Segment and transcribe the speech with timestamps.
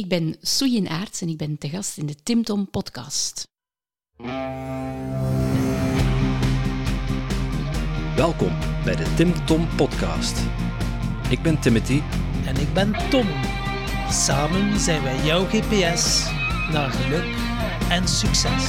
[0.00, 3.48] Ik ben Soeyin Aarts en ik ben te gast in de Tim Tom podcast.
[8.16, 10.38] Welkom bij de Tim Tom podcast.
[11.28, 12.00] Ik ben Timothy
[12.46, 13.26] En ik ben Tom.
[14.10, 16.30] Samen zijn wij jouw GPS
[16.72, 17.36] naar geluk
[17.88, 18.68] en succes.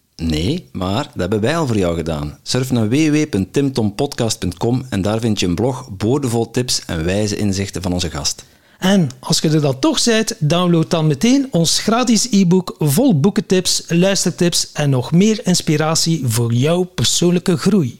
[0.21, 2.39] Nee, maar dat hebben wij al voor jou gedaan.
[2.43, 7.93] Surf naar www.timtompodcast.com en daar vind je een blog boordevol tips en wijze inzichten van
[7.93, 8.45] onze gast.
[8.79, 13.83] En als je er dan toch bent, download dan meteen ons gratis e-book vol boekentips,
[13.87, 17.99] luistertips en nog meer inspiratie voor jouw persoonlijke groei.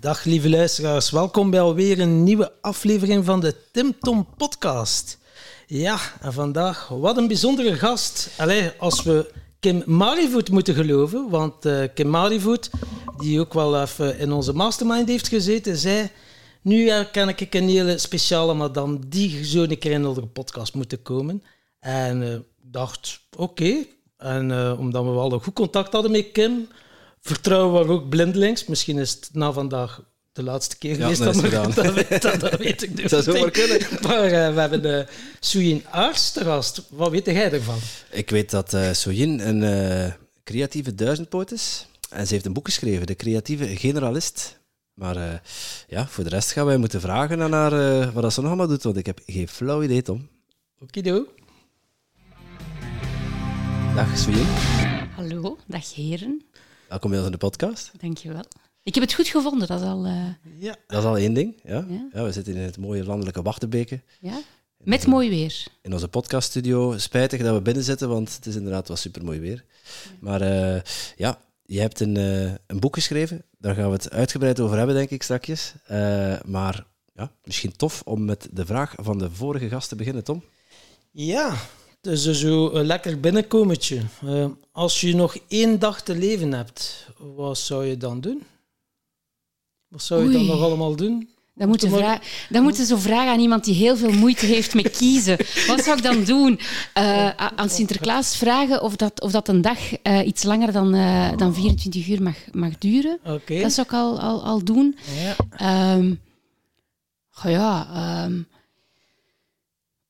[0.00, 5.18] Dag lieve luisteraars, welkom bij alweer een nieuwe aflevering van de Tim Tom podcast.
[5.66, 8.30] Ja, en vandaag wat een bijzondere gast.
[8.36, 12.70] Allee, als we Kim Marivoet moeten geloven, want uh, Kim Marivoet,
[13.16, 16.10] die ook wel even in onze mastermind heeft gezeten, zei...
[16.62, 21.02] Nu herken ik een hele speciale madame die zo een keer in onze podcast moeten
[21.02, 21.42] komen.
[21.80, 23.84] En ik uh, dacht, oké.
[24.16, 26.68] En uh, omdat we wel goed contact hadden met Kim,
[27.20, 28.66] vertrouwen we ook blindelings.
[28.66, 30.02] Misschien is het na vandaag
[30.34, 31.18] de laatste keer geweest.
[31.18, 31.70] Ja, dat, dat, gedaan.
[31.70, 33.10] dat, dat, dat, weet ik niet.
[33.10, 33.80] Dat zou maar kunnen.
[34.02, 35.06] Maar uh, we hebben uh,
[35.40, 36.82] Soeyin Aars te gast.
[36.90, 37.78] Wat weet jij ervan?
[38.10, 41.86] Ik weet dat uh, een creatieve duizendpoot is.
[42.10, 44.58] En ze heeft een boek geschreven, De Creatieve Generalist.
[44.94, 45.32] Maar uh,
[45.88, 48.68] ja, voor de rest gaan wij moeten vragen aan haar uh, wat ze nog allemaal
[48.68, 50.28] doet, want ik heb geen flauw idee, Tom.
[50.80, 51.26] Okido.
[53.94, 54.46] Dag, Swien.
[55.16, 56.44] Hallo, dag heren.
[56.88, 57.90] Welkom bij ons in de podcast.
[58.00, 58.44] Dankjewel.
[58.84, 60.06] Ik heb het goed gevonden, dat is al...
[60.06, 60.26] Uh...
[60.58, 60.76] Ja.
[60.86, 61.86] Dat is al één ding, ja.
[61.88, 62.08] Ja.
[62.12, 62.24] ja.
[62.24, 64.00] we zitten in het mooie landelijke Wachtenbeke.
[64.20, 64.40] Ja?
[64.78, 65.66] Met mooi weer.
[65.82, 66.98] In onze podcaststudio.
[66.98, 69.64] Spijtig dat we binnen zitten, want het is inderdaad wel super mooi weer.
[70.20, 70.80] Maar uh,
[71.16, 73.44] ja, je hebt een, uh, een boek geschreven.
[73.58, 75.74] Daar gaan we het uitgebreid over hebben, denk ik, straks.
[75.90, 80.24] Uh, maar ja, misschien tof om met de vraag van de vorige gast te beginnen,
[80.24, 80.44] Tom.
[81.10, 81.56] Ja,
[82.00, 84.00] dus zo een lekker binnenkomertje.
[84.24, 88.42] Uh, als je nog één dag te leven hebt, wat zou je dan doen?
[89.94, 90.36] Wat zou je Oei.
[90.36, 91.28] dan nog allemaal doen?
[91.54, 94.96] Dan moeten, vra- dan moeten ze vragen aan iemand die heel veel moeite heeft met
[94.96, 95.36] kiezen.
[95.66, 96.60] Wat zou ik dan doen?
[96.98, 101.36] Uh, aan Sinterklaas vragen of dat, of dat een dag uh, iets langer dan, uh,
[101.36, 103.18] dan 24 uur mag, mag duren.
[103.24, 103.62] Okay.
[103.62, 104.96] Dat zou ik al, al, al doen.
[105.58, 105.94] Ja.
[105.94, 106.20] Um,
[107.44, 107.88] oh ja,
[108.24, 108.46] um,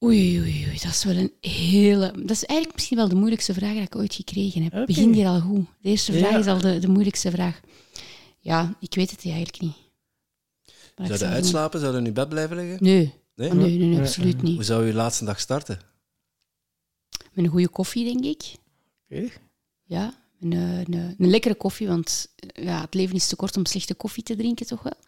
[0.04, 2.12] oei, oei, oei, dat is wel een hele...
[2.16, 4.72] Dat is eigenlijk misschien wel de moeilijkste vraag die ik ooit gekregen heb.
[4.72, 4.84] Okay.
[4.84, 5.66] Begin hier al goed.
[5.82, 6.38] De eerste vraag Ja.
[6.38, 7.60] is al de, de moeilijkste vraag.
[8.44, 9.76] Ja, ik weet het eigenlijk niet.
[10.96, 11.80] Ik Zou je uitslapen?
[11.80, 12.84] Zou je in je bed blijven liggen?
[12.84, 13.14] Nee.
[13.34, 13.50] Nee?
[13.50, 14.54] Oh, nee, nee, absoluut niet.
[14.54, 15.80] Hoe zou je laatste dag starten?
[17.32, 18.54] Met een goede koffie, denk ik.
[19.10, 19.32] Okay.
[19.84, 23.94] Ja, een, een, een, lekkere koffie, want ja, het leven is te kort om slechte
[23.94, 24.98] koffie te drinken, toch wel.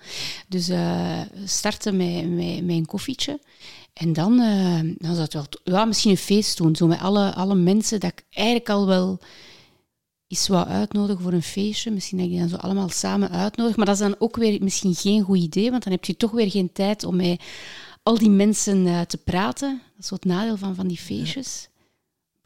[0.49, 3.41] Dus uh, starten met, met, met een koffietje.
[3.93, 5.47] En dan, uh, dan zou het wel...
[5.65, 9.21] Ja, misschien een feest doen, zo met alle, alle mensen dat ik eigenlijk al wel
[10.29, 11.91] eens wou uitnodigen voor een feestje.
[11.91, 13.77] Misschien dat ik die dan zo allemaal samen uitnodig.
[13.77, 16.31] Maar dat is dan ook weer misschien geen goed idee, want dan heb je toch
[16.31, 17.43] weer geen tijd om met
[18.03, 19.83] al die mensen uh, te praten.
[19.95, 21.61] Dat is wat het nadeel van, van die feestjes.
[21.61, 21.85] Ja.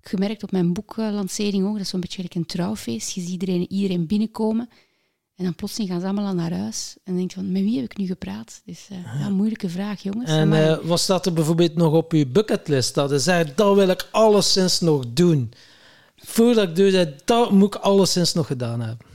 [0.03, 3.11] Ik heb gemerkt op mijn boeklancering ook, dat is zo'n beetje like een trouwfeest.
[3.11, 4.69] Je ziet iedereen, iedereen binnenkomen
[5.41, 6.95] en dan plotseling gaan ze allemaal naar huis.
[6.95, 8.63] En dan denk je van, met wie heb ik nu gepraat?
[8.65, 10.31] Dus uh, ja, moeilijke vraag, jongens.
[10.31, 12.95] En uh, wat staat er bijvoorbeeld nog op je bucketlist?
[12.95, 15.53] Dat zei, dat wil ik alleszins nog doen.
[16.25, 19.07] Voordat ik doe, dat moet ik alleszins nog gedaan hebben.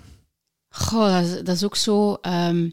[0.69, 2.17] Goh, dat is, dat is ook zo...
[2.21, 2.71] Um,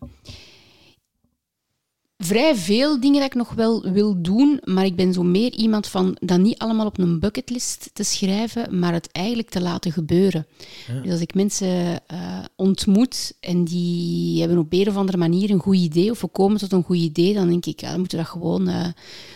[2.25, 5.87] vrij veel dingen dat ik nog wel wil doen, maar ik ben zo meer iemand
[5.87, 10.47] van dat niet allemaal op een bucketlist te schrijven, maar het eigenlijk te laten gebeuren.
[10.87, 11.01] Ja.
[11.01, 11.69] Dus als ik mensen
[12.13, 16.27] uh, ontmoet en die hebben op een of andere manier een goed idee of we
[16.27, 18.87] komen tot een goed idee, dan denk ik, ja, dan moeten we dat gewoon, uh,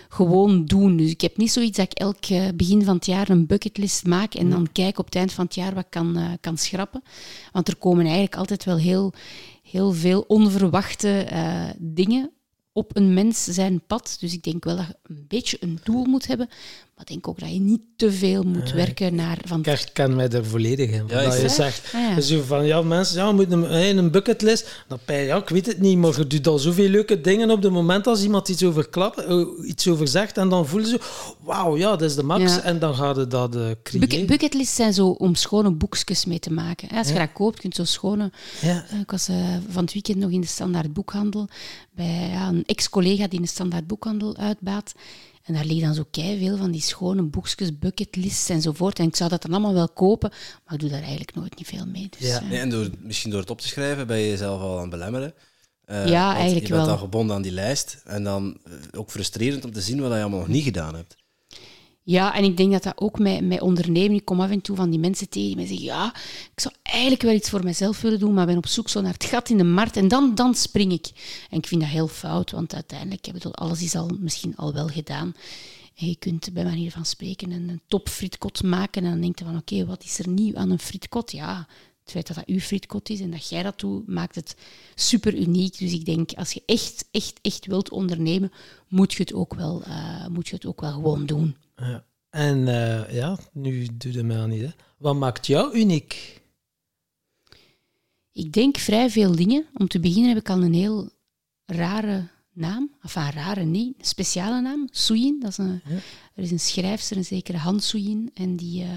[0.08, 0.96] gewoon doen.
[0.96, 4.06] Dus ik heb niet zoiets dat ik elk uh, begin van het jaar een bucketlist
[4.06, 7.02] maak en dan kijk op het eind van het jaar wat ik kan, kan schrappen.
[7.52, 9.12] Want er komen eigenlijk altijd wel heel,
[9.62, 11.26] heel veel onverwachte
[11.78, 12.30] dingen
[12.76, 14.16] op een mens zijn pad.
[14.20, 16.48] Dus ik denk wel dat je een beetje een doel moet hebben.
[16.96, 19.38] Maar ik denk ook dat je niet te veel moet werken naar...
[19.44, 21.04] Van, Ik herken mij er volledig in.
[21.08, 22.20] Ja, dat je zegt, Ah, ja.
[22.20, 24.84] zo van, ja, mensen, ja, we moeten een, een bucketlist.
[24.88, 27.50] Dan ben je, ja, ik weet het niet, maar je doet al zoveel leuke dingen
[27.50, 30.36] op het moment als iemand iets over, klapt, eh, iets over zegt.
[30.38, 31.00] En dan voelen ze,
[31.40, 32.54] wauw, ja, dat is de max.
[32.54, 32.60] Ja.
[32.62, 34.08] En dan gaat het dat eh creëren.
[34.08, 36.88] Bucket, bucketlists zijn zo om schone boekjes mee te maken.
[36.90, 36.98] hè.
[36.98, 38.30] Als je dat koopt, kun je zo schone...
[38.60, 38.84] Ja.
[38.90, 39.28] Eh, Ik was
[39.70, 41.48] van het weekend nog in de standaard boekhandel
[41.94, 44.92] bij ja, een ex-collega die in de standaard boekhandel uitbaat.
[45.46, 48.98] En daar liggen dan zo veel van die schone boekjes, bucketlists enzovoort.
[48.98, 50.30] En ik zou dat dan allemaal wel kopen,
[50.64, 52.08] maar ik doe daar eigenlijk nooit niet veel mee.
[52.18, 52.40] Dus, Ja.
[52.40, 54.80] eh, Nee, en door, misschien door het op te schrijven ben je jezelf al aan
[54.80, 55.34] het belemmeren.
[55.84, 56.94] Eh, Ja, eigenlijk Je bent wel.
[56.94, 58.02] dan gebonden aan die lijst.
[58.04, 61.16] En dan eh, ook frustrerend om te zien wat je allemaal nog niet gedaan hebt.
[62.08, 64.16] Ja, en ik denk dat dat ook met, met ondernemen...
[64.16, 65.84] Ik kom af en toe van die mensen tegen die mij zeggen...
[65.84, 66.14] Ja,
[66.54, 69.12] ik zou eigenlijk wel iets voor mezelf willen doen, maar ben op zoek zo naar
[69.12, 71.06] het gat in de markt en dan, dan spring ik.
[71.50, 73.26] En ik vind dat heel fout, want uiteindelijk...
[73.26, 75.34] Ik bedoel, alles is al, misschien al wel gedaan.
[75.96, 79.38] En je kunt bij manier van spreken een, een top frietkot maken en dan denk
[79.38, 79.56] je van...
[79.56, 81.32] Oké, wat is er nieuw aan een frietkot?
[81.32, 81.66] Ja,
[82.00, 84.56] het feit dat dat uw frietkot is en dat jij dat doet, maakt het
[84.94, 85.78] super uniek.
[85.78, 88.52] Dus ik denk, als je echt, echt, echt wilt ondernemen,
[88.88, 91.56] moet je het ook wel, eh, moet je het ook wel gewoon doen.
[91.76, 92.04] Ja.
[92.30, 94.62] En eh, ja, nu doe je mij aan niet.
[94.62, 94.70] Hè.
[94.98, 96.42] Wat maakt jou uniek?
[98.32, 99.66] Ik denk vrij veel dingen.
[99.74, 101.10] Om te beginnen heb ik al een heel
[101.66, 102.90] rare naam.
[103.02, 104.88] Enfin, rare niet, een speciale naam.
[104.90, 105.40] Soeyin.
[105.40, 105.94] Dat is een, Ja.
[106.34, 108.30] Er is een schrijfster, een zekere Hans Soeyin.
[108.34, 108.88] En die, eh,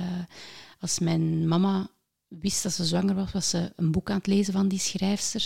[0.80, 1.90] als mijn mama
[2.28, 5.42] wist dat ze zwanger was, was ze een boek aan het lezen van die schrijfster.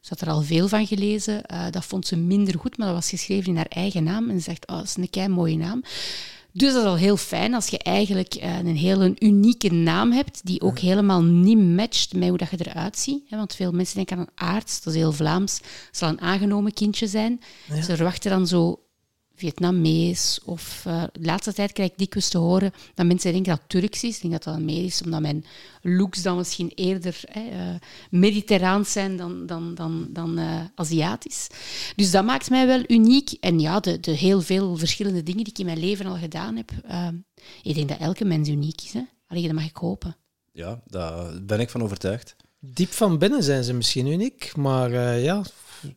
[0.00, 1.46] Ze had er al veel van gelezen.
[1.46, 4.30] Eh, dat vond ze minder goed, maar dat was geschreven in haar eigen naam.
[4.30, 5.82] En ze zegt, oh, dat is een kei mooie naam.
[6.52, 10.40] Dus dat is al heel fijn als je eigenlijk eh, een hele unieke naam hebt,
[10.46, 13.30] die ook helemaal niet matcht met hoe dat je eruit ziet.
[13.30, 15.60] Want veel mensen denken aan een aards, dat is heel Vlaams,
[15.90, 17.40] zal een aangenomen kindje zijn.
[17.82, 18.80] Ze verwachten dan zo
[19.40, 20.40] Vietnamees.
[20.44, 23.68] Of eh, de laatste tijd krijg ik dikwijls te horen dat mensen denken dat het
[23.68, 24.14] Turks is.
[24.14, 25.44] Ik denk dat dat meer is, omdat mijn
[25.82, 27.74] looks dan misschien eerder hè, eh,
[28.10, 31.46] mediterraans zijn dan, dan, dan, dan eh, Aziatisch.
[31.96, 33.32] Dus dat maakt mij wel uniek.
[33.40, 36.56] En ja, de, de heel veel verschillende dingen die ik in mijn leven al gedaan
[36.56, 36.70] heb.
[37.62, 38.92] ik denk dat elke mens uniek is.
[38.92, 39.02] Hè?
[39.26, 40.16] Allee, dat mag ik hopen.
[40.52, 42.36] Ja, daar ben ik van overtuigd.
[42.62, 45.44] Diep van binnen zijn ze misschien uniek, maar eh, ja,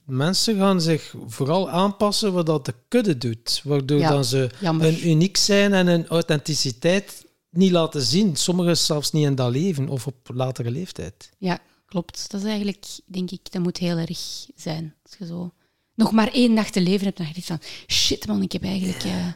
[0.05, 4.85] mensen gaan zich vooral aanpassen wat dat de kudde doet, waardoor Ja, dan ze jammer.
[4.85, 8.35] hun uniek zijn en hun authenticiteit niet laten zien.
[8.35, 11.29] Sommigen zelfs niet in dat leven of op latere leeftijd.
[11.37, 12.31] Ja, klopt.
[12.31, 14.95] Dat is eigenlijk, denk ik, dat moet heel erg zijn.
[15.03, 15.53] Als je zo
[15.95, 18.63] nog maar één nacht te leven hebt, dan denk je van, shit man, ik heb
[18.63, 19.27] eigenlijk eh,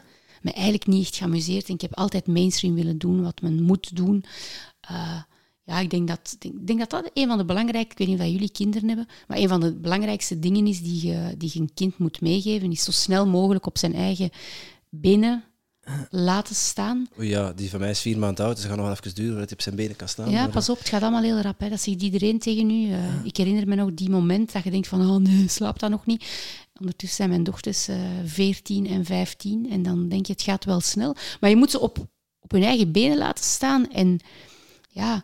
[0.42, 3.96] me eigenlijk niet echt geamuseerd en ik heb altijd mainstream willen doen wat men moet
[3.96, 4.24] doen.
[4.80, 5.22] Eh,
[5.68, 8.20] ja, ik denk dat, ik denk dat dat een van de belangrijke, ik weet niet
[8.20, 11.60] of jullie kinderen hebben, maar een van de belangrijkste dingen is die je, die je
[11.60, 14.30] een kind moet meegeven, is zo snel mogelijk op zijn eigen
[14.90, 15.44] benen
[16.10, 17.08] laten staan.
[17.20, 19.16] Oei ja, die van mij is vier maanden oud, dus het gaat nog wel even
[19.16, 20.30] duren voordat hij op zijn benen kan staan.
[20.30, 21.60] Ja, maar, pas op, het gaat allemaal heel rap.
[21.60, 21.70] Hè.
[21.70, 22.92] Dat zegt iedereen tegen u.
[22.92, 25.90] Eh, Ik herinner me nog die moment dat je denkt van, oh nee, slaapt dat
[25.90, 26.26] nog niet.
[26.80, 30.80] Ondertussen zijn mijn dochters eh 14 en 15 en dan denk je, het gaat wel
[30.80, 31.16] snel.
[31.40, 31.98] Maar je moet ze op,
[32.40, 34.20] op hun eigen benen laten staan en
[34.90, 35.24] ja,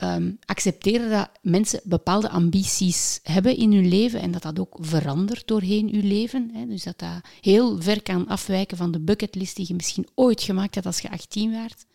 [0.00, 5.46] ehm, accepteren dat mensen bepaalde ambities hebben in hun leven en dat dat ook verandert
[5.46, 6.50] doorheen hun leven.
[6.52, 6.66] Hè.
[6.66, 10.74] Dus dat dat heel ver kan afwijken van de bucketlist die je misschien ooit gemaakt
[10.74, 11.86] hebt als je 18 waart.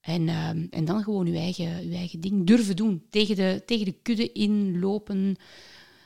[0.00, 3.06] En, ehm, en dan gewoon je eigen, je eigen ding durven doen.
[3.10, 5.36] Tegen de, tegen de kudde inlopen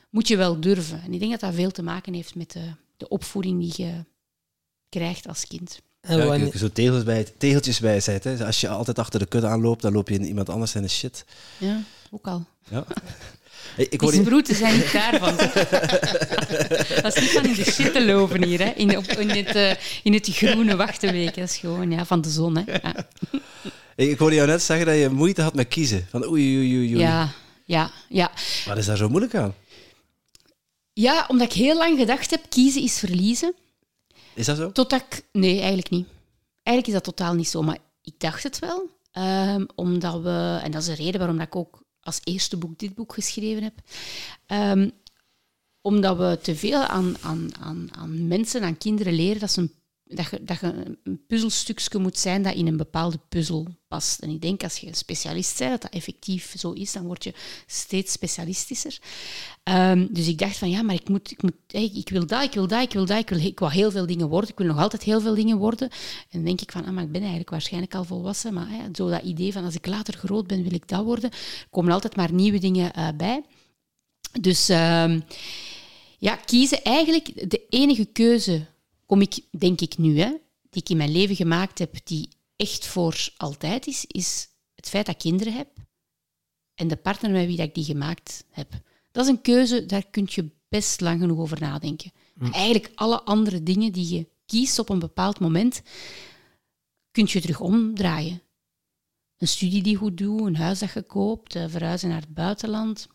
[0.09, 1.01] moet je wel durven.
[1.01, 4.05] En ik denk dat dat veel te maken heeft met de, de opvoeding die je
[4.89, 5.81] krijgt als kind.
[6.09, 8.23] En Ja, wanneer- je- zo tegels bij, tegeltjes bij zet.
[8.23, 8.45] Hè.
[8.45, 11.25] Als je altijd achter de kudde aanloopt, dan loop je in iemand anders en shit.
[11.57, 11.81] Ja,
[12.11, 12.45] ook al.
[12.69, 12.85] Ja.
[13.75, 15.35] Hey, ik hoor Die sproeten zijn niet daarvan.
[17.01, 18.69] dat is niet van in de shit te lopen hier, hè.
[18.75, 19.71] In, op, in, het, eh,
[20.03, 21.35] in het groene wachtenweek.
[21.35, 22.57] Dat is gewoon ja, van de zon.
[22.57, 22.71] Hè.
[22.71, 23.07] Ja.
[23.95, 26.07] Hey, ik hoorde jou net zeggen dat je moeite had met kiezen.
[26.09, 26.99] Van oei, oei, oei, oei.
[26.99, 27.29] ja,
[27.65, 28.31] ja, ja.
[28.65, 29.53] Wat is daar zo moeilijk aan?
[30.93, 33.53] Ja, omdat ik heel lang gedacht heb, kiezen is verliezen.
[34.33, 34.71] Is dat zo?
[35.31, 36.07] Nee, eigenlijk niet.
[36.63, 38.89] Eigenlijk is dat totaal niet zo, maar ik dacht het wel.
[39.11, 40.59] Ehm, omdat we...
[40.63, 43.73] En dat is de reden waarom ik ook als eerste boek dit boek geschreven heb.
[44.45, 44.89] Ehm,
[45.81, 49.73] omdat we te veel aan, aan, aan, aan mensen, aan kinderen leren dat, ze een,
[50.15, 54.19] dat, je, dat je een puzzelstukje moet zijn dat in een bepaalde puzzel past.
[54.19, 57.23] En ik denk als je een specialist bent, dat dat effectief zo is, dan word
[57.23, 57.33] je
[57.65, 58.99] steeds specialistischer.
[59.63, 61.53] Ehm, dus ik dacht van ja, maar ik, moet, ik, moet,
[61.95, 64.05] ik wil dat, ik wil dat, ik wil dat, ik wil, ik wil heel veel
[64.05, 64.49] dingen worden.
[64.49, 65.89] Ik wil nog altijd heel veel dingen worden.
[65.89, 68.53] En dan denk ik van, ah, maar ik ben eigenlijk waarschijnlijk al volwassen.
[68.53, 71.31] Maar zo dat idee van als ik later groot ben, wil ik dat worden.
[71.31, 73.43] Er komen altijd maar nieuwe dingen eh, bij.
[74.41, 75.19] Dus ehm,
[76.17, 78.65] ja, kiezen eigenlijk de enige keuze,
[79.09, 80.29] kom ik, denk ik nu, hè,
[80.69, 85.05] die ik in mijn leven gemaakt heb, die echt voor altijd is, is het feit
[85.05, 85.69] dat ik kinderen heb
[86.75, 88.71] en de partner met wie dat ik die gemaakt heb.
[89.11, 92.11] Dat is een keuze, daar kun je best lang genoeg over nadenken.
[92.35, 95.81] Maar eigenlijk alle andere dingen die je kiest op een bepaald moment,
[97.11, 98.41] kun je terug omdraaien.
[99.37, 103.07] Een studie die goed doet, een huis dat je koopt, eh, verhuizen naar het buitenland.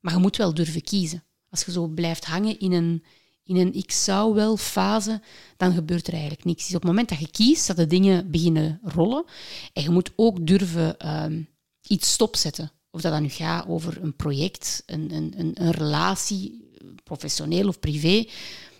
[0.00, 1.24] Maar je moet wel durven kiezen.
[1.48, 3.04] Als je zo blijft hangen in een,
[3.44, 5.20] in een ik zou wel fase,
[5.56, 6.64] dan gebeurt er eigenlijk niks.
[6.64, 9.24] Dus op het moment dat je kiest, dat de dingen beginnen rollen.
[9.72, 11.42] En je moet ook durven ehm,
[11.86, 12.72] iets stopzetten.
[12.90, 16.70] Of dat dan nu gaat over een project, een, een, een, relatie,
[17.04, 18.28] professioneel of privé.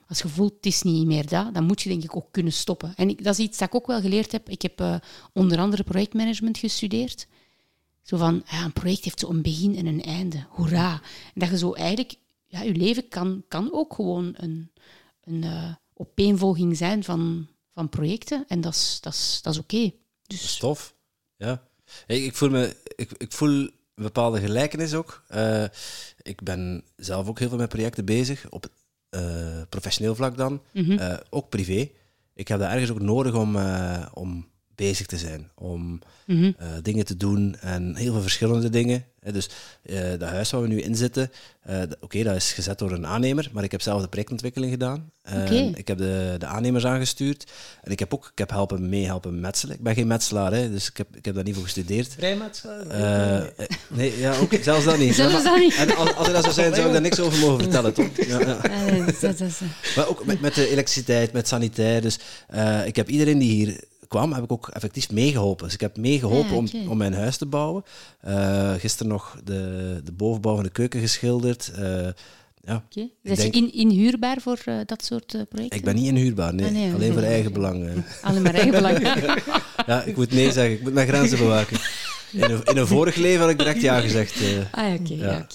[0.09, 2.53] Als je voelt, het is niet meer dat, dan moet je denk ik ook kunnen
[2.53, 2.93] stoppen.
[2.97, 4.49] En ik, dat is iets dat ik ook wel geleerd heb.
[4.49, 4.97] Ik heb uh,
[5.33, 7.27] onder andere projectmanagement gestudeerd.
[8.03, 10.47] Zo van, ja, een project heeft zo een begin en een einde.
[10.49, 10.93] Hoera.
[10.93, 11.01] En
[11.41, 12.15] dat je zo eigenlijk...
[12.55, 14.71] Ja, je leven kan, kan ook gewoon een,
[15.25, 18.45] een uh, opeenvolging zijn van, van projecten.
[18.49, 19.75] En dat is, dat is, dat is oké.
[19.75, 19.95] Okay.
[20.27, 20.53] Dus...
[20.55, 20.95] Stof.
[21.37, 21.63] Ja.
[22.07, 22.77] Hey, ik voel me...
[22.97, 25.25] Ik, ik voel een bepaalde gelijkenis ook.
[25.31, 25.65] Uh,
[26.23, 28.67] ik ben zelf ook heel veel met projecten bezig, op
[29.11, 30.99] uh, professioneel vlak dan, mm -hmm.
[30.99, 31.91] uh, ook privé.
[32.35, 33.57] Ik heb dat ergens ook nodig om,
[34.13, 36.55] om bezig te zijn, om mm -hmm.
[36.83, 39.05] dingen te doen en heel veel verschillende dingen.
[39.33, 39.49] Dus
[40.19, 41.31] dat huis waar we nu in zitten,
[41.65, 45.11] oké, okay, dat is gezet door een aannemer, maar ik heb zelf de projectontwikkeling gedaan.
[45.29, 45.73] Okay.
[45.75, 47.51] Ik heb de, de aannemers aangestuurd
[47.83, 49.75] en ik heb ook ik heb helpen meehelpen metselen.
[49.75, 52.13] Ik ben geen metselaar, hè, dus ik heb, ik heb daar niet voor gestudeerd.
[52.13, 52.87] Vrijmetselaar?
[52.87, 55.15] Uh, nee, ja, ook, zelfs dat niet.
[55.25, 55.75] zelfs dat niet.
[55.75, 58.09] En als, als er dat zou zijn, zou ik daar niks over mogen vertellen, toch?
[58.27, 58.59] Ja, ja.
[59.97, 62.01] maar ook met, met de elektriciteit, met sanitair.
[62.01, 62.19] Dus
[62.55, 63.81] uh, ik heb iedereen die hier
[64.15, 65.65] kwam, heb ik ook effectief meegeholpen.
[65.65, 67.85] Dus ik heb meegeholpen Ah, om, om mijn huis te bouwen.
[68.29, 71.73] Uh, gisteren nog de, de bovenbouw van de keuken geschilderd.
[71.79, 72.09] Uh,
[72.65, 72.85] ja.
[73.23, 75.79] Is je in, inhuurbaar voor uh, dat soort projecten?
[75.79, 76.67] Ik ben niet inhuurbaar, nee.
[76.67, 77.87] Ah, nee, Alleen nee, voor nee, eigen belang.
[77.87, 77.93] eh.
[78.29, 78.99] Alleen maar eigen belang.
[79.87, 80.73] ja, ik moet nee zeggen.
[80.75, 81.79] Ik moet mijn grenzen bewaken.
[82.33, 84.41] In een, in een vorig leven had ik direct ja gezegd.
[84.41, 84.59] eh.
[84.85, 85.15] ah, oké.
[85.15, 85.47] Ja.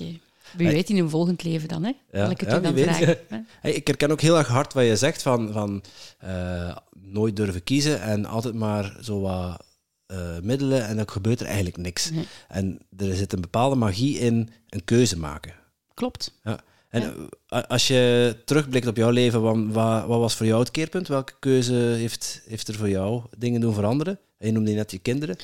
[0.57, 1.91] Wie weet in een volgend leven dan, hè?
[2.11, 3.17] Ja, het ja, dan vragen?
[3.61, 5.83] Hey, ik herken ook heel erg hard wat je zegt van, van
[6.19, 9.63] eh, nooit durven kiezen en altijd maar zo wat
[10.05, 12.09] eh, middelen en dan gebeurt er eigenlijk niks.
[12.11, 12.27] Nee.
[12.47, 15.53] En er zit een bepaalde magie in een keuze maken.
[15.93, 16.39] Klopt.
[16.43, 16.59] Ja.
[16.89, 17.59] En Ja.
[17.59, 21.07] als je terugblikt op jouw leven, wat, wat, wat was voor jou het keerpunt?
[21.07, 24.19] Welke keuze heeft, heeft er voor jou dingen doen veranderen?
[24.39, 25.37] En je noemde net je kinderen.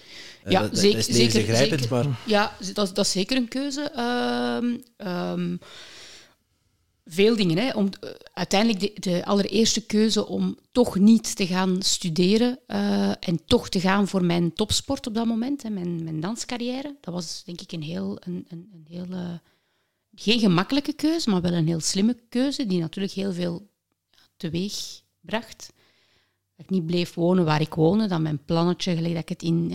[0.43, 1.87] Eh, Ja, dat, dat zeker- is zeker- zeker.
[1.89, 3.81] maar Ja, dat, dat is zeker een keuze.
[3.81, 5.57] Ehm, ehm,
[7.05, 7.57] veel dingen.
[7.57, 7.71] Hè.
[7.73, 13.45] Om, eh, uiteindelijk de, de allereerste keuze om toch niet te gaan studeren eh, en
[13.45, 16.95] toch te gaan voor mijn topsport op dat moment, hè, mijn, mijn danscarrière.
[17.01, 19.39] Dat was denk ik een heel, een, een, een heel
[20.15, 23.67] geen gemakkelijke keuze, maar wel een heel slimme keuze, die natuurlijk heel veel
[24.37, 25.73] teweeg bracht.
[26.55, 29.43] Dat ik niet bleef wonen waar ik woonde, dat mijn plannetje, gelijk dat ik het
[29.43, 29.71] in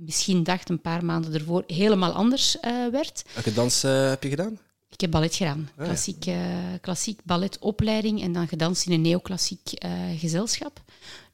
[0.00, 3.24] misschien dacht een paar maanden ervoor, helemaal anders eh, werd.
[3.34, 4.58] welke dans eh, heb je gedaan?
[4.90, 5.68] Ik heb ballet gedaan.
[5.78, 5.84] ja.
[5.84, 6.36] Klassiek, eh,
[6.80, 9.70] klassiek balletopleiding en dan gedanst in een neoclassiek
[10.16, 10.82] gezelschap.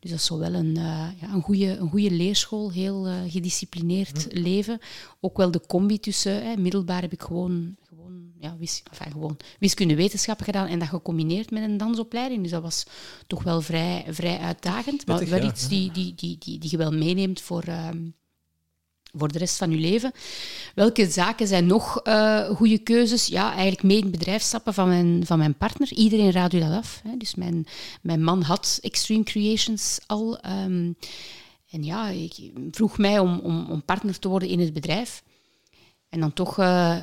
[0.00, 0.74] Dus dat is zo wel een,
[1.20, 4.78] ja, een, goede, een goede leerschool, heel gedisciplineerd leven.
[5.20, 7.76] Ook wel de combi tussen, middelbaar heb ik gewoon,
[8.40, 12.42] ja, wis, enfin, gewoon wiskunde wetenschappen gedaan en dat gecombineerd met een dansopleiding.
[12.42, 12.86] Dus dat was
[13.26, 15.06] toch wel vrij, vrij uitdagend.
[15.06, 17.62] Maar wel iets die, die, die, die, die je wel meeneemt voor...
[17.62, 17.98] ehm,
[19.18, 20.12] voor de rest van je leven.
[20.74, 23.26] Welke zaken zijn nog eh, goede keuzes?
[23.26, 25.92] Ja, eigenlijk mee in het bedrijf stappen van mijn, van mijn partner.
[25.92, 27.00] Iedereen raadt u dat af.
[27.02, 27.16] Hè.
[27.16, 27.66] Dus mijn,
[28.02, 30.38] mijn man had Extreme Creations al.
[30.38, 30.92] ehm,
[31.70, 35.22] en ja, ik vroeg mij om, om, om partner te worden in het bedrijf.
[36.08, 36.96] En dan toch eh,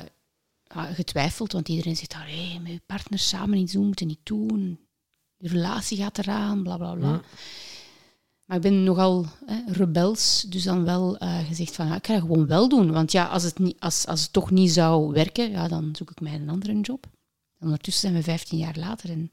[0.74, 4.80] getwijfeld, want iedereen zegt, hey, met je partner samen iets doen, moeten niet doen.
[5.36, 7.20] Je relatie gaat eraan, bla bla bla.
[8.44, 12.18] Maar ik ben nogal hè, rebels, dus dan wel eh, gezegd van ja, ik ga
[12.18, 12.92] gewoon wel doen.
[12.92, 16.10] Want ja, als het, niet, als, als het toch niet zou werken, ja, dan zoek
[16.10, 17.06] ik mij een andere job.
[17.58, 19.30] En ondertussen zijn we 15 jaar later en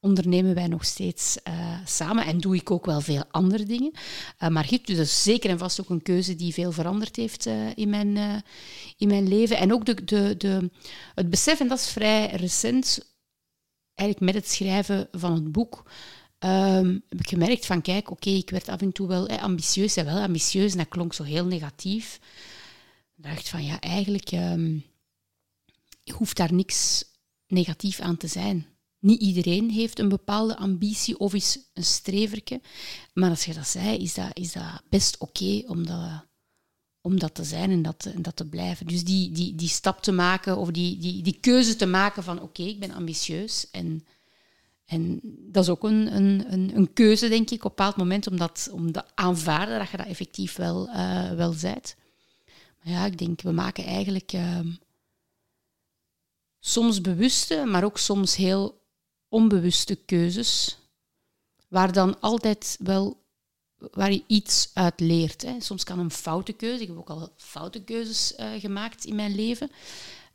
[0.00, 2.24] ondernemen wij nog steeds eh, samen.
[2.24, 3.92] En doe ik ook wel veel andere dingen.
[4.38, 7.46] Eh, maar dus dat is zeker en vast ook een keuze die veel veranderd heeft
[7.46, 8.42] eh, in, mijn,
[8.96, 9.56] in mijn leven.
[9.56, 10.70] En ook de, de, de,
[11.14, 13.14] het besef, en dat is vrij recent,
[13.94, 15.90] eigenlijk met het schrijven van het boek,
[16.38, 20.04] ehm, heb ik gemerkt van, kijk, oké, ik werd af en toe wel ambitieus, en
[20.04, 22.20] wel ambitieus, en dat klonk zo heel negatief.
[23.16, 24.78] Ik dacht van, ja, eigenlijk ehm,
[26.12, 27.04] hoeft daar niks
[27.46, 28.66] negatief aan te zijn.
[29.00, 32.60] Niet iedereen heeft een bepaalde ambitie of is een streverke.
[33.12, 36.26] Maar als je dat zei, is dat, is dat best oké om, dat,
[37.00, 38.86] om dat te zijn en dat, en dat te blijven.
[38.86, 42.42] Dus die, die, die stap te maken of die, die, die keuze te maken van
[42.42, 44.04] oké, ik ben ambitieus en,
[44.84, 48.26] En dat is ook een, een, een, een keuze, denk ik, op een bepaald moment,
[48.26, 51.96] om dat te aanvaarden dat je dat effectief wel, uh, wel zijt.
[52.82, 54.60] Maar ja, ik denk, we maken eigenlijk uh,
[56.60, 58.79] soms bewuste, maar ook soms heel
[59.30, 60.78] onbewuste keuzes,
[61.68, 63.18] waar dan altijd wel
[63.90, 65.42] waar je iets uit leert.
[65.42, 65.60] Hè.
[65.60, 69.34] Soms kan een foute keuze, ik heb ook al foute keuzes uh, gemaakt in mijn
[69.34, 69.70] leven.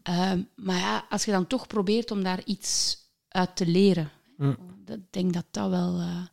[0.10, 2.98] Uh, maar ja, als je dan toch probeert om daar iets
[3.28, 4.58] uit te leren, mm.
[4.86, 6.26] ik denk dat dat wel uh,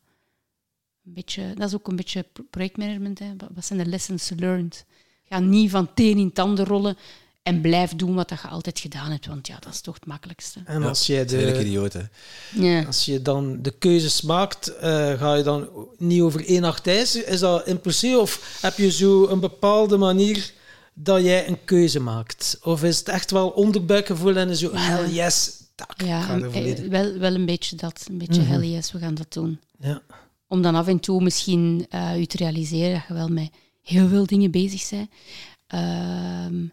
[1.05, 3.19] een beetje, dat is ook een beetje projectmanagement.
[3.19, 3.35] Hè.
[3.55, 4.85] Wat zijn de lessons learned?
[5.25, 6.97] Ga niet van teen in tanden rollen
[7.43, 10.61] en blijf doen wat je altijd gedaan hebt, want ja, dat is toch het makkelijkste.
[10.65, 12.03] En als jij de, idioot, hè?
[12.55, 12.83] Ja.
[12.85, 14.83] Als je dan de keuzes maakt, uh,
[15.13, 15.69] ga je dan
[15.99, 17.15] niet over één nacht ijs?
[17.15, 20.53] Is dat impulsief of heb je zo een bepaalde manier
[20.95, 22.59] dat jij een keuze maakt?
[22.63, 27.19] Of is het echt wel onderbuikgevoel en zo, hell yes, tak, ja, ga er wel,
[27.19, 29.61] wel een beetje dat, een beetje mm hell yes, we gaan dat doen.
[29.79, 30.03] Ja.
[30.47, 33.51] Om dan af en toe misschien uh, je te realiseren dat je wel met
[33.83, 35.11] heel veel dingen bezig bent.
[35.75, 36.71] Uh,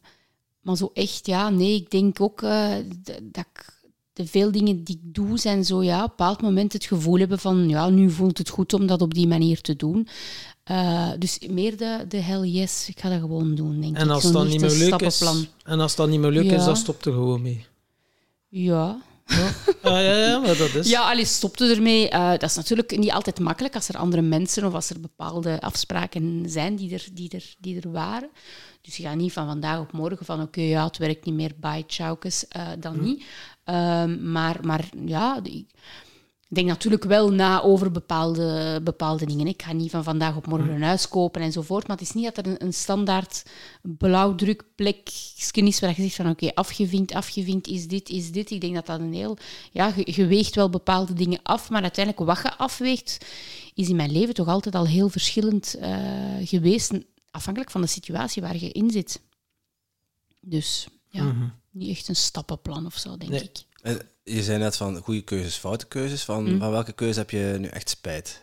[0.62, 2.76] maar zo echt, ja, nee, ik denk ook uh,
[3.22, 3.78] dat ik
[4.14, 7.20] de veel dingen die ik doe, zijn zo ja, op een bepaald moment het gevoel
[7.20, 10.08] hebben van ja, nu voelt het goed om dat op die manier te doen.
[10.72, 14.12] Uh, dus meer de, de hell yes, ik ga dat gewoon doen, denk en ik.
[14.12, 15.24] Als dat niet meer leuk is,
[15.64, 16.56] en als dat niet meer leuk ja.
[16.56, 17.66] is, dan stopt er gewoon mee.
[18.48, 19.02] Ja.
[19.26, 20.90] Ja, ah, ja, ja, maar dat is...
[20.90, 22.12] Ja, Ali stopte ermee.
[22.12, 25.62] Uh, dat is natuurlijk niet altijd makkelijk als er andere mensen of als er bepaalde
[25.62, 28.30] afspraken zijn die er, die er, die er waren.
[28.90, 31.36] Dus je gaat niet van vandaag op morgen van oké, okay, ja, het werkt niet
[31.36, 33.04] meer, bye, tjaukes, uh, dan hm.
[33.04, 33.24] niet.
[33.66, 35.66] Um, maar, maar ja, ik
[36.48, 39.48] denk natuurlijk wel na over bepaalde, bepaalde dingen.
[39.48, 42.36] Ik ga niet van vandaag op morgen een huis kopen enzovoort, maar het is niet
[42.36, 43.44] dat er een, een standaard
[43.82, 48.52] blauwdrukplekje is waar je zegt van oké, okay, afgevinkt, afgevinkt, is dit, is dit.
[48.52, 49.38] Ik denk dat dat een heel...
[49.72, 53.26] Ja, je, je weegt wel bepaalde dingen af, maar uiteindelijk wat je afweegt,
[53.74, 55.88] is in mijn leven toch altijd al heel verschillend uh,
[56.44, 56.92] geweest
[57.32, 59.22] afhankelijk van de situatie waar je in zit.
[60.40, 61.54] Dus ja, mm -hmm.
[61.72, 63.52] niet echt een stappenplan of zo, denk nee.
[63.84, 64.08] ik.
[64.24, 66.24] Je zei net van goede keuzes, foute keuzes.
[66.24, 66.60] Van, mm.
[66.60, 68.42] van welke keuze heb je nu echt spijt?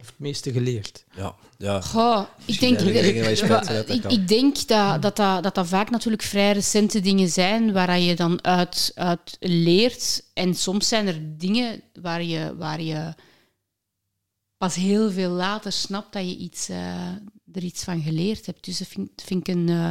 [0.00, 1.04] Of het meeste geleerd?
[1.16, 1.80] Ja, ja.
[1.80, 6.52] Goh, ik, denk, spijt, ik, ik, denk dat dat, dat, dat dat vaak natuurlijk vrij
[6.52, 10.24] recente dingen zijn waar je dan uit, uit leert.
[10.34, 13.14] En soms zijn er dingen waar je, waar je
[14.58, 17.08] pas heel veel later snapt dat je iets, uh,
[17.52, 18.64] er iets van geleerd hebt.
[18.64, 19.90] Dus dat vind, vind ik een, uh,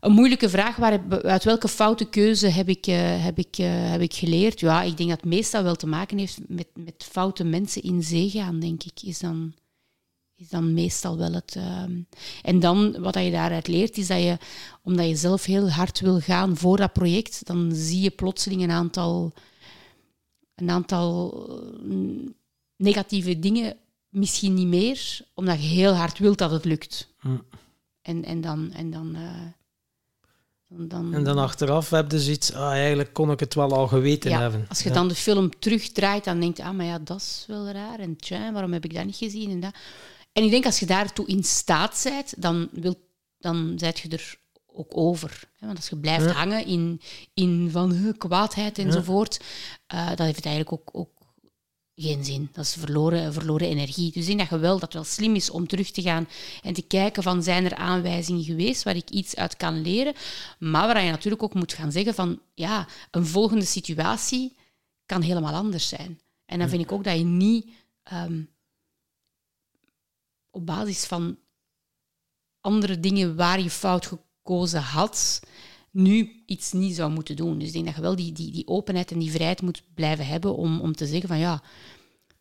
[0.00, 0.76] een moeilijke vraag.
[0.76, 3.54] Waar, uit welke foute keuze heb ik, uh, heb, ik,
[3.90, 4.60] heb ik geleerd?
[4.60, 8.02] Ja, ik denk dat het meestal wel te maken heeft met, met foute mensen in
[8.02, 9.02] zee gaan, denk ik.
[9.02, 9.54] Is dan,
[10.36, 11.58] is dan meestal wel het...
[12.42, 14.38] en dan, wat je daaruit leert, is dat je,
[14.82, 18.70] omdat je zelf heel hard wil gaan voor dat project, dan zie je plotseling een
[18.70, 19.32] aantal...
[20.54, 21.32] Een aantal
[22.82, 23.76] negatieve dingen
[24.08, 27.08] misschien niet meer, omdat je heel hard wilt dat het lukt.
[27.20, 27.36] Hm.
[28.02, 28.72] En, en dan...
[28.72, 29.30] En dan, uh,
[30.88, 34.30] dan, en dan achteraf heb je zoiets, ah, eigenlijk kon ik het wel al geweten
[34.30, 34.64] ja, hebben.
[34.68, 34.94] Als je ja.
[34.94, 37.98] dan de film terugdraait, dan denk je, ah, maar ja, dat is wel raar.
[37.98, 39.50] En tja, waarom heb ik dat niet gezien?
[39.50, 39.74] En, dat.
[40.32, 42.94] en ik denk, als je daartoe in staat bent, dan, wil,
[43.38, 45.50] dan zijt je er ook over.
[45.58, 46.32] Want als je blijft ja.
[46.32, 47.00] hangen in,
[47.34, 49.40] in van uh, kwaadheid enzovoort,
[49.94, 51.21] uh, dat heeft eigenlijk ook, ook
[51.94, 52.48] geen zin.
[52.52, 54.12] Dat is verloren, verloren energie.
[54.12, 56.28] Dus ik denk dat je wel, dat het wel slim is om terug te gaan
[56.62, 60.14] en te kijken van zijn er aanwijzingen geweest waar ik iets uit kan leren.
[60.58, 64.56] Maar waar je natuurlijk ook moet gaan zeggen van ja, een volgende situatie
[65.06, 66.20] kan helemaal anders zijn.
[66.44, 67.70] En dan vind ik ook dat je niet
[68.12, 68.50] um,
[70.50, 71.38] op basis van
[72.60, 75.40] andere dingen waar je fout gekozen had,
[75.92, 77.58] nu iets niet zou moeten doen.
[77.58, 80.26] Dus ik denk dat je wel die, die, die openheid en die vrijheid moet blijven
[80.26, 81.62] hebben om, om te zeggen van ja,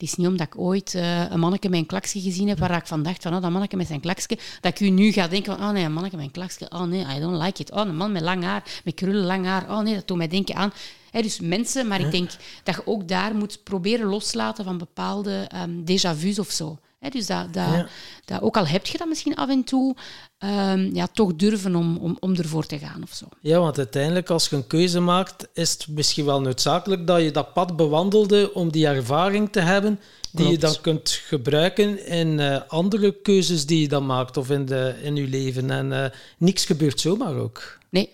[0.02, 2.76] het is niet omdat ik ooit uh, een manneke met een klaksje gezien heb, waar
[2.76, 5.28] ik van dacht van oh, dat manneke met zijn klaksje, dat ik u nu ga
[5.28, 7.72] denken van oh nee, een manneke met een klaksje, oh nee, I don't like it.
[7.72, 10.28] Oh, een man met lang haar, met krullen lang haar, oh nee, dat doet mij
[10.28, 10.74] denken aan...
[11.12, 12.30] He, dus mensen, maar ik denk
[12.64, 16.80] dat je ook daar moet proberen loslaten van bepaalde um, déjà vu's of zo.
[17.02, 17.88] He, dus dat, dat, ja.
[18.26, 19.96] dat, ook al heb je dat misschien af en toe,
[20.40, 23.26] um, ja, toch durven om, om, om ervoor te gaan of zo.
[23.40, 27.32] Ja, want uiteindelijk als je een keuze maakt, is het misschien wel noodzakelijk dat je
[27.32, 30.00] dat pad bewandelde om die ervaring te hebben
[30.32, 30.52] die Klopt.
[30.52, 34.96] je dan kunt gebruiken in uh, andere keuzes die je dan maakt of in, de,
[35.02, 35.72] in je leven.
[35.72, 36.06] En uh,
[36.38, 37.78] niks gebeurt zomaar ook.
[37.90, 38.10] Nee.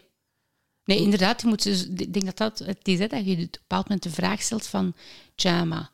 [0.84, 1.41] Nee, inderdaad.
[1.41, 3.84] Je moet dus, ik denk dat dat het is, hè, dat je op een bepaald
[3.84, 4.93] moment de vraag stelt van...
[5.36, 5.91] Tja, maar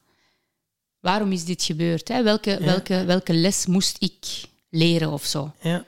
[1.04, 2.08] waarom is dit gebeurd?
[2.08, 2.24] Hè?
[2.24, 2.60] Welke, ja.
[2.60, 5.54] welke, welke les moest ik leren of zo?
[5.62, 5.86] Ja.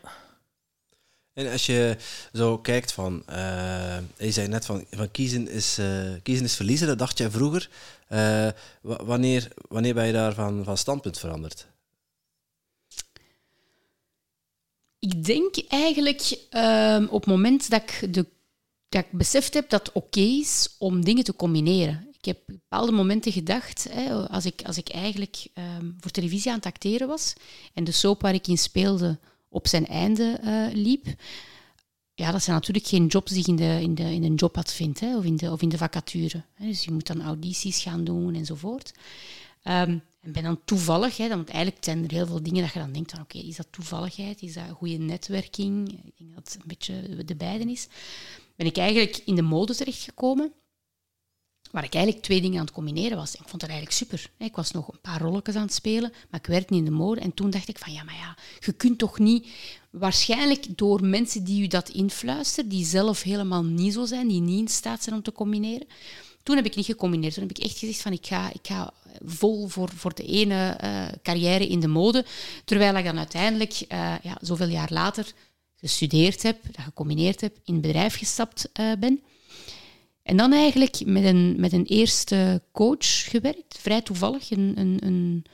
[1.33, 1.97] En als je
[2.33, 6.87] zo kijkt van, uh, je zei net van, van kiezen, is, uh, kiezen is verliezen,
[6.87, 7.69] dat dacht jij vroeger.
[8.09, 8.49] Uh,
[8.81, 11.67] wanneer, wanneer ben je daar van, van standpunt veranderd?
[14.99, 18.25] Ik denk eigenlijk uh, op het moment dat ik, de,
[18.89, 22.14] dat ik beseft heb dat het oké is om dingen te combineren.
[22.25, 25.47] Ik heb bepaalde momenten gedacht, hè, als, ik, als ik eigenlijk
[25.79, 27.33] um, voor televisie aan het acteren was
[27.73, 31.05] en de soap waar ik in speelde op zijn einde uh, liep,
[32.13, 34.99] ja, dat zijn natuurlijk geen jobs die in, de, in, de, in een jobpad vindt
[34.99, 36.43] hè, of, in de, of in de vacature.
[36.53, 36.65] Hè.
[36.65, 38.93] Dus je moet dan audities gaan doen enzovoort.
[39.63, 42.79] Um, en ben dan toevallig, hè, dan, eigenlijk zijn er heel veel dingen dat je
[42.79, 45.89] dan denkt van oké, is dat toevalligheid, is dat goede netwerking?
[46.05, 47.87] Ik denk dat het een beetje de beide is.
[48.55, 50.53] Ben ik eigenlijk in de mode terechtgekomen,
[51.75, 53.35] waar ik eigenlijk twee dingen aan het combineren was.
[53.35, 54.29] Ik vond dat eigenlijk super.
[54.37, 56.97] Ik was nog een paar rolletjes aan het spelen, maar ik werkte niet in de
[56.97, 57.21] mode.
[57.21, 59.47] En toen dacht ik van ja, maar ja, je kunt toch niet...
[59.89, 64.59] Waarschijnlijk door mensen die u dat influisteren, die zelf helemaal niet zo zijn, die niet
[64.59, 65.87] in staat zijn om te combineren.
[66.43, 67.33] Toen heb ik niet gecombineerd.
[67.33, 68.93] Toen heb ik echt gezegd van ik ga, ik ga
[69.25, 72.25] vol voor, voor de ene uh, carrière in de mode.
[72.65, 75.33] Terwijl ik dan uiteindelijk, uh, ja, zoveel jaar later,
[75.75, 79.23] gestudeerd heb, dat gecombineerd heb, in het bedrijf gestapt uh, ben.
[80.25, 85.45] En dan eigenlijk met een, met een eerste coach gewerkt, vrij toevallig, een, een, een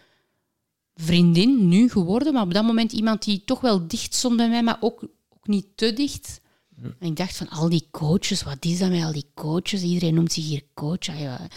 [0.96, 4.64] vriendin nu geworden, maar op dat moment iemand die toch wel dicht stond bij mij,
[4.64, 6.42] maar ook, ook niet te dicht.
[6.82, 9.82] En ik dacht van al die coaches, wat is dat met al die coaches?
[9.82, 11.10] Iedereen noemt zich hier coach.
[11.10, 11.38] Ah, ja.
[11.38, 11.50] Dus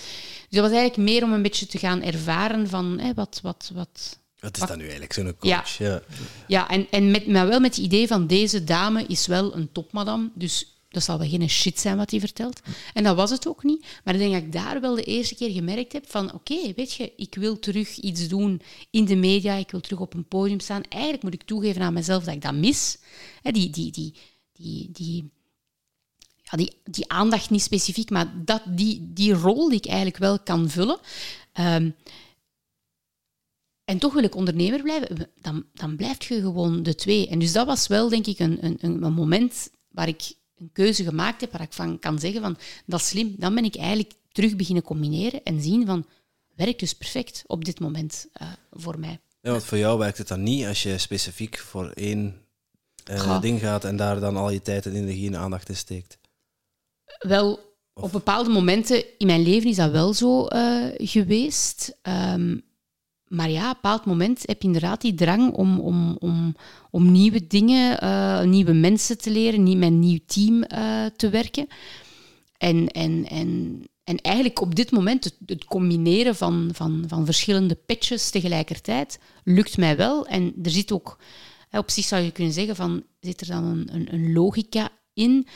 [0.48, 4.56] dat was eigenlijk meer om een beetje te gaan ervaren van wat, wat, wat, wat
[4.56, 5.76] is dat nu eigenlijk, zo'n coach?
[5.76, 6.02] Ja, ja.
[6.46, 9.72] ja en, en met, maar wel met het idee van deze dame is wel een
[9.72, 12.60] topmadam, dus dat zal wel geen shit zijn wat hij vertelt.
[12.94, 13.86] En dat was het ook niet.
[14.04, 16.92] Maar ik denk dat ik daar wel de eerste keer gemerkt heb van oké, weet
[16.92, 20.60] je, ik wil terug iets doen in de media, ik wil terug op een podium
[20.60, 20.82] staan.
[20.88, 22.98] Eigenlijk moet ik toegeven aan mezelf dat ik dat mis.
[23.42, 24.14] die, die, die,
[24.52, 25.30] die, die,
[26.42, 30.38] ja, die, die aandacht niet specifiek, maar dat, die, die rol die ik eigenlijk wel
[30.38, 30.98] kan vullen.
[31.60, 31.94] Um,
[33.84, 37.28] en toch wil ik ondernemer blijven, dan, dan blijf je gewoon de twee.
[37.28, 41.04] En dus dat was wel, denk ik, een, een, een moment waar ik een keuze
[41.04, 43.34] gemaakt heb, waar ik van kan zeggen van, dat is slim.
[43.38, 46.06] Dan ben ik eigenlijk terug beginnen combineren en zien van,
[46.54, 49.20] werkt dus perfect op dit moment uh, voor mij.
[49.40, 52.40] Ja, want voor jou werkt het dan niet als je specifiek voor één
[53.10, 56.18] uh, ding gaat en daar dan al je tijd en energie en aandacht in steekt?
[57.18, 61.98] Wel, op bepaalde momenten in mijn leven is dat wel zo uh, geweest.
[62.02, 62.62] Um,
[63.34, 66.56] maar ja, op een bepaald moment heb je inderdaad die drang om, om, om,
[66.90, 71.28] om nieuwe dingen, uh, nieuwe mensen te leren, niet met een nieuw team uh, te
[71.28, 71.66] werken.
[72.56, 77.74] En, en, en, en eigenlijk op dit moment het, het, combineren van, van, van verschillende
[77.74, 80.26] patches tegelijkertijd lukt mij wel.
[80.26, 81.18] En er zit ook
[81.70, 85.46] op zich zou je kunnen zeggen van, zit er dan een, een, een logica in?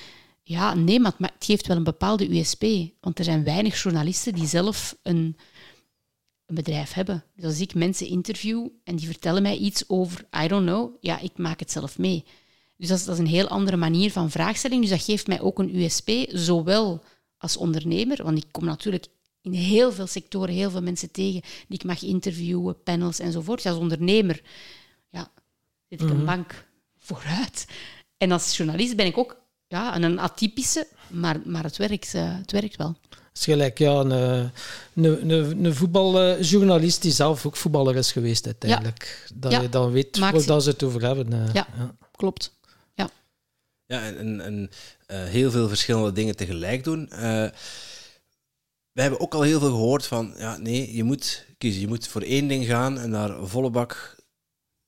[0.42, 2.64] Ja, nee, maar het geeft wel een bepaalde USP.
[3.00, 5.36] Want er zijn weinig journalisten die zelf een,
[6.48, 7.24] een bedrijf hebben.
[7.34, 11.18] Dus als ik mensen interview en die vertellen mij iets over, I don't know, ja,
[11.18, 12.24] ik maak het zelf mee.
[12.76, 14.80] Dus dat is, dat is een heel andere manier van vraagstelling.
[14.80, 17.02] Dus dat geeft mij ook een USP, zowel
[17.38, 19.06] als ondernemer, want ik kom natuurlijk
[19.42, 23.66] in heel veel sectoren heel veel mensen tegen die ik mag interviewen, panels enzovoort.
[23.66, 24.42] Als ondernemer
[25.88, 26.24] zit ik een mhm.
[26.24, 27.66] bank vooruit.
[28.16, 32.52] En als journalist ben ik ook ja, een atypische, maar, maar het, werkt, uh, het
[32.52, 32.96] werkt wel.
[33.38, 38.46] Het is gelijk ja, een, een, een, een voetbaljournalist die zelf ook voetballer is geweest
[38.46, 39.30] uiteindelijk.
[39.34, 41.32] Dat je dan weet waar dat ze het over hebben.
[41.32, 42.58] Uh, ja, ja, klopt.
[42.94, 43.10] Ja,
[43.86, 44.70] ja en, en
[45.10, 47.08] uh, heel veel verschillende dingen tegelijk doen.
[48.92, 51.80] we hebben ook al heel veel gehoord van, ja, nee, je moet kiezen.
[51.80, 54.16] Je moet voor één ding gaan en daar volle bak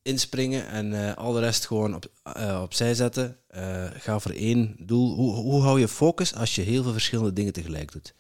[0.03, 3.37] inspringen en uh, al de rest gewoon op, uh, opzij zetten.
[3.57, 5.15] Uh, ga voor één doel.
[5.15, 8.15] Hoe, hoe hou je focus als je heel veel verschillende dingen tegelijk doet?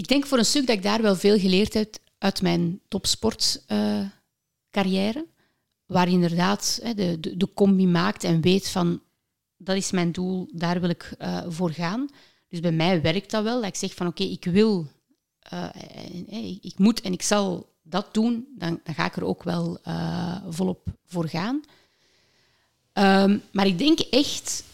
[0.00, 5.26] Ik denk voor een stuk dat ik daar wel veel geleerd heb uit mijn topsportcarrière.
[5.86, 9.02] waar inderdaad de, de, de, combi maakt en weet van
[9.56, 11.16] dat is mijn doel, daar wil ik
[11.48, 12.08] voor gaan.
[12.48, 13.60] Dus bij mij werkt dat wel.
[13.60, 14.86] Dat ik zeg van oké, ik wil,
[16.60, 20.36] ik moet en ik zal dat doen, dan, dan ga ik er ook wel uh,
[20.48, 21.60] volop voor gaan.
[22.92, 24.64] Um, maar ik denk echt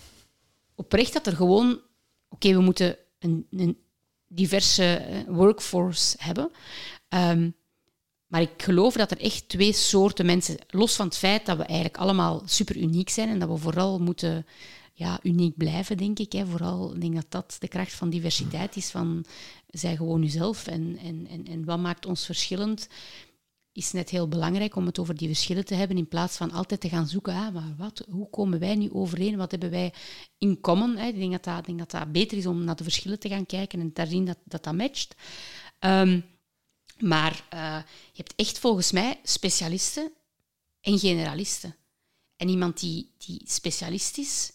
[0.75, 1.81] oprecht dat er gewoon...
[2.29, 3.85] Oké, we moeten een, een
[4.27, 6.51] diverse eh, workforce hebben.
[7.09, 7.55] Um,
[8.27, 10.57] maar ik geloof dat er echt twee soorten mensen...
[10.69, 13.99] Los van het feit dat we eigenlijk allemaal super uniek zijn en dat we vooral
[13.99, 14.47] moeten
[14.93, 16.33] ja, uniek blijven, denk ik.
[16.33, 16.47] Hè.
[16.47, 19.25] Vooral, ik denk dat dat de kracht van diversiteit is, van
[19.67, 22.89] zij gewoon jezelf en, en, en, en wat maakt ons verschillend.
[23.77, 26.81] Is net heel belangrijk om het over die verschillen te hebben, in plaats van altijd
[26.81, 29.93] te gaan zoeken, ah, maar wat, hoe komen wij nu overeen, wat hebben wij
[30.39, 30.97] in common?
[30.97, 31.07] Hè?
[31.07, 33.93] Ik, denk dat dat, dat dat beter is om naar de verschillen te gaan kijken
[33.95, 35.15] en zien dat dat, dat matcht.
[35.79, 36.21] Ehm,
[36.99, 37.79] maar uh,
[38.13, 40.13] je hebt echt volgens mij specialisten
[40.81, 41.77] en generalisten.
[42.37, 44.53] En iemand die, die specialist is,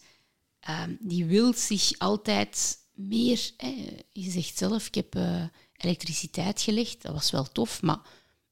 [0.68, 3.50] um, die wil zich altijd meer...
[3.56, 5.44] Hè, je zegt zelf, ik heb uh,
[5.76, 8.00] elektriciteit gelegd, dat was wel tof, maar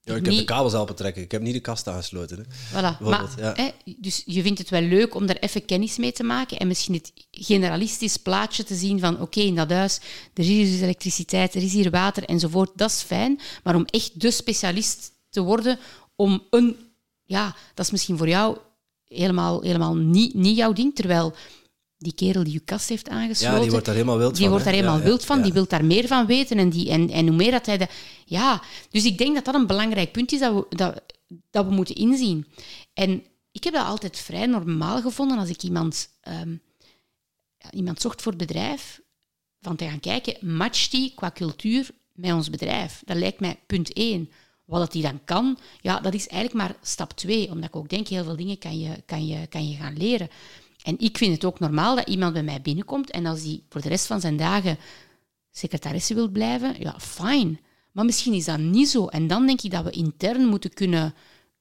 [0.03, 1.23] ja, ik heb de kabels helpen trekken.
[1.23, 2.39] Ik heb niet de kast aangesloten.
[2.39, 2.45] Hè.
[2.45, 2.99] Voilà.
[3.01, 3.53] Maar, ja.
[3.55, 6.67] hè, dus je vindt het wel leuk om daar even kennis mee te maken en
[6.67, 10.01] misschien het generalistisch plaatje te zien van oké, in dat huis,
[10.35, 12.71] er is hier dus elektriciteit, er is hier water enzovoort.
[12.75, 13.41] Dat is fijn.
[13.63, 15.79] Maar om echt de specialist te worden,
[16.17, 16.77] om een...
[17.25, 18.57] Ja, dat is misschien voor jou
[19.05, 21.35] helemaal, helemaal niet, niet jouw ding, terwijl
[22.01, 23.57] die kerel die je kast heeft aangesloten...
[23.57, 24.51] Ja, die wordt daar helemaal wild die van.
[24.51, 25.43] wordt daar helemaal ja, wild van, ja.
[25.43, 26.59] die wil daar meer van weten.
[26.59, 27.79] En, die, en, en hoe meer dat hij...
[27.79, 27.89] De,
[28.25, 31.03] ja, dus ik denk dat dat een belangrijk punt is dat we, dat,
[31.51, 32.47] dat we moeten inzien.
[32.95, 36.63] En ik heb dat altijd vrij normaal gevonden als ik iemand, um,
[37.71, 39.01] iemand zocht voor het bedrijf,
[39.61, 43.03] van te gaan kijken, matcht die qua cultuur met ons bedrijf?
[43.05, 44.31] Dat lijkt mij punt één.
[44.65, 47.51] Wat dat die dan kan, ja, dat is eigenlijk maar stap twee.
[47.51, 50.29] Omdat ik ook denk, heel veel dingen kan je, kan je, kan je gaan leren.
[50.83, 53.81] En ik vind het ook normaal dat iemand bij mij binnenkomt en als die voor
[53.81, 54.79] de rest van zijn dagen
[55.51, 57.61] secretaresse wil blijven, ja, fijn.
[57.93, 59.07] Maar misschien is dat niet zo.
[59.07, 61.15] En dan denk ik dat we intern moeten kunnen,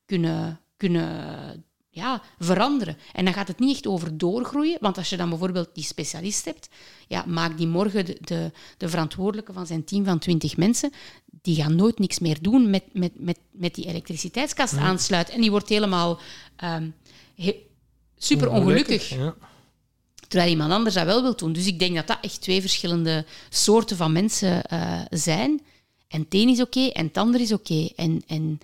[0.05, 2.97] kunnen, kunnen ja, veranderen.
[3.13, 6.45] En dan gaat het niet echt over doorgroeien, want als je dan bijvoorbeeld die specialist
[6.45, 6.69] hebt,
[7.07, 10.91] ja, maak die morgen de, de, de verantwoordelijke van zijn team van 20 mensen,
[11.25, 14.83] die gaan nooit niks meer doen met, met, met, met die elektriciteitskast Nee.
[14.83, 15.33] aansluiten.
[15.33, 16.19] En die wordt helemaal
[16.55, 16.89] ehm,
[17.35, 17.67] he-
[18.19, 19.09] super ongelukkig.
[19.09, 19.35] Ja.
[20.27, 21.53] Terwijl iemand anders dat wel wil doen.
[21.53, 25.61] Dus ik denk dat dat echt twee verschillende soorten van mensen eh, zijn.
[26.07, 27.89] En het een is oké en het ander is oké.
[27.95, 28.59] En, en,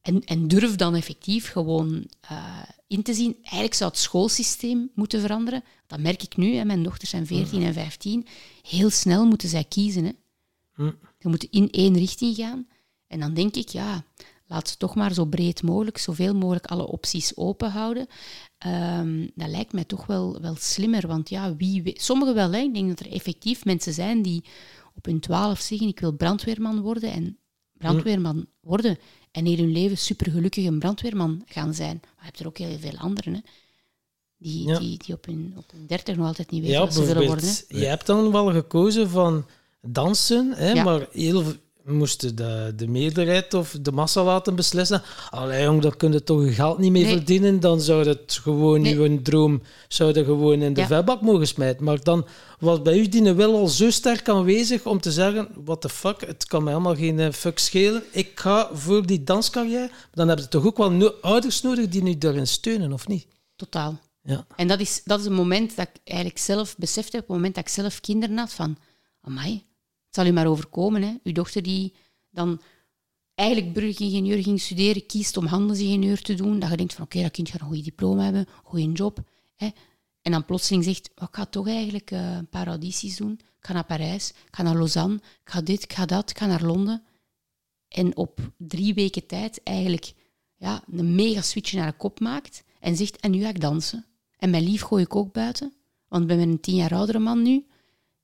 [0.00, 3.36] en, en durf dan effectief gewoon eh, in te zien.
[3.42, 5.64] Eigenlijk zou het schoolsysteem moeten veranderen.
[5.86, 6.54] Dat merk ik nu.
[6.54, 6.64] Hè.
[6.64, 8.26] Mijn dochters zijn 14 en 15.
[8.62, 10.04] Heel snel moeten zij kiezen.
[10.04, 10.12] Hè.
[10.74, 10.90] Hm.
[11.18, 12.66] Ze moeten in één richting gaan.
[13.06, 14.04] En dan denk ik, ja,
[14.52, 18.06] laat ze toch maar zo breed mogelijk, zoveel mogelijk alle opties open houden.
[18.58, 21.06] Ehm, dat lijkt mij toch wel, wel slimmer.
[21.06, 22.52] Want ja, wie weet, sommigen wel.
[22.52, 22.58] Hè.
[22.58, 24.44] Ik denk dat er effectief mensen zijn die
[24.94, 27.10] op hun twaalf zeggen, ik wil brandweerman worden.
[27.12, 27.38] En
[27.72, 28.98] brandweerman worden.
[29.30, 32.00] En in hun leven supergelukkig een brandweerman gaan zijn.
[32.02, 33.34] Maar je hebt er ook heel veel anderen.
[33.34, 33.40] Hè.
[34.36, 34.78] Die, Ja.
[34.78, 37.26] die, die op hun op hun dertig nog altijd niet weten Ja, wat ze willen
[37.26, 37.44] worden.
[37.68, 37.78] Hè.
[37.78, 39.46] je hebt dan wel gekozen van
[39.80, 40.84] dansen, hè, Ja.
[40.84, 45.02] maar heel v- moesten de, de meerderheid of de massa laten beslissen.
[45.30, 47.12] Allee jong, daar kun je toch je geld niet mee Nee.
[47.12, 47.60] verdienen.
[47.60, 48.98] Dan zou het gewoon, Nee.
[48.98, 50.86] uw droom, zou je gewoon in de Ja.
[50.86, 51.84] vuilbak mogen smijten.
[51.84, 52.26] Maar dan
[52.58, 56.20] was bij u die wil al zo sterk aanwezig om te zeggen, what the fuck,
[56.26, 58.02] het kan mij helemaal geen eh, fuck schelen.
[58.10, 59.90] Ik ga voor die danscarrière.
[60.12, 63.26] Dan hebben ze toch ook wel no- ouders nodig die nu daarin steunen, of niet?
[63.56, 63.98] Totaal.
[64.22, 64.46] Ja.
[64.56, 67.54] En dat is, dat is een moment dat ik eigenlijk zelf besefte, op het moment
[67.54, 68.76] dat ik zelf kinderen had, van,
[69.20, 69.64] amai,
[70.12, 71.02] het zal u maar overkomen.
[71.02, 71.14] Hè.
[71.22, 71.92] Uw dochter die
[72.30, 72.60] dan
[73.34, 77.30] eigenlijk burgeringenieur ging studeren, kiest om handelsingenieur te doen, dat je denkt van, oké, dat
[77.30, 79.18] kind gaat een goede diploma hebben, goede job.
[79.56, 79.68] Hè.
[80.22, 83.32] En dan plotseling zegt, ik ga toch eigenlijk eh, een paar audities doen.
[83.32, 86.38] Ik ga naar Parijs, ik ga naar Lausanne, ik ga dit, ik ga dat, ik
[86.38, 87.02] ga naar Londen.
[87.88, 90.12] En op drie weken tijd eigenlijk
[90.56, 94.06] ja, een mega switch naar de kop maakt en zegt, en nu ga ik dansen.
[94.36, 95.72] En mijn lief gooi ik ook buiten,
[96.08, 97.66] want ik ben met een tien jaar oudere man nu.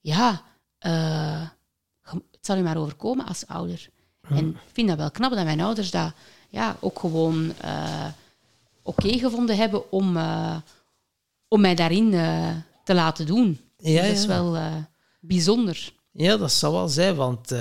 [0.00, 0.44] Ja,
[0.78, 1.56] ge-
[2.10, 3.88] het zal u maar overkomen als ouder.
[4.28, 6.12] En ik vind dat wel knap dat mijn ouders dat
[6.48, 8.06] ja, ook gewoon eh,
[8.82, 10.56] oké gevonden hebben om, eh,
[11.48, 12.50] om mij daarin eh,
[12.84, 13.60] te laten doen.
[13.76, 14.28] Ja, dat is ja.
[14.28, 14.58] wel
[15.20, 15.92] bijzonder.
[16.12, 17.52] Ja, dat zal wel zijn, want...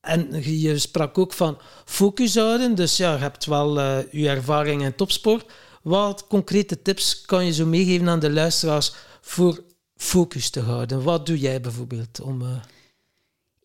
[0.00, 4.94] en je- sprak ook van focus houden, dus ja, je hebt wel je ervaring in
[4.94, 5.52] topsport.
[5.82, 9.64] Wat concrete tips kan je zo meegeven aan de luisteraars voor
[9.96, 11.02] focus te houden?
[11.02, 12.42] Wat doe jij bijvoorbeeld om...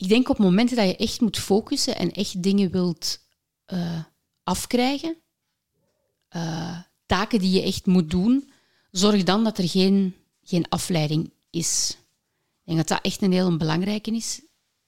[0.02, 3.20] Ik denk op momenten dat je echt moet focussen en echt dingen wilt
[3.66, 4.00] eh,
[4.44, 5.16] afkrijgen,
[6.28, 8.52] eh, taken die je echt moet doen,
[8.92, 11.98] zorg dan dat er geen, geen afleiding is.
[12.62, 14.42] Ik denk dat dat echt een heel belangrijke is.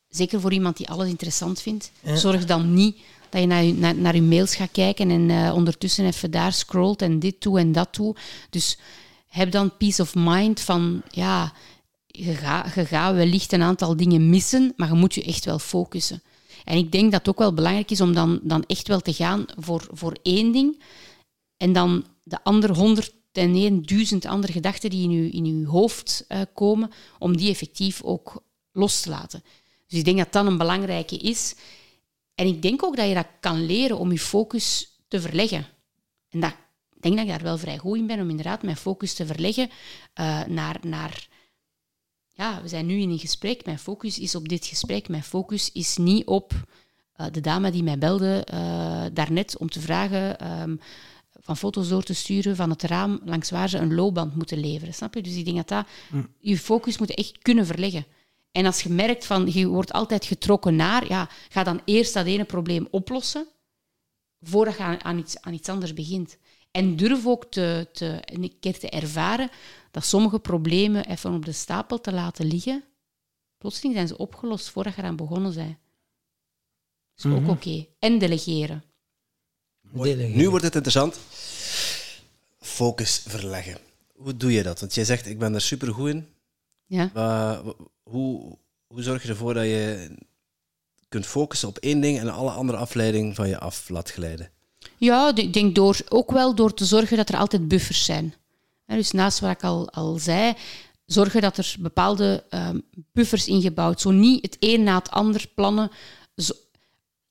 [0.10, 1.92] Zeker voor iemand die alles interessant vindt.
[2.00, 2.16] Ja.
[2.16, 2.98] Zorg dan niet
[3.30, 6.54] dat je naar je, naar, naar je mails gaat kijken en eh, ondertussen even daar
[6.54, 8.16] scrolt en dit toe en dat toe.
[8.50, 8.78] Dus
[9.28, 11.54] heb dan peace of mind van, ja,
[12.16, 16.22] je gaat wellicht een aantal dingen missen, maar je moet je echt wel focussen.
[16.64, 19.14] En ik denk dat het ook wel belangrijk is om dan, dan echt wel te
[19.14, 20.82] gaan voor, voor één ding
[21.58, 26.26] en dan de andere honderd en duizend andere gedachten die in je, in uw hoofd
[26.28, 29.44] eh, komen, om die effectief ook los te laten.
[29.88, 31.56] Dus ik denk dat dat een belangrijke is.
[32.36, 35.66] En ik denk ook dat je dat kan leren om je focus te verleggen.
[36.30, 36.56] En dat,
[36.96, 39.26] ik denk dat ik daar wel vrij goed in ben om inderdaad mijn focus te
[39.26, 39.70] verleggen
[40.20, 41.28] uh, naar, naar...
[42.44, 43.66] Ja, we zijn nu in een gesprek.
[43.66, 45.08] Mijn focus is op dit gesprek.
[45.08, 46.54] Mijn focus is niet op
[47.18, 50.52] uh, de dame die mij belde uh, daarnet om te vragen...
[50.62, 50.80] Um,
[51.40, 54.94] van foto's door te sturen van het raam langs waar ze een loopband moeten leveren.
[54.94, 55.22] Snap je?
[55.22, 56.28] Dus ik denk dat, dat mm.
[56.40, 58.06] je focus moet echt kunnen verleggen.
[58.52, 62.26] En als je merkt van je wordt altijd getrokken naar, ja, ga dan eerst dat
[62.26, 63.48] ene probleem oplossen
[64.42, 66.38] voordat je aan, iets, aan iets anders begint.
[66.72, 69.50] En durf ook te, te, een keer te ervaren
[69.94, 72.84] dat sommige problemen even op de stapel te laten liggen.
[73.58, 75.78] Plotseling zijn ze opgelost voordat je eraan begonnen bent.
[77.16, 77.50] Dat is ook mhm.
[77.50, 77.86] oké.
[78.00, 78.84] En delegeren.
[79.82, 80.38] delegeren.
[80.38, 81.20] Nu wordt het interessant.
[82.60, 83.78] Focus verleggen.
[84.16, 84.80] Hoe doe je dat?
[84.80, 86.28] Want jij zegt, ik ben er super goed in.
[86.86, 87.62] Ja.
[88.04, 90.16] hoe, hoe zorg je ervoor dat je
[91.10, 94.52] kunt focussen op één ding en alle andere afleiding van je af laat glijden?
[94.98, 98.34] Ja, ik denk door, ook wel door te zorgen dat er altijd buffers zijn.
[98.96, 100.54] Dus naast wat ik al, al zei,
[101.06, 105.92] zorgen dat er bepaalde um, buffers ingebouwd Zo niet het een na het ander plannen.
[106.36, 106.54] Zo,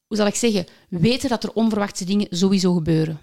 [0.06, 0.66] hoe zal ik zeggen?
[0.88, 3.20] Weten dat er onverwachte dingen sowieso gebeuren.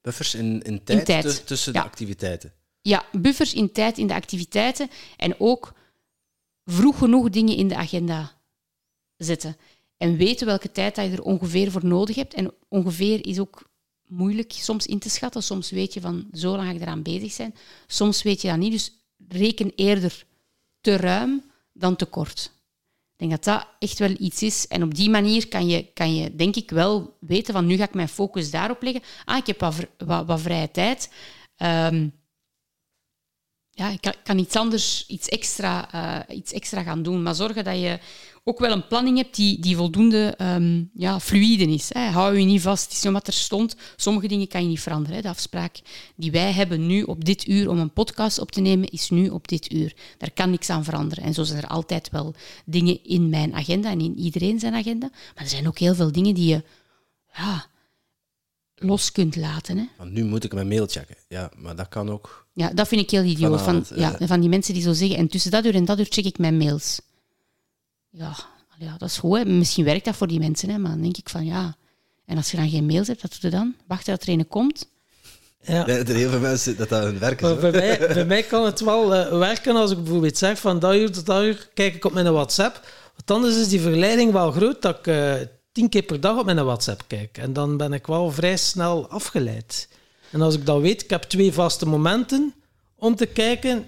[0.00, 1.46] Buffers in, in tijd, in tijd.
[1.46, 2.52] tussen de activiteiten?
[2.80, 4.90] Ja, buffers in tijd in de activiteiten.
[5.16, 5.72] En ook
[6.64, 8.32] vroeg genoeg dingen in de agenda
[9.16, 9.56] zetten.
[9.96, 12.34] En weten welke tijd dat je er ongeveer voor nodig hebt.
[12.34, 13.62] En ongeveer is ook
[14.08, 15.42] moeilijk soms in te schatten.
[15.42, 17.54] Soms weet je van zo lang ik eraan bezig zijn.
[17.86, 18.72] Soms weet je dat niet.
[18.72, 18.92] Dus
[19.28, 20.24] reken eerder
[20.80, 21.42] te ruim
[21.72, 22.52] dan te kort.
[23.18, 24.66] Ik denk dat dat echt wel iets is.
[24.66, 27.84] En op die manier kan je, kan je denk ik wel weten van nu ga
[27.84, 29.02] ik mijn focus daarop leggen.
[29.24, 31.10] Ah, ik heb wat, wat, vrije tijd.
[31.56, 32.12] Um,
[33.70, 35.94] ja, ik kan, iets anders, iets extra,
[36.28, 37.22] uh, iets extra gaan doen.
[37.22, 37.98] Maar zorgen dat je
[38.48, 41.90] ook wel een planning hebt die, die voldoende um, ja, fluide is.
[41.92, 42.00] Hè.
[42.00, 42.84] Hou je niet vast.
[42.84, 43.76] Het is niet wat er stond.
[43.96, 45.16] Sommige dingen kan je niet veranderen.
[45.16, 45.22] Hè.
[45.22, 45.80] De afspraak
[46.16, 49.28] die wij hebben nu op dit uur om een podcast op te nemen, is nu
[49.28, 49.96] op dit uur.
[50.18, 51.24] Daar kan niks aan veranderen.
[51.24, 52.34] En zo zijn er altijd wel
[52.64, 55.08] dingen in mijn agenda en in iedereen zijn agenda.
[55.10, 56.62] Maar er zijn ook heel veel dingen die je...
[57.32, 57.66] Ja,
[58.74, 59.78] los kunt laten.
[59.78, 59.84] Hè.
[59.96, 61.16] Want nu moet ik mijn mail checken.
[61.28, 62.46] Ja, maar dat kan ook.
[62.52, 63.60] Ja, dat vind ik heel idioot.
[63.60, 66.06] Van, ja, van die mensen die zo zeggen, en tussen dat uur en dat uur
[66.08, 67.00] check ik mijn mails.
[68.10, 68.36] Ja,
[68.78, 69.38] ja dat is goed.
[69.38, 69.44] Hè.
[69.44, 71.76] Misschien werkt dat voor die mensen, hè, maar dan denk ik van ja.
[72.24, 73.74] En als je dan geen mails hebt, wat doe je dan?
[73.86, 74.88] Wachten dat er een komt?
[75.62, 75.86] Ja.
[75.86, 77.58] Er zijn heel veel mensen dat dat hun werk is.
[77.58, 80.94] Bij mij, bij mij kan het wel uh, werken als ik bijvoorbeeld zeg van dat
[80.94, 82.86] uur tot dat uur kijk ik op mijn WhatsApp.
[83.16, 85.34] Want anders is die verleiding wel groot dat ik uh,
[85.72, 87.38] tien keer per dag op mijn WhatsApp kijk.
[87.38, 89.88] En dan ben ik wel vrij snel afgeleid.
[90.30, 92.54] En als ik dat weet, ik heb twee vaste momenten
[92.96, 93.86] om te kijken,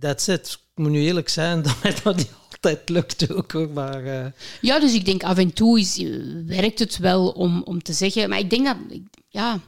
[0.00, 0.58] that's it.
[0.74, 2.30] Ik moet nu eerlijk zijn dat mij dat niet
[2.68, 3.68] altijd lukt ook.
[3.72, 4.26] Maar, uh...
[4.60, 6.02] Ja, dus ik denk af en toe is,
[6.46, 8.28] werkt het wel om, om te zeggen.
[8.28, 8.76] Maar ik denk dat,
[9.28, 9.60] ja,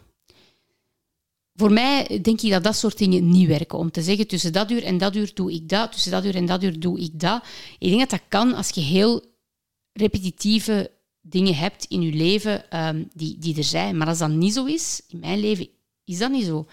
[1.54, 3.78] voor mij denk ik dat dat soort dingen niet werken.
[3.78, 6.34] Om te zeggen, tussen dat uur en dat uur doe ik dat, tussen dat uur
[6.34, 7.44] en dat uur doe ik dat.
[7.78, 9.24] Ik denk dat dat kan als je heel
[9.92, 13.96] repetitieve dingen hebt in je leven um, die, die er zijn.
[13.96, 15.68] Maar als dat niet zo is, in mijn leven
[16.04, 16.66] is dat niet zo.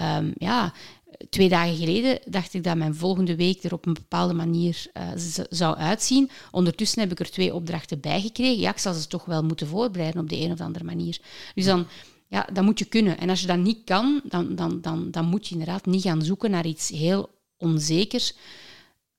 [0.00, 0.74] Um, ja,
[1.30, 5.10] twee dagen geleden dacht ik dat mijn volgende week er op een bepaalde manier uh,
[5.50, 6.30] zou uitzien.
[6.50, 8.60] Ondertussen heb ik er twee opdrachten bij gekregen.
[8.60, 11.20] Ja, ik zal ze toch wel moeten voorbereiden op de een of andere manier.
[11.54, 11.86] Dus dan,
[12.28, 13.18] ja, dat moet je kunnen.
[13.18, 16.22] En als je dat niet kan, dan, dan, dan, dan moet je inderdaad niet gaan
[16.22, 18.34] zoeken naar iets heel onzekers,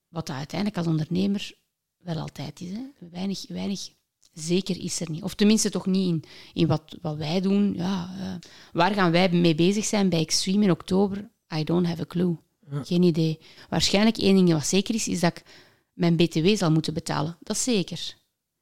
[0.08, 1.52] wat dat uiteindelijk als ondernemer
[1.98, 2.70] wel altijd is.
[2.70, 3.08] Hè.
[3.10, 3.88] Weinig, weinig
[4.32, 5.22] zeker is er niet.
[5.22, 7.74] Of tenminste toch niet in, in wat, wat wij doen.
[7.76, 8.34] Ja, uh,
[8.72, 11.32] waar gaan wij mee bezig zijn bij Extreme in oktober?
[11.54, 12.36] I don't have a clue.
[12.82, 13.38] Geen idee.
[13.68, 15.44] Waarschijnlijk één ding wat zeker is, is dat ik
[15.92, 17.36] mijn btw zal moeten betalen.
[17.40, 18.16] Dat is zeker.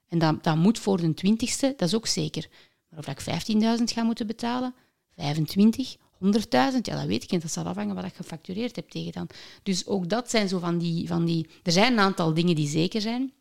[0.09, 2.49] En dat, dat moet voor de twintigste, dat is ook zeker.
[2.89, 3.21] Maar of ik
[3.79, 4.75] 15.000 ga moeten betalen,
[5.15, 6.01] 25, 100.000,
[6.51, 7.43] ja, dat weet ik niet.
[7.43, 9.29] Dat zal afhangen wat ik gefactureerd heb tegen dan.
[9.63, 11.49] Dus ook dat zijn zo van die, van die...
[11.63, 13.33] Er zijn een aantal dingen die zeker zijn.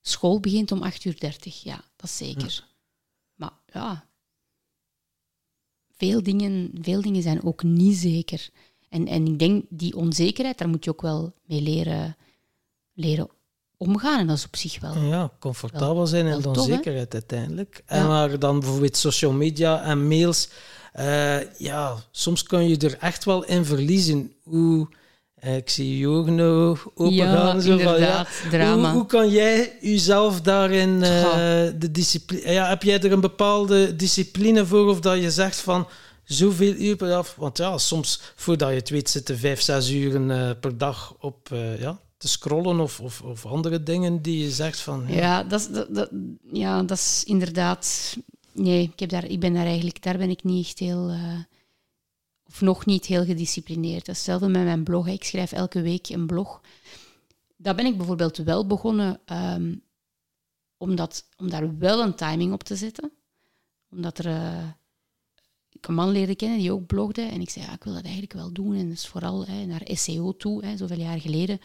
[0.00, 2.66] School begint om 8.30 uur, 30, ja, dat is zeker.
[3.34, 4.08] Maar ja,
[5.96, 8.48] veel dingen, veel dingen zijn ook niet zeker.
[8.88, 12.16] En, en ik denk, die onzekerheid, daar moet je ook wel mee leren,
[12.92, 13.28] leren
[13.76, 14.18] omgaan.
[14.18, 14.98] En dat is op zich wel.
[14.98, 17.82] Ja, comfortabel zijn en de onzekerheid uiteindelijk.
[17.86, 20.48] En maar dan bijvoorbeeld social media en mails.
[20.98, 24.32] Uh, ja, soms kun je er echt wel in verliezen.
[24.42, 24.96] Hoe eh,
[25.40, 28.26] ik zie je ogen nou open ja, Zo van, ja.
[28.50, 28.88] drama.
[28.88, 31.02] Hoe, hoe, kan jij jezelf daarin uh,
[31.78, 32.52] de discipline...
[32.52, 35.88] Ja, heb jij er een bepaalde discipline voor of dat je zegt van
[36.24, 37.34] zoveel uur per dag?
[37.34, 41.48] Want ja, soms voordat je het weet zitten vijf, zes uur uh, per dag op,
[41.78, 45.04] ja, te scrollen of, of, of andere dingen die je zegt van...
[45.08, 46.10] Ja, Ja, dat is, dat, dat-
[46.52, 48.16] ja, dat is inderdaad.
[48.52, 51.14] Nee, ik, heb daar, ik ben daar eigenlijk, daar ben ik niet echt heel.
[52.46, 54.06] Of nog niet heel gedisciplineerd.
[54.06, 55.08] Hetzelfde met mijn blog.
[55.08, 56.60] Ik schrijf elke week een blog.
[57.56, 59.20] Daar ben ik bijvoorbeeld wel begonnen
[60.76, 63.12] omdat, om daar wel een timing op te zetten.
[63.90, 64.26] Omdat er.
[64.26, 64.68] eh,
[65.70, 67.22] ik een man leerde kennen die ook blogde.
[67.22, 68.74] En ik zei, ja, ik wil dat eigenlijk wel doen.
[68.74, 71.60] En dat is vooral hè, naar SEO toe, hè, zoveel jaar geleden.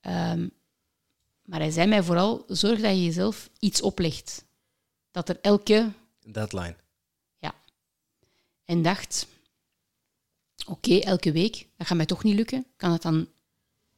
[0.00, 0.48] Ehm,
[1.42, 4.44] maar hij zei mij vooral, zorg dat je jezelf iets oplegt.
[5.10, 5.92] Dat er elke...
[6.20, 6.76] Deadline.
[8.64, 9.26] En dacht,
[10.66, 12.66] oké, elke week, dat gaat mij toch niet lukken.
[12.76, 13.28] Kan het dan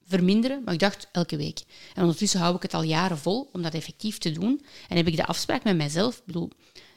[0.06, 0.62] verminderen?
[0.64, 1.62] Maar ik dacht, elke week.
[1.94, 4.64] En ondertussen hou ik het al jaren vol om dat effectief te doen.
[4.88, 6.16] En heb ik de afspraak met mijzelf.
[6.16, 6.50] Ik bedoel,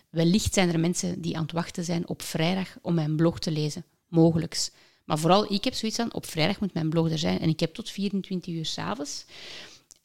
[0.09, 3.51] wellicht zijn er mensen die aan het wachten zijn op vrijdag om mijn blog te
[3.51, 3.85] lezen.
[4.07, 4.71] Mogelijks.
[5.05, 7.39] Maar vooral, ik heb zoiets aan, op vrijdag moet mijn blog er zijn.
[7.39, 9.25] En ik heb tot 24 uur s'avonds.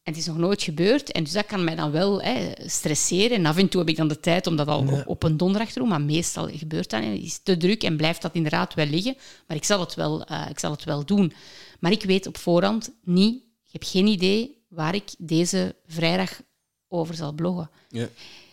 [0.05, 1.13] En het is nog nooit gebeurd.
[1.13, 3.37] En dus dat kan mij dan wel hè, stresseren.
[3.37, 5.37] En af en toe heb ik dan de tijd om dat al op, op een
[5.37, 5.89] donderdag te doen.
[5.89, 7.01] Maar meestal gebeurt dat.
[7.01, 7.13] niet.
[7.13, 9.17] Het is te druk en blijft dat inderdaad wel liggen.
[9.47, 11.33] Maar ik zal het wel, eh, ik zal het wel doen.
[11.81, 13.43] Maar ik weet op voorhand niet...
[13.65, 16.31] Ik heb geen idee waar ik deze vrijdag
[16.89, 17.71] over zal bloggen.
[17.89, 18.09] Ja.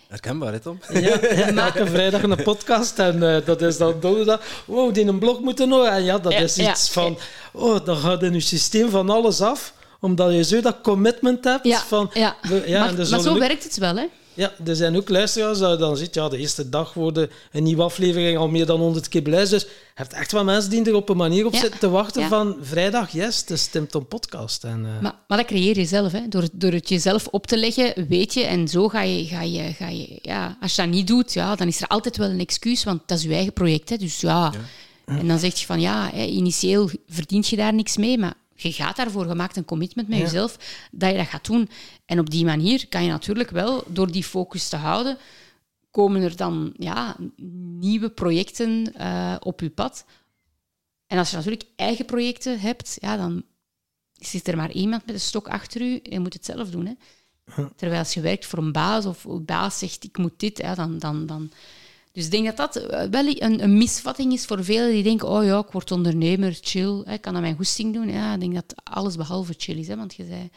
[0.07, 0.79] Herkenbaar, hè, Tom?
[0.93, 4.63] Ja, ja, elke vrijdag een podcast en eh, dat is dan donderdag.
[4.65, 5.85] Wow, die een blog moeten nog.
[5.87, 6.71] En ja, dat Ja, is ja.
[6.71, 7.17] iets van...
[7.53, 11.65] Oh, dan gaat in je systeem van alles af, omdat je zo dat commitment hebt
[11.65, 12.09] Ja, van...
[12.13, 12.35] ja.
[12.41, 14.05] we- ja, maar, en maar zo ook- werkt het wel, hè?
[14.33, 17.63] Ja, er zijn ook luisteraars dat je dan ziet, ja, de eerste dag worden een
[17.63, 19.61] nieuwe aflevering al meer dan 100 keer beluisterd.
[19.61, 21.89] Dus je hebt echt wel mensen die er op een manier op Ja, zitten te
[21.89, 22.27] wachten ja.
[22.27, 24.63] van vrijdag, yes, het is Tim Tom podcast.
[24.63, 26.11] En, eh, Maar, maar dat creëer je zelf.
[26.11, 26.27] Hè.
[26.29, 28.43] Door, door het jezelf op te leggen, weet je.
[28.43, 29.25] En zo ga je...
[29.25, 32.17] Ga je, ga je ja, als je dat niet doet, ja, dan is er altijd
[32.17, 32.83] wel een excuus.
[32.83, 33.89] Want dat is je eigen project.
[33.89, 33.97] Hè.
[33.97, 34.53] Dus ja...
[35.05, 38.71] En dan zeg je van, ja, hè, initieel verdient je daar niks mee, maar je
[38.71, 40.23] gaat daarvoor, je maakt een commitment met Ja.
[40.23, 40.57] jezelf
[40.91, 41.69] dat je dat gaat doen.
[42.05, 45.17] En op die manier kan je natuurlijk wel, door die focus te houden,
[45.91, 47.15] komen er dan ja,
[47.79, 50.05] nieuwe projecten eh, op je pad.
[51.07, 53.43] En als je natuurlijk eigen projecten hebt, ja, dan
[54.13, 56.85] zit er maar iemand met een stok achter u en je moet het zelf doen.
[56.85, 56.93] Hè.
[57.75, 60.75] Terwijl als je werkt voor een baas of een baas zegt ik moet dit, ja,
[60.75, 61.51] dan, dan, dan...
[62.13, 65.27] Dus ik denk dat dat eh, wel een, een misvatting is voor velen die denken
[65.29, 68.09] oh ja, ik word ondernemer, chill, hè, ik kan aan mijn goesting doen.
[68.09, 69.87] Ja, ik denk dat alles behalve chill is.
[69.87, 70.49] Hè, want je, zei,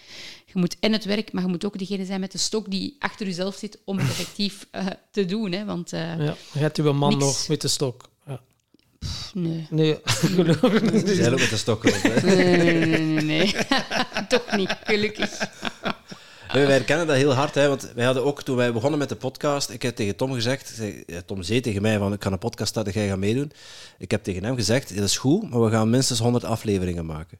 [0.46, 2.96] je moet en het werk, maar je moet ook degene zijn met de stok die
[2.98, 5.52] achter jezelf zit om het effectief eh, te doen.
[5.52, 7.24] Hè, want eh, ja, je hebt uw man Niks.
[7.24, 8.08] nog met de stok.
[8.26, 8.40] Ja.
[9.34, 9.66] nee.
[9.70, 11.16] Nee, geloof ik Ze niet.
[11.16, 11.82] zijn ook met de op.
[11.82, 12.34] Hè.
[12.34, 13.54] Nee, nee, nee, nee, nee.
[14.28, 15.38] Toch niet, gelukkig.
[16.62, 19.16] Wij herkennen dat heel hard, hè, want wij hadden ook, toen wij begonnen met de
[19.16, 20.80] podcast, ik heb tegen Tom gezegd,
[21.26, 23.52] Tom zei tegen mij van, ik ga een podcast starten, jij gaat meedoen.
[23.98, 27.38] Ik heb tegen hem gezegd, dat is goed, maar we gaan minstens 100 afleveringen maken.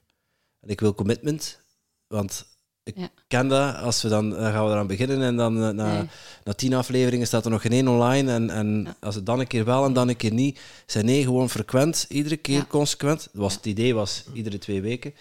[0.61, 1.59] En ik wil commitment,
[2.07, 2.45] want
[2.83, 3.09] ik Ja.
[3.27, 6.07] ken dat, als we dan, dan gaan we eraan beginnen en dan eh, na, Nee.
[6.43, 9.47] na tien afleveringen staat er nog geen één online en, en als het dan een
[9.47, 12.65] keer wel en dan een keer niet, zijn nee, gewoon frequent, iedere keer Ja.
[12.69, 13.29] consequent.
[13.33, 15.13] Was, Het idee was iedere twee weken.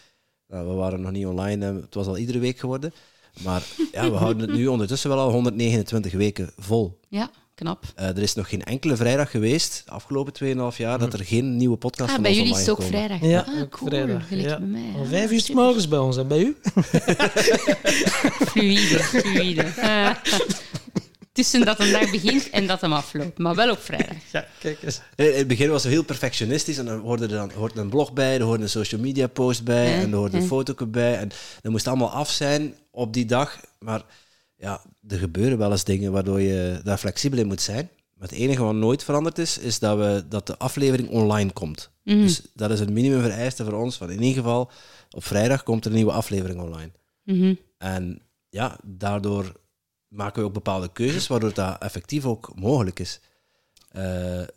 [0.48, 2.92] Nou, we waren nog niet online, en het was al iedere week geworden.
[3.42, 3.62] Maar
[3.92, 6.98] ja, we houden het nu ondertussen wel al 129 weken vol.
[7.08, 7.84] Ja, knap.
[7.94, 10.32] Eh, er is nog geen enkele vrijdag geweest, de afgelopen
[10.72, 12.76] 2,5 jaar, dat er geen nieuwe podcast Ah, van bij ons jullie is het ook
[12.78, 12.92] komen.
[12.92, 13.20] vrijdag.
[13.28, 13.90] Ja, ah, ook cool.
[13.90, 14.28] vrijdag.
[14.28, 14.58] Gelijk Ja.
[14.58, 14.90] bij mij.
[14.94, 15.62] Om Ah, vijf uur s super.
[15.62, 16.56] morgens bij ons en bij u?
[18.50, 19.64] Fluïde, fluïde.
[19.80, 20.10] Ah.
[21.34, 23.38] Tussen dat een dag begint en dat hem afloopt.
[23.38, 24.16] Maar wel op vrijdag.
[24.32, 25.00] Ja, kijk eens.
[25.14, 28.12] In het begin was het heel perfectionistisch en dan hoorde er dan hoorde een blog
[28.12, 31.30] bij, er hoorde een social media post bij en er hoorde een foto bij en
[31.60, 33.60] dat moest allemaal af zijn op die dag.
[33.78, 34.02] Maar
[34.56, 37.90] ja, er gebeuren wel eens dingen waardoor je daar flexibel in moet zijn.
[38.14, 41.90] Maar het enige wat nooit veranderd is, is dat, we, dat de aflevering online komt.
[42.02, 42.20] Mhm.
[42.20, 44.70] Dus dat is een minimumvereiste voor ons, van in ieder geval
[45.10, 46.90] op vrijdag komt er een nieuwe aflevering online.
[47.24, 47.54] Mhm.
[47.78, 49.62] En ja, daardoor
[50.14, 53.20] maken we ook bepaalde keuzes, waardoor dat effectief ook mogelijk is.
[53.90, 54.02] Eh,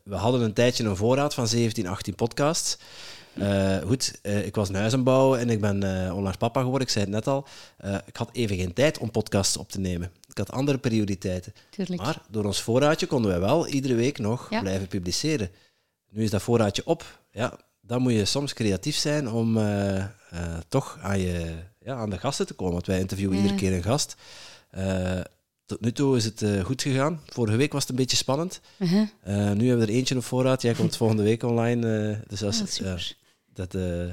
[0.04, 2.78] we hadden een tijdje een voorraad van 17, 18 podcasts.
[3.34, 5.84] Eh, goed, eh, ik was een huis aan het bouwen en ik ben
[6.14, 7.48] onlangs papa geworden, ik zei het net al.
[8.06, 10.12] Ik had even geen tijd om podcasts op te nemen.
[10.30, 11.54] Ik had andere prioriteiten.
[11.70, 12.02] Tuurlijk.
[12.02, 14.60] Maar door ons voorraadje konden wij wel iedere week nog Ja.
[14.62, 15.50] blijven publiceren.
[16.10, 17.20] Nu is dat voorraadje op.
[17.32, 19.60] Ja, dan moet je soms creatief zijn om
[20.68, 22.74] toch aan, je, ja, aan de gasten te komen.
[22.74, 23.42] Want wij interviewen Ja.
[23.42, 24.16] iedere keer een gast.
[25.68, 27.22] Tot nu toe is het eh, goed gegaan.
[27.26, 28.62] Vorige week was het een beetje spannend.
[28.78, 29.08] Uh-huh.
[29.22, 30.62] Eh, nu hebben we er eentje op voorraad.
[30.62, 32.12] Jij komt volgende week online.
[32.12, 32.98] eh, dus als, Ah, ja,
[33.54, 34.08] dat, eh,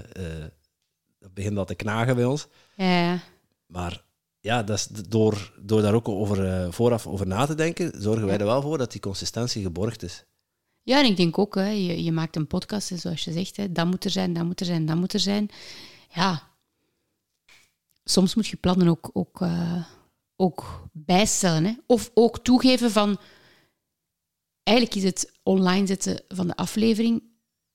[1.18, 2.46] dat begint al te knagen bij ons.
[2.76, 3.18] Ja.
[3.66, 4.02] Maar
[4.40, 8.38] ja, dat is door, door daar ook over, vooraf over na te denken, zorgen wij
[8.38, 10.24] er wel voor dat die consistentie geborgd is.
[10.82, 13.56] Ja, en ik denk ook, hè, je, je maakt een podcast, en zoals je zegt,
[13.56, 15.48] hè, dat moet er zijn, dat moet er zijn, dat moet er zijn.
[16.14, 16.42] Ja,
[18.04, 19.46] soms moet je plannen ook, ook,
[20.36, 21.64] ook bijstellen.
[21.64, 21.72] Hè?
[21.86, 23.18] Of ook toegeven van...
[24.62, 27.22] Eigenlijk is het online zetten van de aflevering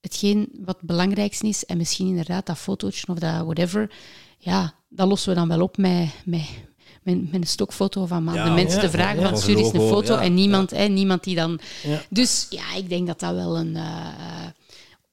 [0.00, 1.64] hetgeen wat het belangrijkste is.
[1.64, 3.90] En misschien inderdaad dat fotootje of dat whatever.
[4.38, 6.48] Ja, dat lossen we dan wel op met, met,
[7.02, 9.58] met, met een stokfoto van maar Ja, de mensen ja, te vragen ja, van stuur
[9.58, 11.60] eens een foto ja, en niemand, hè, niemand die dan...
[11.82, 12.02] Ja.
[12.10, 13.76] Dus ja, ik denk dat dat wel een...
[13.76, 14.48] eh, eh,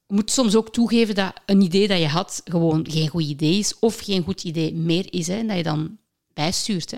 [0.08, 3.58] je moet soms ook toegeven dat een idee dat je had gewoon geen goed idee
[3.58, 5.28] is of geen goed idee meer is.
[5.28, 5.98] Hè, en dat je dan
[6.34, 6.92] bijstuurt.
[6.92, 6.98] Hè.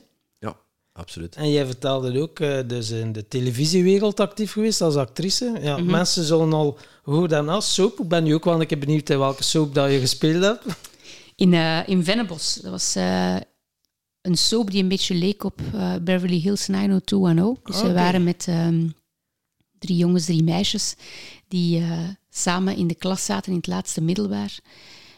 [1.00, 1.36] Absoluut.
[1.36, 5.58] En jij vertelde ook, eh, dus in de televisiewereld actief geweest als actrice.
[5.62, 5.92] Ja, Mhm.
[5.92, 8.00] Mensen zullen al gehoord hebben als soap.
[8.00, 10.66] Ik ben nu ook wel een keer benieuwd in welke soap dat je gespeeld hebt.
[11.36, 12.54] In, eh in Vennebos.
[12.62, 13.36] Dat was eh,
[14.22, 17.58] een soap die een beetje leek op eh, Beverly Hills 90210.
[17.64, 17.88] Dus Oké.
[17.88, 18.88] we waren met ehm,
[19.80, 20.96] drie jongens, drie meisjes,
[21.48, 24.60] die eh, samen in de klas zaten in het laatste middelbaar.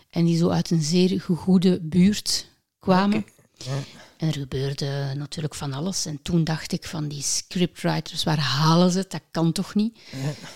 [0.10, 2.48] En die zo uit een zeer goede buurt
[2.80, 3.18] kwamen.
[3.18, 3.41] Ja.
[4.18, 6.06] En er gebeurde natuurlijk van alles.
[6.06, 9.12] En toen dacht ik van die scriptwriters, waar halen ze het?
[9.12, 10.00] Dat kan toch niet?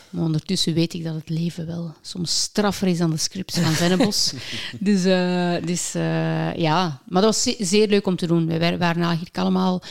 [0.10, 3.72] Maar ondertussen weet ik dat het leven wel soms straffer is dan de scripts van
[3.72, 4.34] Vennebos.
[4.80, 8.46] dus eh, dus eh, ja, maar dat was ze- zeer leuk om te doen.
[8.48, 9.82] We waren eigenlijk allemaal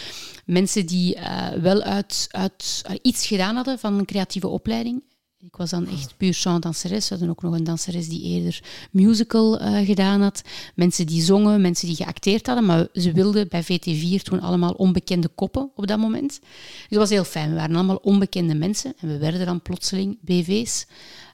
[0.44, 5.02] mensen die eh, wel uit, uit iets gedaan hadden van een creatieve opleiding.
[5.46, 7.08] Ik was dan echt puur chant danseres.
[7.08, 10.42] We hadden ook nog een danseres die eerder musical eh, gedaan had.
[10.74, 12.66] Mensen die zongen, mensen die geacteerd hadden.
[12.66, 16.40] Maar ze wilden bij VT4 toen allemaal onbekende koppen op dat moment.
[16.40, 17.48] Dus dat was heel fijn.
[17.50, 18.94] We waren allemaal onbekende mensen.
[18.98, 20.86] En we werden dan plotseling BV's.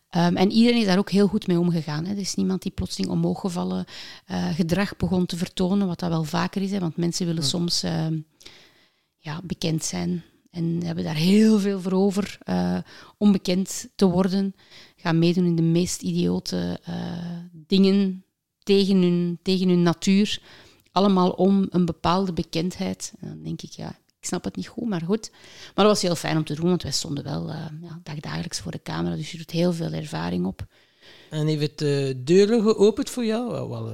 [0.08, 2.04] Ehm, en iedereen is daar ook heel goed mee omgegaan.
[2.04, 2.12] Hè.
[2.12, 3.84] Er is niemand die plotseling omhooggevallen
[4.26, 6.70] eh gedrag begon te vertonen, wat dat wel vaker is.
[6.70, 8.18] Hè, want mensen willen soms ehm,
[9.18, 12.78] ja, bekend zijn en hebben daar heel veel voor over eh,
[13.18, 14.55] om bekend te worden.
[14.96, 16.94] Gaan meedoen in de meest idiote eh,
[17.53, 18.24] dingen
[18.62, 20.42] tegen hun, tegen hun natuur.
[20.92, 23.12] Allemaal om een bepaalde bekendheid.
[23.20, 23.88] En dan denk ik, ja,
[24.18, 25.30] ik snap het niet goed, maar goed.
[25.74, 28.61] Maar dat was heel fijn om te doen, want wij stonden wel eh, ja, dagdagelijks
[28.61, 29.16] voor de camera.
[29.16, 30.66] Dus je doet heel veel ervaring op.
[31.30, 33.68] En heeft het deuren geopend voor jou?
[33.68, 33.92] Wel,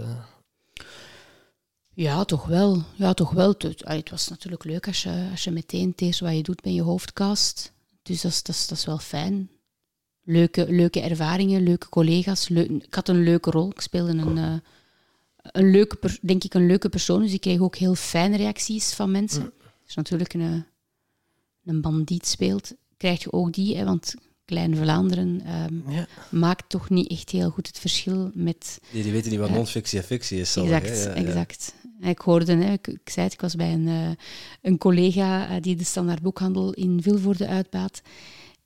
[1.97, 2.83] Ja, toch wel.
[2.95, 3.49] Ja, toch wel.
[3.59, 6.43] Het, ah, het was natuurlijk leuk als je, als je meteen het eerste wat je
[6.43, 7.73] doet met je hoofdcast.
[8.03, 9.51] Dus dat is, dat is, dat is wel fijn.
[10.23, 12.49] Leuke, leuke ervaringen, leuke collega's.
[12.51, 13.71] ik had een leuke rol.
[13.71, 14.55] Ik speelde een, eh,
[15.43, 17.23] een leuke, per- denk ik, een leuke persoon.
[17.23, 19.43] Dus ik kreeg ook heel fijne reacties van mensen.
[19.43, 20.65] Als je natuurlijk een,
[21.65, 23.77] een bandiet speelt, krijg je ook die.
[23.77, 26.07] Hè, want Klein Vlaanderen ehm, ja.
[26.31, 29.55] maakt toch niet echt heel goed het verschil met Die, die weten niet wat Ja.
[29.55, 30.57] non-fictie en fictie is.
[30.57, 30.95] Exact, hè.
[31.03, 31.15] Ja, ja.
[31.27, 31.75] exact.
[32.01, 34.11] Ik hoorde, hè, ik, ik zei het, ik was bij een, eh,
[34.63, 38.03] een collega eh, die de standaard boekhandel in Vilvoorde uitbaat.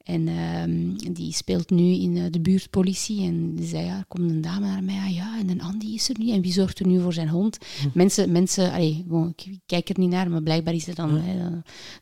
[0.05, 3.26] En ehm, die speelt nu in eh, de buurtpolitie.
[3.26, 4.97] En die zei, ja, er komt een dame naar mij.
[4.97, 6.35] Ah, ja, en een Andy is er niet.
[6.35, 7.59] En wie zorgt er nu voor zijn hond?
[7.95, 11.39] Mensen, mensen allee, gewoon, ik kijk er niet naar, maar blijkbaar is het dan hè,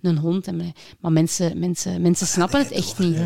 [0.01, 0.47] dan een hond.
[0.47, 3.16] En, maar mensen, mensen, mensen snappen het echt niet.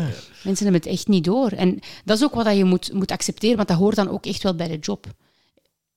[0.43, 1.51] Mensen hebben het echt niet door.
[1.51, 4.43] En dat is ook wat je moet, moet accepteren, want dat hoort dan ook echt
[4.43, 5.07] wel bij de job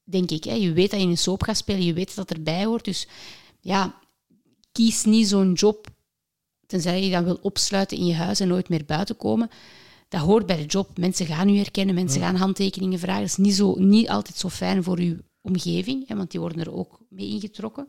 [0.06, 0.44] denk ik.
[0.44, 0.54] Hè.
[0.54, 2.84] Je weet dat je in een soap gaat spelen, je weet dat dat erbij hoort.
[2.84, 3.08] Dus
[3.60, 4.00] ja,
[4.72, 5.86] kies niet zo'n job,
[6.66, 9.50] tenzij je dan wil opsluiten in je huis en nooit meer buiten komen.
[10.08, 10.98] Dat hoort bij de job.
[10.98, 13.20] Mensen gaan u herkennen, mensen gaan handtekeningen vragen.
[13.20, 16.60] Dat is niet, zo, niet altijd zo fijn voor uw omgeving, hè, want die worden
[16.60, 17.86] er ook mee ingetrokken.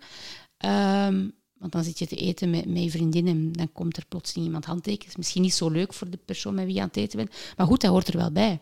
[0.58, 4.06] Ehm, want dan zit je te eten met, met je vriendin en dan komt er
[4.06, 5.00] plotseling iemand handtekenen.
[5.00, 7.18] Dat is misschien niet zo leuk voor de persoon met wie je aan het eten
[7.18, 7.36] bent.
[7.58, 8.62] Maar goed, dat hoort er wel bij.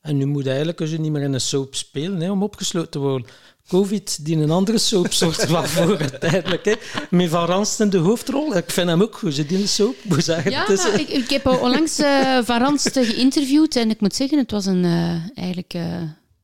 [0.00, 2.98] En nu moet eigenlijk dus niet meer in een soap spelen hè, om opgesloten te
[2.98, 3.26] worden.
[3.68, 6.64] Covid die een andere soap zorgt wel voor uiteindelijk.
[6.64, 6.74] Hè.
[7.10, 8.56] Met Van Ranst in de hoofdrol.
[8.56, 9.38] Ik vind hem ook goed.
[9.38, 9.94] In de soap.
[10.08, 14.00] Hoe zeg je Ja, is, ik, ik heb onlangs eh Van Ranst geïnterviewd en ik
[14.00, 16.00] moet zeggen, het was een, eh, eigenlijk eh,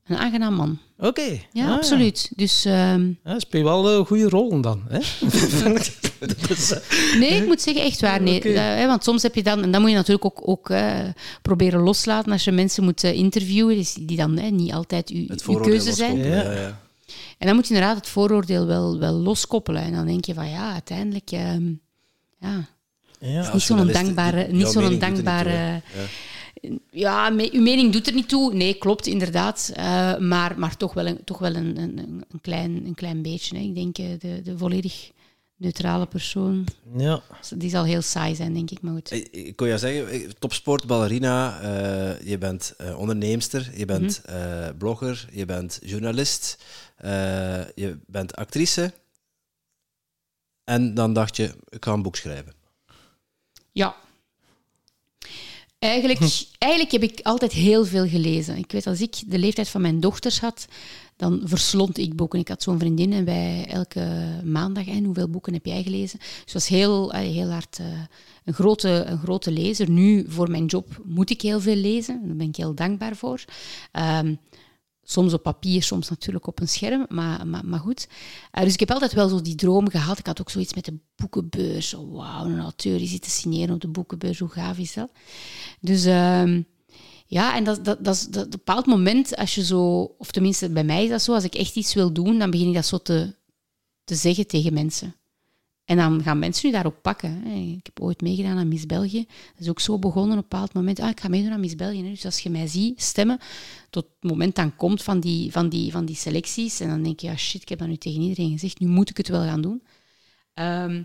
[0.07, 0.79] een aangenaam man.
[0.99, 1.41] Oké.
[1.53, 2.31] Ja, Ah, absoluut.
[2.37, 4.83] Dus ehm, Ja, speel wel een goede rollen dan.
[4.89, 4.99] Hè?
[6.49, 8.23] Dus, eh, nee, ik moet zeggen, echt waar.
[8.23, 8.87] Nee.
[8.87, 10.99] Want soms heb je dan, en dan moet je natuurlijk ook, ook eh,
[11.43, 15.27] proberen loslaten als je mensen moet eh, interviewen, dus die dan hè, niet altijd uw,
[15.27, 16.17] Het uw vooroordeel keuze zijn.
[16.19, 16.25] Ja.
[16.43, 16.81] Ja, ja.
[17.39, 19.83] En dan moet je inderdaad het vooroordeel wel, wel loskoppelen.
[19.83, 21.65] En dan denk je van ja, uiteindelijk, ehm,
[22.41, 22.69] ja,
[23.19, 23.53] ja.
[23.53, 25.51] niet zo'n dankbare, niet zo'n mening doet er niet dankbare.
[25.51, 25.81] Ja.
[26.91, 28.55] Ja, me- uw mening doet er niet toe.
[28.55, 29.73] Nee, klopt, inderdaad.
[29.75, 33.57] Eh, maar maar toch wel een, toch wel een, een, een, klein, een klein beetje.
[33.57, 33.63] Hè.
[33.63, 35.11] Ik denk de, de volledig
[35.57, 37.23] neutrale persoon, ja.
[37.57, 38.81] die zal heel saai zijn, denk ik.
[38.81, 39.11] Maar goed.
[39.11, 44.23] Ik, ik kon jou zeggen, eh, topsport, ballerina, eh, je bent eh, onderneemster, je bent
[44.27, 44.77] Mhm.
[44.77, 46.65] blogger, je bent journalist,
[47.75, 48.93] je bent actrice.
[50.65, 52.53] En dan dacht je, ik ga een boek schrijven.
[53.73, 53.97] Ja.
[55.79, 56.19] Eigenlijk,
[56.59, 58.57] eigenlijk heb ik altijd heel veel gelezen.
[58.57, 60.67] Ik weet, als ik de leeftijd van mijn dochters had,
[61.17, 62.39] dan verslond ik boeken.
[62.39, 66.19] Ik had zo'n vriendin en wij elke maandag, en hoeveel boeken heb jij gelezen?
[66.19, 67.87] Dus het was heel, heel hard uh,
[68.45, 69.91] een, grote, een grote lezer.
[69.91, 72.27] Nu, voor mijn job, moet ik heel veel lezen.
[72.27, 73.45] Daar ben ik heel dankbaar voor.
[73.93, 74.39] Um,
[75.09, 78.09] Soms op papier, soms natuurlijk op een scherm, maar, maar, maar goed.
[78.59, 80.19] Uh, dus ik heb altijd wel zo die droom gehad.
[80.19, 81.93] Ik had ook zoiets met de boekenbeurs.
[81.93, 85.11] Wauw, een auteur die zit te signeren op de boekenbeurs, hoe gaaf is dat?
[85.81, 86.43] Dus uh,
[87.27, 90.85] ja, en dat, dat, dat is een bepaald moment als je zo, of tenminste bij
[90.85, 92.99] mij is dat zo, als ik echt iets wil doen, dan begin ik dat zo
[92.99, 93.35] te,
[94.05, 95.15] te zeggen tegen mensen.
[95.85, 97.47] En dan gaan mensen nu daarop pakken.
[97.47, 99.25] Ik heb ooit meegedaan aan Miss België.
[99.27, 101.01] Dat is ook zo begonnen op een bepaald moment.
[101.01, 102.03] Ah, ik ga meedoen aan Miss België.
[102.03, 103.39] Dus als je mij ziet stemmen,
[103.91, 107.21] tot het moment dan komt van die, van die, van die selecties, en dan denk
[107.21, 109.43] je, ja shit, ik heb dat nu tegen iedereen gezegd, nu moet ik het wel
[109.43, 109.83] gaan doen.
[110.55, 111.03] Ehm,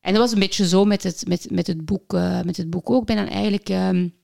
[0.00, 2.70] en dat was een beetje zo met het, met, met het, boek, uh, met het
[2.70, 3.00] boek ook.
[3.00, 3.68] Ik ben dan eigenlijk...
[3.68, 4.18] Um,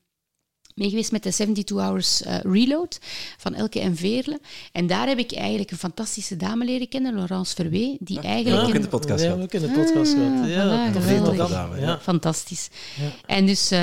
[0.77, 2.99] meegeweest met de 72 Hours uh, Reload
[3.37, 4.39] van Elke en Veerle.
[4.71, 8.61] En daar heb ik eigenlijk een fantastische dame leren kennen, Laurence Verwee, die eigenlijk...
[8.61, 10.49] Ja, ook in de podcast Ja, ook in de podcast ah, gehad.
[10.49, 11.49] Ja, voilà, geweldig.
[11.49, 11.99] Dame, ja.
[11.99, 12.69] Fantastisch.
[12.95, 13.11] Ja.
[13.25, 13.79] En dus, uh,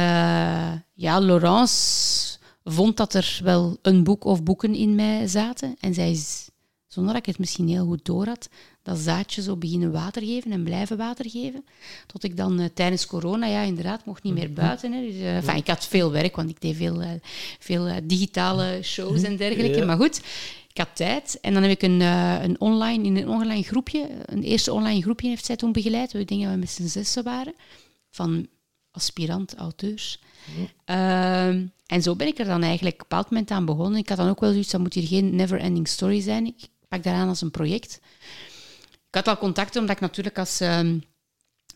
[0.95, 5.76] ja, Laurence vond dat er wel een boek of boeken in mij zaten.
[5.80, 6.49] En zij is,
[6.86, 8.49] zonder dat ik het misschien heel goed door had,
[8.85, 11.64] dat zaadje zo beginnen water geven en blijven water geven.
[12.07, 14.55] Tot ik dan uh, tijdens corona, ja, inderdaad, mocht niet meer mhm.
[14.55, 14.93] buiten.
[14.93, 15.01] Hè.
[15.01, 17.11] Dus, uh, enfin, ik had veel werk, want ik deed veel, uh,
[17.59, 19.78] veel digitale shows en dergelijke.
[19.78, 19.85] Ja.
[19.85, 20.16] Maar goed,
[20.68, 21.39] ik had tijd.
[21.41, 25.28] En dan heb ik een, een online, in een online groepje, een eerste online groepje
[25.28, 26.12] heeft zij toen begeleid.
[26.12, 27.55] We denken dat we met z'n zessen waren,
[28.11, 28.47] van
[28.91, 30.20] aspirant-auteurs.
[30.87, 31.70] Mm.
[31.87, 33.99] en zo ben ik er dan eigenlijk op een bepaald moment aan begonnen.
[33.99, 36.47] Ik had dan ook wel zoiets, dat moet hier geen never-ending story zijn.
[36.47, 38.01] Ik pak daaraan als een project.
[39.14, 41.02] Ik had al contacten, omdat ik natuurlijk als um,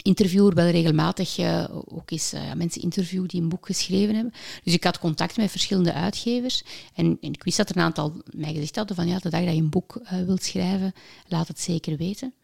[0.02, 4.32] interviewer wel regelmatig uh, ook eens uh, mensen interview die een boek geschreven hebben.
[4.64, 6.62] Dus ik had contact met verschillende uitgevers.
[6.94, 9.44] En, en, ik wist dat er een aantal mij gezegd hadden van ja, de dag
[9.44, 10.92] dat je een boek uh, wilt schrijven,
[11.26, 12.34] laat het zeker weten.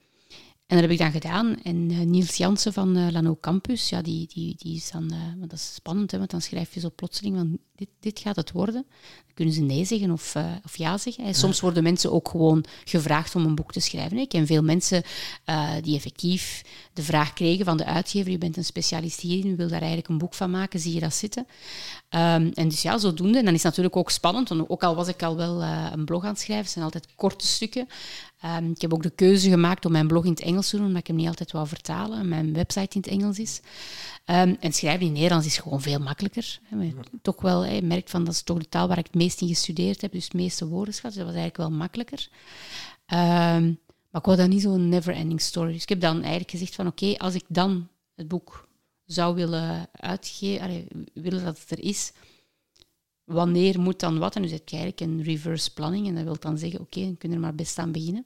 [0.66, 1.62] En dat heb ik dan gedaan.
[1.62, 5.12] En uh, Niels Jansen van uh, Lano Campus, ja, die, die, die is dan...
[5.12, 8.18] Uh, want dat is spannend, hè, want dan schrijf je zo plotseling van dit, dit
[8.18, 8.86] gaat het worden.
[9.26, 11.24] Dan kunnen ze nee zeggen of, of ja zeggen.
[11.24, 14.18] En soms worden mensen ook gewoon gevraagd om een boek te schrijven.
[14.18, 15.02] Ik ken veel mensen
[15.80, 16.62] die effectief
[16.92, 20.08] de vraag kregen van de uitgever, je bent een specialist hierin, je wil daar eigenlijk
[20.08, 21.46] een boek van maken, zie je dat zitten?
[22.10, 23.38] Um, en dus ja, zodoende.
[23.38, 26.04] En dan is het natuurlijk ook spannend, want ook al was ik al wel een
[26.04, 27.88] blog aan het schrijven, het zijn altijd korte stukken.
[28.44, 30.86] Um, ik heb ook de keuze gemaakt om mijn blog in het Engels te doen,
[30.86, 32.28] omdat ik hem niet altijd wou vertalen.
[32.28, 33.60] Mijn website in het Engels is.
[34.26, 36.60] Um, en schrijven in Nederlands is gewoon veel makkelijker.
[36.62, 36.92] Hè.
[37.22, 39.48] Toch wel, je merkt van dat is toch de taal waar ik het meest in
[39.48, 41.10] gestudeerd heb, dus het meeste woordenschat.
[41.10, 42.28] Dus dat was eigenlijk wel makkelijker.
[43.12, 43.78] Um,
[44.10, 45.72] maar ik wou dat niet zo'n never-ending story.
[45.72, 48.68] Dus ik heb dan eigenlijk gezegd van oké, als ik dan het boek
[49.04, 52.12] zou willen uitgeven, willen dat het er is,
[53.24, 54.36] wanneer moet dan wat?
[54.36, 56.08] En dus je eigenlijk een reverse planning.
[56.08, 58.24] En dat wil dan zeggen, oké, okay, dan kunnen we er maar best aan beginnen.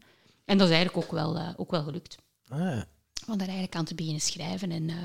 [0.49, 2.16] En dat is eigenlijk ook wel, uh, ook wel gelukt.
[2.49, 2.82] Ah.
[3.26, 4.96] Om daar eigenlijk aan te beginnen schrijven en, uh,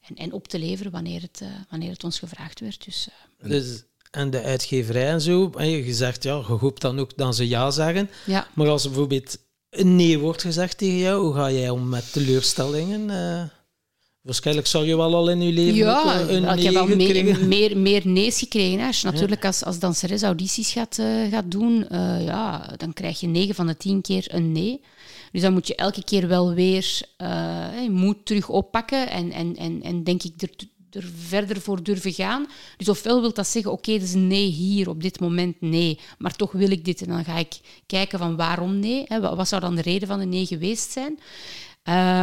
[0.00, 2.84] en, en, op te leveren wanneer het, uh, wanneer het ons gevraagd werd.
[2.84, 3.08] Dus,
[3.42, 7.36] dus, en de uitgeverij en zo, en je zegt, ja, je hoopt dan ook dat
[7.36, 8.10] ze ja zeggen.
[8.26, 8.48] Ja.
[8.54, 9.38] Maar als bijvoorbeeld
[9.70, 13.10] een nee wordt gezegd tegen jou, hoe ga jij om met teleurstellingen?
[14.22, 17.78] Waarschijnlijk zal je wel al in je leven ja, een ik heb al meer, meer,
[17.78, 18.78] meer nee's gekregen.
[18.78, 18.86] Hè.
[18.86, 23.20] Als je natuurlijk als, als danseres audities gaat, uh, gaat doen, uh, ja, dan krijg
[23.20, 24.80] je 9 van de 10 keer een nee.
[25.32, 29.56] Dus dan moet je elke keer wel weer uh, je moet terug oppakken en, en,
[29.56, 30.50] en, en denk ik er,
[30.90, 32.46] er verder voor durven gaan.
[32.76, 36.36] Dus ofwel wil dat zeggen, oké, okay, een nee hier, op dit moment nee, maar
[36.36, 37.02] toch wil ik dit.
[37.02, 39.04] En dan ga ik kijken van waarom nee.
[39.06, 39.20] Hè.
[39.20, 41.18] Wat zou dan de reden van de nee geweest zijn?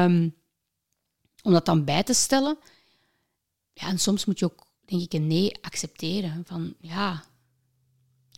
[0.06, 0.38] Um,
[1.41, 2.57] om dat dan bij te stellen.
[3.73, 6.43] Ja, en soms moet je ook, denk ik, een nee accepteren.
[6.45, 7.23] Van ja,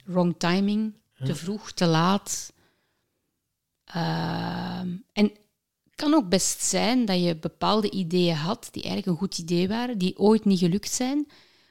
[0.06, 0.94] wrong timing,
[1.24, 2.54] te vroeg, te laat.
[3.96, 4.80] Uh,
[5.14, 5.32] en
[5.84, 9.68] het kan ook best zijn dat je bepaalde ideeën had die eigenlijk een goed idee
[9.68, 11.28] waren, die ooit niet gelukt zijn,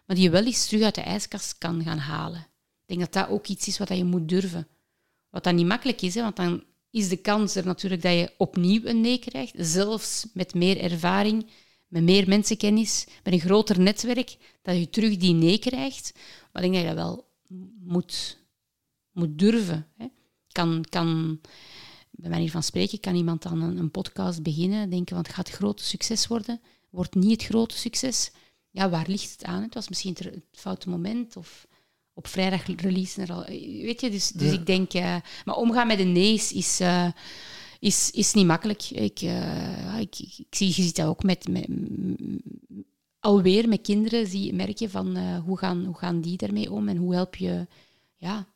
[0.07, 2.41] maar die je wel eens terug uit de ijskast kan gaan halen.
[2.87, 4.69] Ik denk dat dat ook iets is wat je moet durven.
[5.31, 8.35] Wat dan niet makkelijk is, hè, want dan is de kans er natuurlijk dat je
[8.37, 11.51] opnieuw een nee krijgt, zelfs met meer ervaring,
[11.89, 16.13] met meer mensenkennis, met een groter netwerk, dat je terug die nee krijgt.
[16.53, 17.29] Maar ik denk dat je dat wel
[17.81, 18.39] moet,
[19.13, 19.87] moet durven.
[19.97, 20.07] Hè.
[20.53, 21.41] Kan, kan,
[22.11, 25.51] bij manier van spreken, kan iemand dan een, een podcast beginnen, denken, want het gaat
[25.51, 26.61] grote succes worden,
[26.91, 28.31] wordt niet het grote succes.
[28.71, 29.63] Ja, waar ligt het aan?
[29.63, 31.67] Het was misschien het foute moment of
[32.15, 33.45] op vrijdag release er al.
[33.83, 34.95] Weet je, dus, dus ik denk.
[34.95, 37.09] Uh, maar omgaan met de nee's is, uh,
[37.79, 38.83] is, is niet makkelijk.
[38.91, 41.69] Ik, uh, ik, ik, zie, je ziet dat ook met, met,
[43.21, 46.89] alweer met kinderen zie, merk je van eh, hoe, gaan, hoe gaan die daarmee om
[46.89, 47.67] en hoe help je
[48.17, 48.47] ja,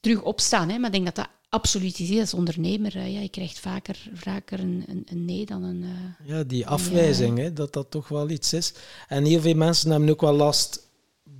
[0.00, 0.68] terug opstaan.
[0.68, 0.78] Hè?
[0.78, 2.98] Maar ik denk dat dat absoluut is als ondernemer.
[2.98, 5.84] ja, je krijgt vaker, vaker een, een, een nee dan een...
[6.24, 8.74] Ja, die afwijzing, hè, dat dat toch wel iets is.
[9.08, 10.85] En heel veel mensen hebben ook wel last,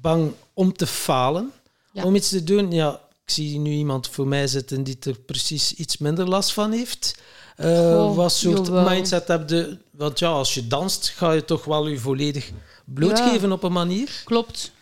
[0.06, 1.52] bang om te falen,
[1.92, 2.72] om iets te doen.
[2.72, 6.72] Ja, ik zie nu iemand voor mij zitten die er precies iets minder last van
[6.72, 7.18] heeft.
[7.60, 9.78] Uh, wat soort mindset heb je?
[9.90, 12.50] Want ja, als je danst, ga je toch wel je volledig
[12.84, 14.22] blootgeven op een manier.
[14.24, 14.72] Klopt.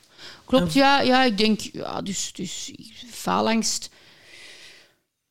[0.44, 1.00] Klopt, ja.
[1.00, 2.72] Ja, ik denk, ja, dus, dus
[3.10, 3.90] faalangst...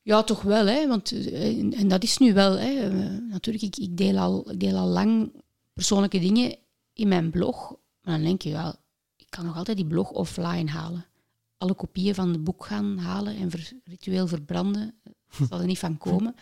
[0.02, 0.88] Ja, toch wel, hè.
[0.88, 2.89] Want, eh, en, dat is nu wel, hè.
[2.89, 2.91] Eh,
[3.30, 5.32] natuurlijk, ik, ik, deel al, deel al lang
[5.74, 6.56] persoonlijke dingen
[6.94, 7.76] in mijn blog.
[8.02, 8.78] Maar dan denk je, ja, ik
[9.36, 11.06] kan nog altijd die blog offline halen.
[11.58, 13.50] Alle kopieën van het boek gaan halen en
[13.84, 14.96] ritueel verbranden.
[15.38, 16.36] Dat zal er niet van komen.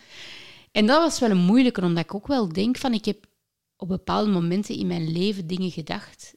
[0.72, 3.26] En dat was wel een moeilijke, omdat ik ook wel denk van, ik heb
[3.76, 6.34] op bepaalde momenten in mijn leven dingen gedacht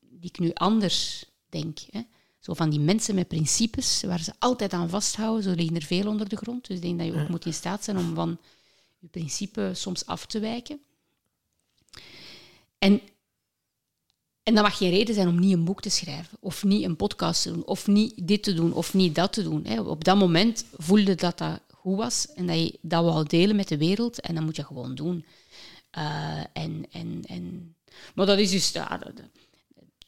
[0.00, 1.78] die ik nu anders denk.
[1.90, 2.00] Hè.
[2.38, 6.06] Zo van die mensen met principes, waar ze altijd aan vasthouden, zo liggen er veel
[6.06, 6.66] onder de grond.
[6.66, 8.38] Dus ik denk dat je ook moet in staat zijn om van
[8.98, 10.80] je principe soms af te wijken.
[12.78, 13.00] En,
[14.48, 16.96] en dat mag geen reden zijn om niet een boek te schrijven, of niet een
[16.96, 19.64] podcast te doen, of niet dit te doen, of niet dat te doen.
[19.66, 19.80] Hè.
[19.80, 23.68] Op dat moment voelde dat dat goed was en dat je dat wou delen met
[23.68, 25.24] de wereld en dat moet je gewoon doen.
[25.98, 27.74] Uh, en, en, en,
[28.14, 28.72] maar dat is dus,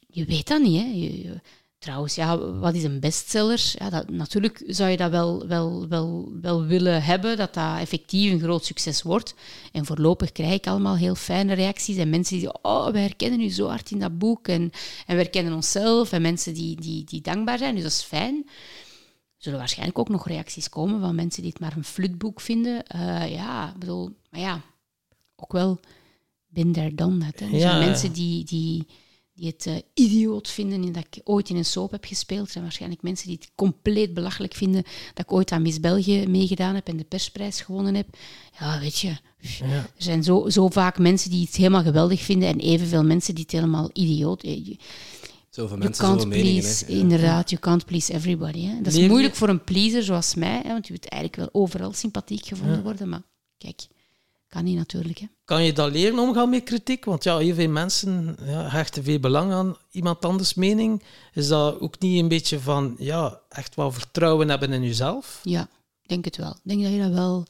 [0.07, 0.81] je weet dat niet.
[0.81, 0.87] Hè.
[0.87, 1.41] Je,
[1.81, 3.73] trouwens, ja, wat is een bestseller?
[3.77, 8.31] Ja, dat, natuurlijk zou je dat wel, wel, wel, wel willen hebben, dat dat effectief
[8.31, 9.35] een groot succes wordt.
[9.71, 13.41] En voorlopig krijg ik allemaal heel fijne reacties en mensen die zeggen, oh, wij herkennen
[13.41, 14.61] u zo hard in dat boek en,
[15.05, 18.45] en we herkennen onszelf en mensen die, die, die dankbaar zijn, dus dat is fijn
[19.37, 22.83] zullen waarschijnlijk ook nog reacties komen van mensen die het maar een flutboek vinden.
[22.95, 24.61] Uh, ja, bedoel, maar ja,
[25.35, 25.79] ook wel
[26.47, 27.21] ben daar dan.
[27.21, 27.45] Hè.
[27.45, 28.87] ja, mensen die, die,
[29.41, 32.45] die het uh, idioot vinden dat ik ooit in een soap heb gespeeld.
[32.45, 34.83] Er zijn waarschijnlijk mensen die het compleet belachelijk vinden
[35.13, 38.07] dat ik ooit aan Miss België meegedaan heb en de persprijs gewonnen heb.
[38.59, 39.17] Ja, weet je.
[39.39, 39.65] Ja.
[39.65, 43.43] Er zijn zo, zo vaak mensen die het helemaal geweldig vinden en evenveel mensen die
[43.43, 44.43] het helemaal idioot...
[44.43, 44.77] Eh,
[45.49, 46.61] Zoveel mensen, meningen.
[46.61, 48.65] Please, Inderdaad, you can't please everybody.
[48.65, 48.81] Hè.
[48.81, 51.93] Dat is moeilijk voor een pleaser zoals mij, hè, want je moet eigenlijk wel overal
[51.93, 53.09] sympathiek gevonden worden.
[53.09, 53.21] Maar
[53.57, 53.87] kijk,
[54.51, 55.17] kan niet natuurlijk.
[55.17, 55.25] Hè.
[55.45, 57.05] Kan je dat leren omgaan met kritiek?
[57.05, 61.03] Want ja, heel veel mensen ja, hechten veel belang aan iemand anders mening.
[61.33, 65.39] Is dat ook niet een beetje van, ja, echt wel vertrouwen hebben in jezelf?
[65.43, 65.69] Ja,
[66.01, 66.51] denk het wel.
[66.51, 67.45] Ik denk dat je dat wel...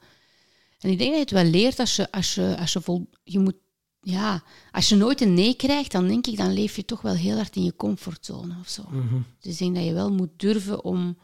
[0.80, 3.10] En ik denk dat je het wel leert als je, als je, als je vol...
[3.24, 3.56] Je moet
[4.02, 7.14] ja, als je nooit een nee krijgt, dan denk ik, dan leef je toch wel
[7.14, 8.84] heel hard in je comfortzone of zo.
[8.90, 9.16] Mhm.
[9.40, 11.18] Dus ik denk dat je wel moet durven om,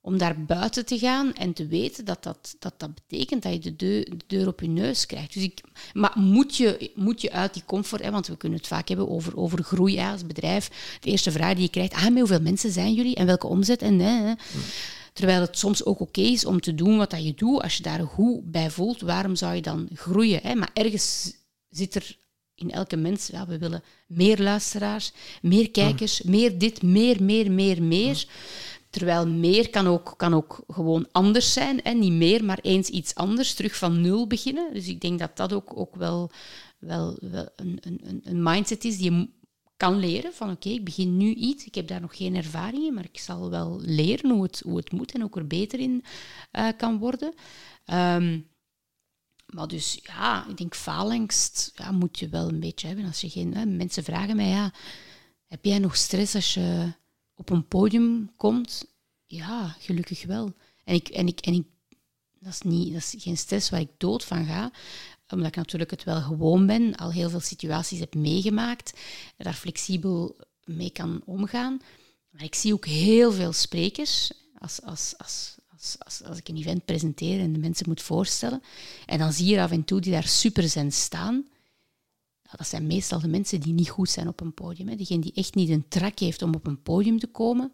[0.00, 3.60] om daar buiten te gaan en te weten dat dat, dat, dat betekent dat je
[3.60, 5.34] de deur, de deur op je neus krijgt.
[5.34, 5.60] Dus ik,
[5.92, 9.08] maar moet je, moet je uit die comfort, hè, want we kunnen het vaak hebben
[9.08, 10.98] over, over groei als bedrijf.
[11.00, 13.82] De eerste vraag die je krijgt, ah, met hoeveel mensen zijn jullie en welke omzet?
[13.82, 14.34] En, hè, hè.
[15.12, 17.62] Terwijl het soms ook oké is om te doen wat dat je doet.
[17.62, 20.40] Als je daar goed bij voelt, waarom zou je dan groeien?
[20.42, 20.54] Hè?
[20.54, 21.32] Maar ergens
[21.68, 22.16] zit er
[22.54, 27.82] in elke mens, ja, we willen meer luisteraars, meer kijkers, meer dit, meer, meer, meer,
[27.82, 28.26] meer.
[28.90, 31.80] Terwijl meer kan ook, kan ook gewoon anders zijn.
[31.82, 31.92] Hè?
[31.92, 34.74] Niet meer, maar eens iets anders, terug van nul beginnen.
[34.74, 36.30] Dus ik denk dat dat ook, ook wel,
[36.78, 37.16] wel,
[37.56, 39.28] een, een, een mindset is die je
[39.76, 40.32] kan leren.
[40.32, 43.18] Van oké, ik begin nu iets, ik heb daar nog geen ervaring in, maar ik
[43.18, 46.04] zal wel leren hoe het, hoe het moet en ook er beter in
[46.52, 47.34] uh, kan worden.
[47.92, 48.48] Um,
[49.46, 53.06] maar dus ja, ik denk faalangst ja, moet je wel een beetje hebben.
[53.06, 54.72] Als je geen, hè, mensen vragen mij, ja,
[55.46, 56.92] heb jij nog stress als je
[57.40, 58.84] op een podium komt?
[59.26, 60.52] Ja, gelukkig wel.
[60.84, 61.66] En, ik, en, ik, en ik,
[62.38, 64.70] dat, is niet, dat is geen stress waar ik dood van ga,
[65.28, 68.98] omdat ik natuurlijk het wel gewoon ben, al heel veel situaties heb meegemaakt,
[69.36, 71.80] daar flexibel mee kan omgaan.
[72.30, 75.58] Maar ik zie ook heel veel sprekers, als, als, als
[75.98, 78.62] als, als, ik een event presenteer en de mensen moet voorstellen,
[79.06, 81.46] en dan zie je af en toe die daar super zijn staan,
[82.56, 84.88] dat zijn meestal de mensen die niet goed zijn op een podium.
[84.88, 84.96] Hè.
[84.96, 87.72] Diegene die echt niet een trak heeft om op een podium te komen,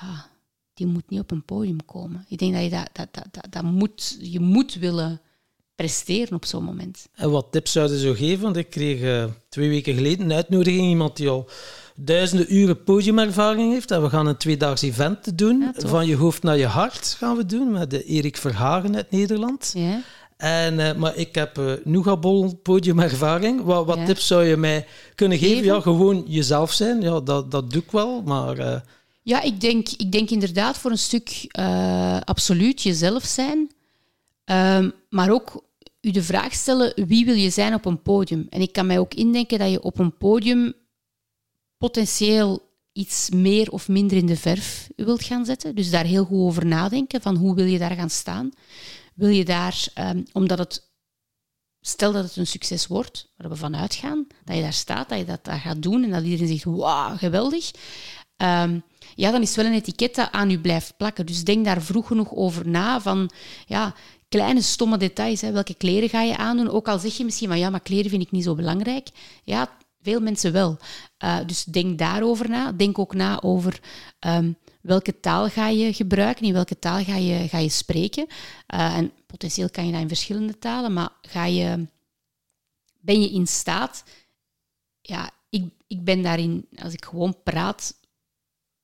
[0.00, 0.30] ja,
[0.74, 2.24] die moet niet op een podium komen.
[2.28, 5.20] Ik denk dat je dat, dat, dat, dat, dat moet, je moet willen
[5.74, 7.08] presteren op zo'n moment.
[7.12, 8.42] En wat tips zouden ze geven?
[8.42, 11.48] Want ik kreeg uh, twee weken geleden een uitnodiging, iemand die al
[11.96, 13.90] duizenden uren podiumervaring heeft.
[13.90, 15.72] En we gaan een tweedaags event doen.
[15.76, 19.72] van je hoofd naar je hart gaan we doen met de Erik Verhagen uit Nederland.
[19.74, 20.02] Ja.
[20.36, 23.62] En, uh, maar ik heb uh, Nougabol podiumervaring.
[23.62, 25.64] Wat, wat tips zou je mij kunnen geven?
[25.64, 27.00] Ja, gewoon jezelf zijn.
[27.00, 28.58] Ja, dat, dat doe ik wel, maar...
[28.58, 28.80] Uh...
[29.22, 31.46] Ja, ik denk, ik denk inderdaad voor een stuk
[32.24, 33.70] absoluut jezelf zijn.
[34.44, 35.64] Um, maar ook
[36.00, 38.46] u de vraag stellen, wie wil je zijn op een podium?
[38.50, 40.74] En ik kan mij ook indenken dat je op een podium
[41.78, 45.74] potentieel iets meer of minder in de verf wilt gaan zetten.
[45.74, 48.50] Dus daar heel goed over nadenken, van hoe wil je daar gaan staan?
[49.16, 50.90] Wil je daar, um, omdat het,
[51.80, 55.18] stel dat het een succes wordt, waar we vanuit gaan, dat je daar staat, dat
[55.18, 57.70] je dat, gaat doen en dat iedereen zegt, wauw, geweldig.
[58.36, 58.82] Um,
[59.14, 61.26] ja, dan is het wel een etiket dat aan u blijft plakken.
[61.26, 63.30] Dus denk daar vroeg genoeg over na van,
[63.66, 63.94] ja,
[64.28, 65.40] kleine stomme details.
[65.40, 65.52] Hè.
[65.52, 66.70] Welke kleren ga je aandoen?
[66.70, 69.08] Ook al zeg je misschien van, ja, maar kleren vind ik niet zo belangrijk.
[69.44, 69.70] Ja,
[70.02, 70.78] veel mensen wel.
[71.24, 72.72] Uh, dus denk daarover na.
[72.72, 73.80] Denk ook na over
[74.26, 74.56] um,
[74.86, 78.26] welke taal ga je gebruiken, in welke taal ga je, ga je spreken.
[78.74, 81.86] Uh, en potentieel kan je dat in verschillende talen, maar ga je,
[83.00, 84.04] ben je in staat...
[85.00, 87.94] Ja, ik, ik ben daarin, als ik gewoon praat,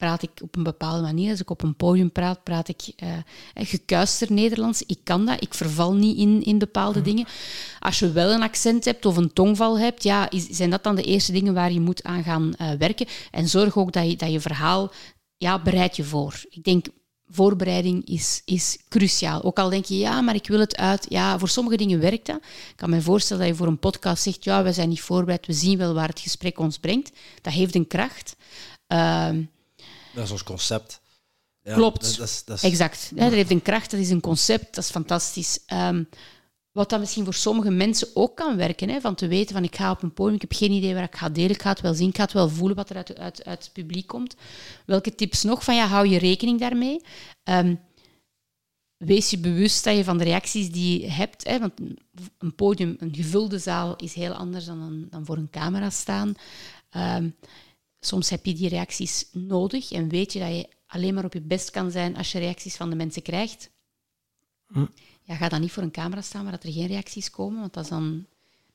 [0.03, 1.31] praat ik op een bepaalde manier.
[1.31, 3.17] Als ik op een podium praat, praat ik uh,
[3.55, 4.83] gekuister Nederlands.
[4.83, 5.43] Ik kan dat.
[5.43, 7.09] Ik verval niet in, in bepaalde mhm.
[7.09, 7.27] dingen.
[7.79, 10.95] Als je wel een accent hebt of een tongval hebt, ja, is, zijn dat dan
[10.95, 13.07] de eerste dingen waar je moet aan gaan uh, werken.
[13.31, 14.93] En zorg ook dat je, dat je verhaal,
[15.43, 16.45] ja, bereid je voor.
[16.49, 16.87] Ik denk,
[17.29, 19.43] voorbereiding is, is cruciaal.
[19.43, 21.07] Ook al denk je, ja, maar ik wil het uit.
[21.09, 22.37] Ja, voor sommige dingen werkt dat.
[22.37, 25.47] Ik kan me voorstellen dat je voor een podcast zegt, ja, we zijn niet voorbereid,
[25.47, 27.11] we zien wel waar het gesprek ons brengt.
[27.41, 28.37] Dat heeft een kracht.
[28.89, 29.29] Uh,
[30.15, 31.01] dat is ons concept.
[31.63, 33.13] Ja, Klopt, dat, dat, exact.
[33.15, 35.59] Ja, dat heeft een kracht, dat is een concept, dat is fantastisch.
[35.73, 36.09] Um,
[36.73, 39.77] wat dat misschien voor sommige mensen ook kan werken, hè, van te weten van ik
[39.77, 41.81] ga op een podium, ik heb geen idee waar ik ga delen, ik ga het
[41.81, 44.37] wel zien, ik ga het wel voelen wat er uit, uit, uit het publiek komt.
[44.87, 45.65] Welke tips nog?
[45.65, 47.01] Van ja, hou je rekening daarmee.
[47.45, 47.81] Um,
[48.97, 51.73] wees je bewust dat je van de reacties die je hebt, hè, want
[52.39, 56.35] een podium, een gevulde zaal is heel anders dan, dan voor een camera staan.
[56.97, 57.35] Um,
[58.05, 61.41] Soms heb je die reacties nodig en weet je dat je alleen maar op je
[61.41, 63.71] best kan zijn als je reacties van de mensen krijgt.
[64.67, 64.87] Hm.
[65.23, 67.85] Ja, ga dan niet voor een camera staan waar er geen reacties komen, want dat
[67.85, 68.27] is dan...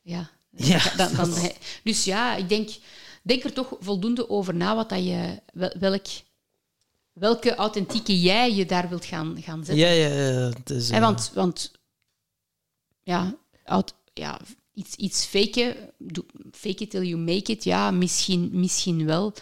[0.02, 1.34] Ja, ja dan, dan,
[1.84, 2.70] dus ja, ik denk,
[3.22, 5.42] denk er toch voldoende over na wat dat je,
[5.80, 6.06] welk,
[7.14, 9.86] welke authentieke jij je daar wilt gaan, gaan zetten.
[9.86, 10.52] Ja, ja, ja.
[10.66, 11.72] is, en want, want
[13.04, 13.38] ja,
[14.14, 14.40] ja,
[14.74, 15.76] iets, iets faken,
[16.52, 19.34] fake it till you make it, ja, misschien, misschien wel.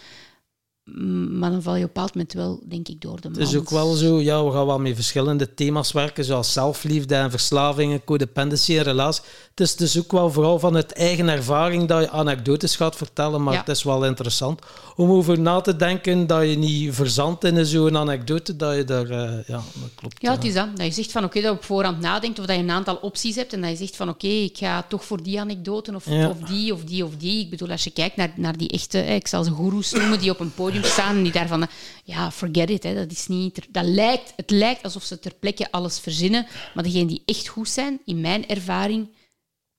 [1.38, 3.40] Maar dan val je op een bepaald moment wel, denk ik, door de mand.
[3.40, 7.14] Het is ook wel zo, ja, we gaan wel met verschillende thema's werken, zoals zelfliefde
[7.14, 9.22] en verslavingen, codependency en relatie.
[9.50, 13.42] Het is dus ook wel vooral van het eigen ervaring dat je anekdotes gaat vertellen,
[13.42, 14.60] maar het is wel interessant
[14.96, 19.10] om over na te denken dat je niet verzandt in zo'n anekdote, dat je daar...
[19.10, 20.22] Uh, ja, dat klopt.
[20.22, 20.76] Ja, het is dat.
[20.76, 22.96] Dat je zegt van, oké, dat je op voorhand nadenkt of dat je een aantal
[22.96, 26.06] opties hebt en dat je zegt van, oké, ik ga toch voor die anekdote of,
[26.06, 27.40] of die of die of die.
[27.40, 30.30] Ik bedoel, als je kijkt naar, naar die echte, ik zal ze goeroes noemen, die
[30.30, 31.66] op een podium staan en die daarvan,
[32.04, 33.66] ja, forget it, hè, dat is niet...
[33.70, 37.68] Dat lijkt, het lijkt alsof ze ter plekke alles verzinnen, maar degenen die echt goed
[37.68, 39.08] zijn, in mijn ervaring,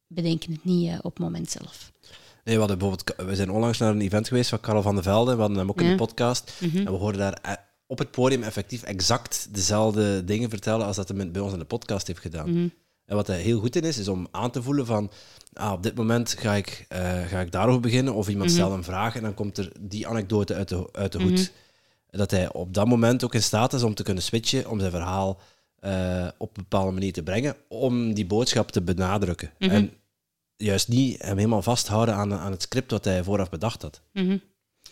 [0.08, 1.92] bedenken het niet uh, op het moment zelf.
[2.44, 5.04] Nee, we, hadden bijvoorbeeld, we zijn onlangs naar een event geweest van Karel van der
[5.04, 5.34] Velde.
[5.36, 6.52] We hadden hem ook in de podcast.
[6.60, 6.78] Mhm.
[6.78, 7.54] En we hoorden daar eh,
[7.88, 11.66] op het podium effectief exact dezelfde dingen vertellen als dat hij bij ons in de
[11.66, 12.50] podcast heeft gedaan.
[12.50, 12.68] Mhm.
[13.06, 15.12] En wat hij heel goed in is, is om aan te voelen van
[15.58, 18.60] ah, op dit moment ga ik, uh, ga ik daarover beginnen of iemand mhm.
[18.60, 21.52] stelt een vraag en dan komt er die anekdote uit de, uit de hoed.
[22.10, 24.92] Dat hij op dat moment ook in staat is om te kunnen switchen, om zijn
[24.92, 25.40] verhaal
[25.86, 29.52] uh, op een bepaalde manier te brengen, om die boodschap te benadrukken.
[29.58, 29.92] En
[30.58, 34.02] juist niet hem helemaal vasthouden aan, aan het script wat hij vooraf bedacht had.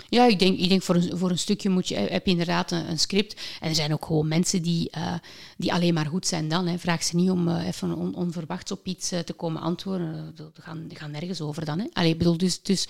[0.10, 2.72] Ja, ik denk, ik denk voor, een, voor een stukje moet je, heb je inderdaad
[2.72, 3.42] een, script.
[3.60, 5.14] En er zijn ook gewoon mensen die, uh,
[5.58, 6.68] die alleen maar goed zijn dan.
[6.68, 6.78] Hè.
[6.78, 10.36] Vraag ze niet om uh, even on, onverwachts op iets uh, te komen antwoorden.
[10.36, 11.80] Die gaan, gaan nergens over dan.
[11.80, 11.86] Hè.
[11.94, 12.88] Allee, bedoel, dus, dus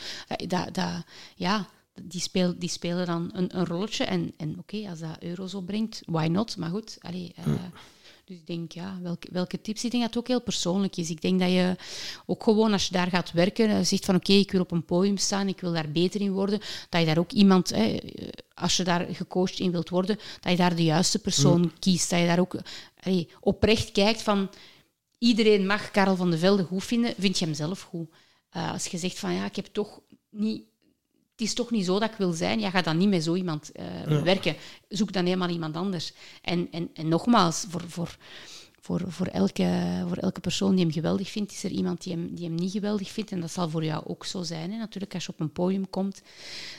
[0.47, 1.03] dat, dat,
[1.35, 1.67] ja,
[2.01, 4.03] die, speel, die spelen dan een, een rolletje.
[4.03, 6.57] En, en oké, als dat euro's opbrengt, why not?
[6.57, 7.33] Maar goed, allee,
[8.26, 9.84] dus ik denk, ja, welke, welke tips?
[9.84, 11.09] Ik denk dat het ook heel persoonlijk is.
[11.09, 11.76] Ik denk dat je
[12.26, 14.86] ook gewoon, als je daar gaat werken, uh, zegt van oké, ik wil op een
[14.86, 16.59] podium staan, ik wil daar beter in worden,
[16.89, 17.97] dat je daar ook iemand, hè,
[18.53, 21.71] als je daar gecoacht in wilt worden, dat je daar de juiste persoon mm.
[21.80, 22.09] kiest.
[22.09, 22.55] Dat je daar ook
[23.39, 24.49] oprecht kijkt van,
[25.17, 28.09] iedereen mag Karel van de Velde goed vinden, vind je hem zelf goed.
[28.55, 29.99] Uh, als je zegt van ja, ik heb toch
[30.30, 30.63] niet
[31.36, 32.59] het is toch niet zo dat ik wil zijn.
[32.59, 33.71] Ja, ga dan niet met zo iemand
[34.09, 34.55] uh, werken.
[34.89, 36.13] Zoek dan helemaal iemand anders.
[36.41, 38.17] En, en, en nogmaals, voor, voor,
[38.81, 42.36] voor, voor, elke, voor elke persoon die hem geweldig vindt, is er iemand die hem,
[42.36, 43.31] die hem niet geweldig vindt.
[43.31, 44.71] En dat zal voor jou ook zo zijn.
[44.71, 44.77] Hè.
[44.77, 46.21] Natuurlijk, als je op een podium komt,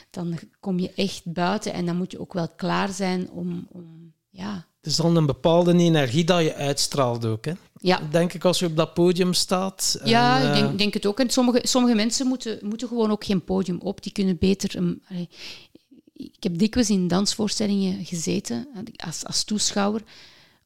[0.09, 1.73] dan kom je echt buiten.
[1.73, 5.73] En dan moet je ook wel klaar zijn om, om ja, is dan een bepaalde
[5.73, 7.45] energie dat je uitstraalt ook.
[7.45, 7.51] Hè?
[7.79, 8.01] Ja.
[8.11, 9.99] Denk ik als je op dat podium staat.
[10.03, 11.19] Ja, ik denk, eh, denk, het ook.
[11.19, 14.03] En sommige, sommige mensen moeten, moeten gewoon ook geen podium op.
[14.03, 14.77] Die kunnen beter...
[14.77, 15.01] Um,
[16.13, 20.01] ik heb dikwijls in dansvoorstellingen gezeten als, als toeschouwer.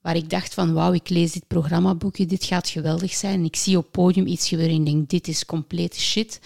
[0.02, 3.40] waar ik dacht van wauw, ik lees dit programmaboekje, dit gaat geweldig zijn.
[3.40, 6.40] En ik zie op podium iets gebeuren en denk, dit is complete shit.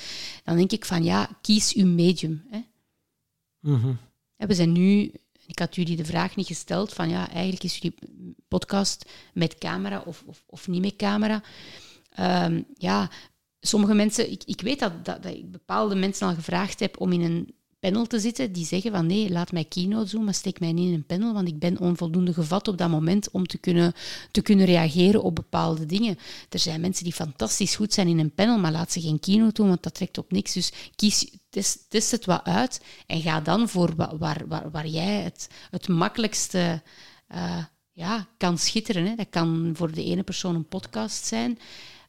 [0.44, 2.44] Dan denk ik van ja, kies uw medium.
[2.50, 2.60] Hè.
[3.60, 3.94] Mhm.
[4.38, 5.12] We zijn nu,
[5.48, 7.98] ik had jullie de vraag niet gesteld van ja, eigenlijk is jullie
[8.48, 11.44] podcast met camera of, of, of niet met camera.
[12.10, 13.10] Ehm, ja,
[13.60, 17.12] sommige mensen, ik, ik weet dat, dat, dat ik bepaalde mensen al gevraagd heb om
[17.12, 17.56] in een
[17.86, 20.88] panel te zitten die zeggen van nee, laat mij keynote doen, maar steek mij niet
[20.88, 23.94] in een panel, want ik ben onvoldoende gevat op dat moment om te kunnen,
[24.32, 26.18] te kunnen reageren op bepaalde dingen.
[26.50, 29.54] Er zijn mensen die fantastisch goed zijn in een panel, maar laat ze geen keynote
[29.54, 30.54] doen, want dat trekt op niks.
[30.54, 34.88] Dus kies, test, test het wat uit en ga dan voor wa- waar, waar, waar
[34.88, 36.82] jij het, het makkelijkste
[37.28, 39.06] eh, ja, kan schitteren.
[39.06, 39.16] Hè.
[39.16, 41.60] Dat kan voor de ene persoon een podcast zijn.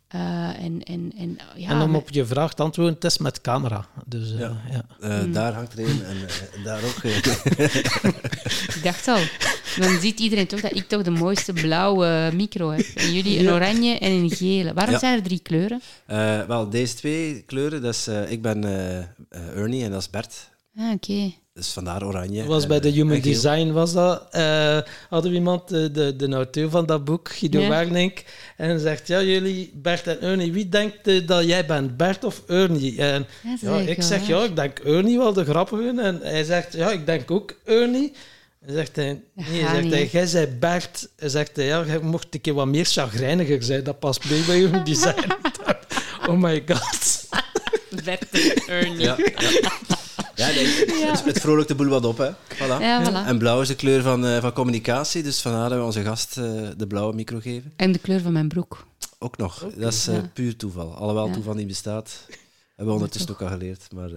[0.09, 3.87] Eh, en, en, en, ja, en om op je vraag te antwoorden, test met camera.
[4.07, 4.57] Dus eh, Ja.
[4.71, 4.85] ja.
[5.01, 5.33] Eh, Hmm.
[5.33, 7.03] Daar hangt er een en eh, daar ook.
[8.77, 9.21] Ik dacht al.
[9.79, 12.87] Dan ziet iedereen toch dat ik toch de mooiste blauwe micro heb.
[12.95, 14.73] En jullie een oranje en een gele.
[14.75, 14.99] Waarom Ja.
[15.01, 15.81] zijn er drie kleuren?
[16.07, 18.65] Eh, wel, deze twee kleuren, dat is, eh, ik ben
[19.55, 20.51] Ernie en dat is Bert.
[20.77, 21.33] Ah, oké.
[21.57, 22.45] Dus vandaar oranje.
[22.45, 23.21] was en, bij de eh, Human.
[23.21, 24.27] Design was dat.
[24.31, 24.79] eh,
[25.09, 27.69] hadden we iemand, de, de, de auteur van dat boek, Guido Ja.
[27.69, 28.23] Wernink,
[28.57, 32.43] en zegt, ja, jullie, Bert en Ernie, wie denkt eh, dat jij bent, Bert of
[32.47, 32.99] Ernie?
[33.03, 33.27] En
[33.61, 36.01] Ja, ik zeg, ja, ik denk Ernie wel de grappige.
[36.03, 38.13] En hij zegt, ja, ik denk ook Ernie.
[38.67, 41.09] En zegt hij, nee, zegt niet, hij, jij zei Bert.
[41.17, 43.85] Hij zegt hij, ja, jij mocht een keer wat meer chagrijniger zijn.
[43.85, 45.31] Dat past mee bij Human Design.
[46.29, 47.25] oh my god.
[48.05, 49.01] Bert en Ernie.
[49.01, 49.76] Ja, ja.
[50.37, 52.31] Ja, nee, het, het vrolijkt de boel wat op, hè.
[52.55, 52.81] Voilà.
[52.81, 53.27] Ja, voilà.
[53.27, 56.37] En blauw is de kleur van, eh, van communicatie, dus vandaar dat we onze gast
[56.39, 56.45] eh,
[56.77, 57.73] de blauwe micro geven.
[57.77, 58.87] En de kleur van mijn broek.
[59.19, 59.67] Ook nog.
[59.77, 60.31] Dat is eh, Ja.
[60.33, 60.95] puur toeval.
[60.95, 61.33] Alhoewel Ja.
[61.33, 62.27] toeval niet bestaat,
[62.77, 63.87] hebben we ondertussen ook al geleerd.
[63.95, 64.17] Maar eh,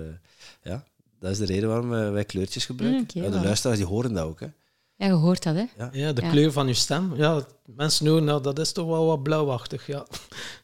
[0.63, 0.83] ja,
[1.19, 3.21] dat is de reden waarom wij kleurtjes gebruiken.
[3.23, 4.47] Mm, de luisteraars die horen dat ook, hè.
[4.95, 5.65] Ja, je hoort dat, hè?
[5.91, 6.29] Ja, de Ja.
[6.29, 7.13] kleur van uw stem.
[7.15, 7.45] Ja,
[7.75, 10.05] mensen horen, nou, dat is toch wel wat blauwachtig, ja.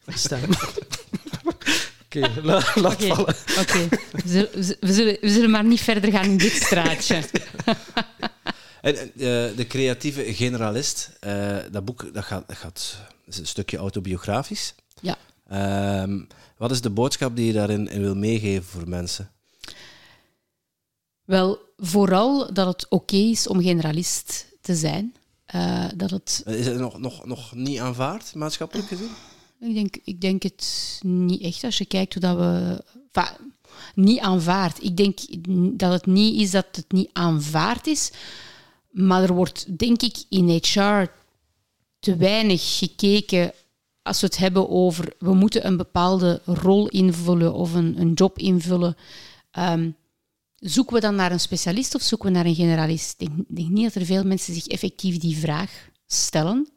[0.05, 0.41] De stem.
[2.15, 3.07] Oké, la- laat Oké.
[3.07, 3.35] vallen.
[3.59, 3.87] Oké.
[4.11, 7.15] We, zullen- we, zullen, we zullen maar niet verder gaan in dit straatje.
[8.81, 13.47] En, en, eh, de creatieve generalist, eh, dat boek dat gaat, dat gaat is een
[13.47, 14.75] stukje autobiografisch.
[15.01, 15.17] Ja.
[15.49, 16.19] Ehm,
[16.57, 19.31] wat is de boodschap die je daarin in wil meegeven voor mensen?
[21.25, 25.15] Wel, vooral dat het oké is om generalist te zijn.
[25.45, 29.09] Eh, dat het Is het nog, nog, nog niet aanvaard, maatschappelijk gezien?
[29.65, 31.63] Ik denk, ik denk het niet echt.
[31.63, 32.83] Als je kijkt hoe dat we...
[33.95, 34.83] Niet aanvaard.
[34.83, 35.19] Ik denk
[35.79, 38.11] dat het niet is dat het niet aanvaard is.
[38.89, 41.05] Maar er wordt, denk ik, in HR
[41.99, 43.53] te weinig gekeken
[44.01, 45.13] als we het hebben over...
[45.19, 48.95] We moeten een bepaalde rol invullen of een, een job invullen.
[49.51, 49.89] Ehm,
[50.55, 53.15] zoeken we dan naar een specialist of zoeken we naar een generalist?
[53.21, 56.69] Ik denk, denk niet dat er veel mensen zich effectief die vraag stellen.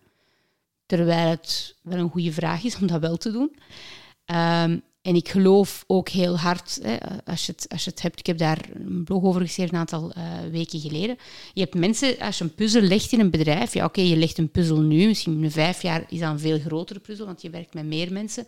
[0.88, 3.56] Terwijl het wel een goede vraag is om dat wel te doen.
[4.24, 8.18] Ehm, en ik geloof ook heel hard, hè, als, je het, als je het hebt,
[8.18, 11.16] ik heb daar een blog over geschreven een aantal eh, weken geleden.
[11.52, 14.38] Je hebt mensen, als je een puzzel legt in een bedrijf, ja oké, je legt
[14.38, 17.50] een puzzel nu, misschien in vijf jaar is dat een veel grotere puzzel, want je
[17.50, 18.46] werkt met meer mensen.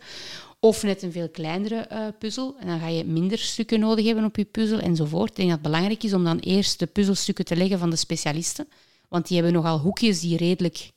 [0.59, 4.25] Of net een veel kleinere eh, puzzel, en dan ga je minder stukken nodig hebben
[4.25, 5.29] op je puzzel enzovoort.
[5.29, 7.95] Ik denk dat het belangrijk is om dan eerst de puzzelstukken te leggen van de
[7.95, 8.67] specialisten,
[9.09, 10.91] want die hebben nogal hoekjes die redelijk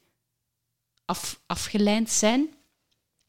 [1.05, 2.49] af, afgelijnd zijn.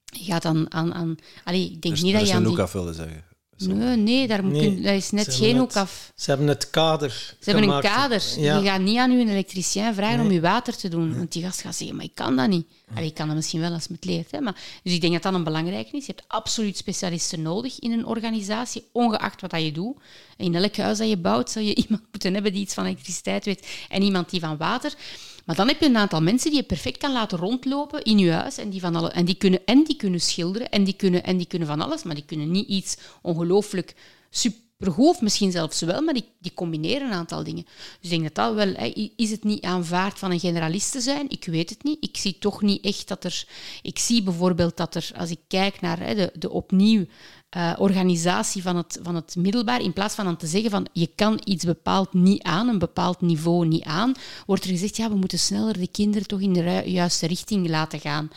[0.06, 0.94] Je gaat dan aan...
[0.94, 2.64] aan allee, ik denk Dus niet er dat je aan hoek die...
[2.64, 3.24] af willen zeggen.
[3.58, 6.12] Nee, nee, daar Nee, je- dat is net geen hoek af.
[6.16, 8.24] Ze hebben het kader Ze hebben een kader.
[8.38, 8.58] Ja.
[8.58, 11.18] Je gaat niet aan uw elektricien vragen om je water te doen.
[11.18, 12.68] Want die gast gaat zeggen, maar ik kan dat niet.
[12.94, 14.32] Allee, ik kan dat misschien wel als het leert.
[14.32, 16.06] Hè, maar, dus ik denk dat dat een belangrijk is.
[16.06, 19.98] Je hebt absoluut specialisten nodig in een organisatie, ongeacht wat dat je doet.
[20.38, 23.46] In elk huis dat je bouwt, zal je iemand moeten hebben die iets van elektriciteit
[23.46, 24.94] weet en iemand die van water.
[25.46, 28.32] Maar dan heb je een aantal mensen die je perfect kan laten rondlopen in je
[28.32, 28.58] huis.
[28.58, 31.38] En die, van alle, en die, kunnen, en die kunnen schilderen en die kunnen, en
[31.38, 32.04] die kunnen van alles.
[32.04, 33.96] Maar die kunnen niet iets ongelooflijk
[34.30, 37.64] supergoed, misschien zelfs wel, maar die, die combineren een aantal dingen.
[37.64, 38.74] Dus ik denk dat dat wel...
[38.74, 41.30] hè, Is het niet aanvaard van een generalist te zijn?
[41.30, 41.98] Ik weet het niet.
[42.00, 43.48] Ik zie toch niet echt dat er...
[43.82, 47.06] Ik zie bijvoorbeeld dat er, als ik kijk naar hè, de, de opnieuw
[47.50, 51.08] eh, organisatie van het, van het middelbaar, in plaats van dan te zeggen van je
[51.16, 54.14] kan iets bepaald niet aan, een bepaald niveau niet aan,
[54.46, 58.00] wordt er gezegd, ja, we moeten sneller de kinderen toch in de juiste richting laten
[58.00, 58.30] gaan.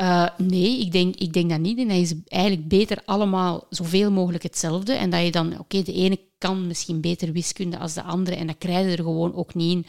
[0.00, 1.78] Eh, nee, ik denk, ik denk dat niet.
[1.78, 4.92] En dat is eigenlijk beter allemaal zoveel mogelijk hetzelfde.
[4.92, 8.36] En dat je dan, oké, de ene kan misschien beter wiskunde als de andere.
[8.36, 9.86] En dat krijg je er gewoon ook niet in.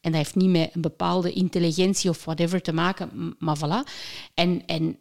[0.00, 3.90] En dat heeft niet met een bepaalde intelligentie of whatever te maken, maar voilà.
[4.34, 4.98] En, en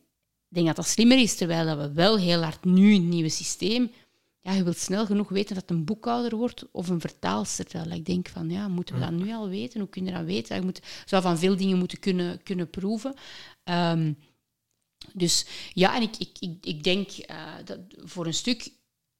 [0.49, 3.29] ik denk dat dat slimmer is, terwijl dat we wel heel hard nu een nieuw
[3.29, 3.91] systeem
[4.41, 7.65] ja, je wilt snel genoeg weten dat het een boekhouder wordt of een vertaalster.
[7.65, 9.79] Terwijl ik denk van, ja, moeten we dat nu al weten?
[9.79, 10.55] Hoe kun je dat weten?
[10.55, 13.13] Je moet, zou van veel dingen moeten kunnen, kunnen proeven.
[13.63, 14.13] Ehm,
[15.13, 18.69] dus ja, en ik, ik, ik, ik denk uh, dat voor een stuk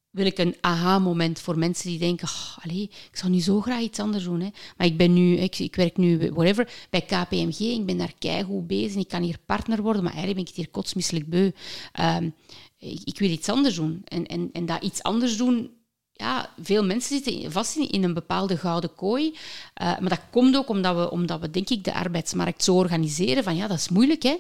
[0.10, 2.28] wil ik een aha-moment voor mensen die denken,
[2.64, 4.40] allez, ik zou nu zo graag iets anders doen.
[4.40, 4.50] Hè.
[4.78, 8.68] Maar ik ben nu, ik, ik werk nu, whatever, bij KPMG, ik ben daar keigoed
[8.68, 11.52] bezig, ik kan hier partner worden, maar eigenlijk ben ik het hier kotsmisselijk beu.
[12.00, 12.34] Um,
[12.80, 14.02] ik, wil iets anders doen.
[14.06, 15.72] En, en, en dat iets anders doen,
[16.14, 19.26] ja, veel mensen zitten vast in, in een bepaalde gouden kooi.
[19.28, 23.44] Uh, maar dat komt ook omdat we, omdat we, denk ik, de arbeidsmarkt zo organiseren
[23.44, 24.38] van, ja, dat is moeilijk, hè.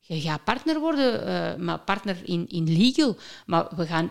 [0.00, 3.16] Je gaat partner worden, uh, maar partner in, in legal.
[3.46, 4.10] Maar we gaan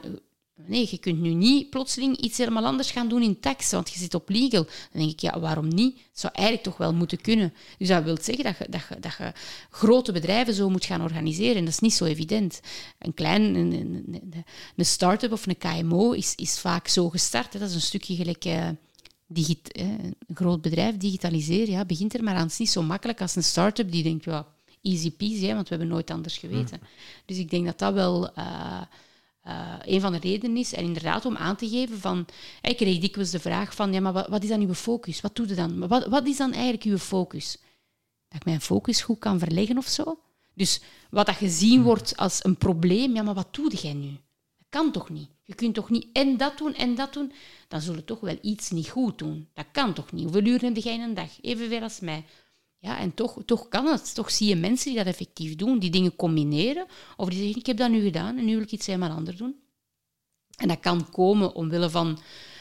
[0.66, 4.00] Nee, je kunt nu niet plotseling iets helemaal anders gaan doen in tax, want je
[4.00, 4.64] zit op legal.
[4.64, 5.96] Dan denk ik, ja, waarom niet?
[5.96, 7.54] Dat zou eigenlijk toch wel moeten kunnen.
[7.78, 9.34] Dus dat wil zeggen dat je, dat je, dat je
[9.70, 11.56] grote bedrijven zo moet gaan organiseren.
[11.56, 12.62] En dat is niet zo evident.
[13.00, 14.46] Een klein, een, een,
[14.76, 17.54] een start-up of een KMO is, is vaak zo gestart.
[17.54, 17.60] Hè.
[17.60, 18.46] Dat is een stukje gelijk...
[18.46, 18.70] Uh,
[19.32, 22.42] digit, een groot bedrijf digitaliseren, ja, begint er maar aan.
[22.42, 24.48] Het is niet zo makkelijk als een start-up die denkt, ja,
[24.82, 26.80] easy peasy, hè, want we hebben nooit anders geweten.
[27.26, 28.32] Dus ik denk dat dat wel...
[28.38, 28.82] Uh,
[29.50, 30.74] uh, een van de redenen is.
[30.74, 32.26] En inderdaad om aan te geven van...
[32.62, 35.22] Ik kreeg dikwijls de vraag van, ja, maar wat, wat is dan uw focus?
[35.22, 35.88] Wat doe je dan?
[35.88, 37.58] Wat, wat is dan eigenlijk uw focus?
[38.28, 40.20] Dat ik mijn focus goed kan verleggen of zo?
[40.54, 44.10] Dus wat dat gezien wordt als een probleem, ja, maar wat doe jij nu?
[44.58, 45.30] Dat kan toch niet?
[45.44, 47.32] Je kunt toch niet en dat doen en dat doen?
[47.68, 49.48] Dan zullen toch wel iets niet goed doen.
[49.54, 50.24] Dat kan toch niet?
[50.24, 51.42] Hoeveel uur heb jij in een dag?
[51.42, 52.26] Evenveel als mij.
[52.82, 54.16] Ja, en toch, toch kan het.
[54.16, 56.86] Toch zie je mensen die dat effectief doen, die dingen combineren.
[57.18, 59.38] Of die zeggen, ik heb dat nu gedaan en nu wil ik iets helemaal anders
[59.38, 59.56] doen.
[60.56, 62.20] En dat kan komen omwille van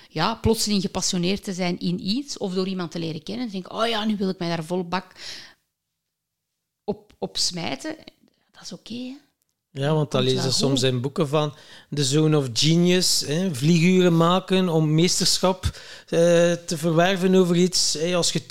[0.09, 3.47] ja, plotseling gepassioneerd te zijn in iets, of door iemand te leren kennen.
[3.47, 5.12] En denk oh ja, nu wil ik mij daar vol bak
[6.85, 7.97] op, op smijten.
[8.51, 9.16] Dat is oké,
[9.71, 11.55] ja, want dan lezen ze soms in boeken van
[11.95, 16.21] The Zone of Genius, hè, vlieguren maken om meesterschap eh,
[16.53, 17.97] te verwerven over iets.
[17.99, 18.43] Hè, als je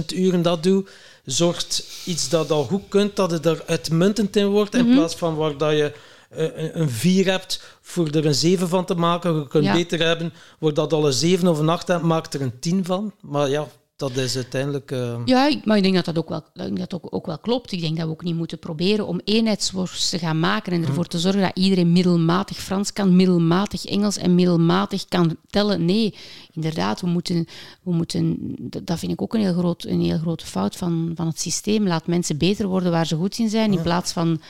[0.00, 0.90] 10.000 uren dat doet,
[1.30, 4.94] zorgt iets dat al goed kunt, dat het er uitmuntend in wordt, in mhm.
[4.94, 5.92] plaats van waar dat je
[6.36, 9.34] uh, een 4 hebt voor er een 7 van te maken.
[9.34, 12.40] Je kunt beter hebben, wordt dat al een 7 of een 8 hebt, maakt er
[12.40, 13.12] een 10 van.
[13.20, 13.66] Maar ja,
[14.00, 14.90] dat is uiteindelijk...
[14.90, 15.20] Uh...
[15.24, 16.44] Ja, maar ik denk dat dat, ook wel,
[16.74, 17.72] dat ook, ook wel klopt.
[17.72, 21.06] Ik denk dat we ook niet moeten proberen om eenheidsworst te gaan maken en ervoor
[21.06, 25.84] te zorgen dat iedereen middelmatig Frans kan, middelmatig Engels en middelmatig kan tellen.
[25.84, 26.14] Nee,
[26.52, 27.46] inderdaad, we moeten...
[27.82, 28.38] We moeten
[28.82, 31.86] dat vind ik ook een heel, groot, een heel grote fout van, van het systeem.
[31.86, 34.40] Laat mensen beter worden waar ze goed in zijn, in plaats van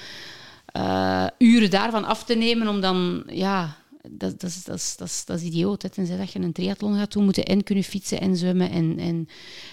[0.76, 3.22] uh, uren daarvan af te nemen om dan...
[3.26, 3.76] Ja,
[4.09, 5.82] dat, dat, is, dat, is, dat, is, dat is idioot.
[5.82, 5.88] Hè.
[5.88, 9.28] Tenzij dat je een triathlon gaat doen, moeten en kunnen fietsen en zwemmen en, en,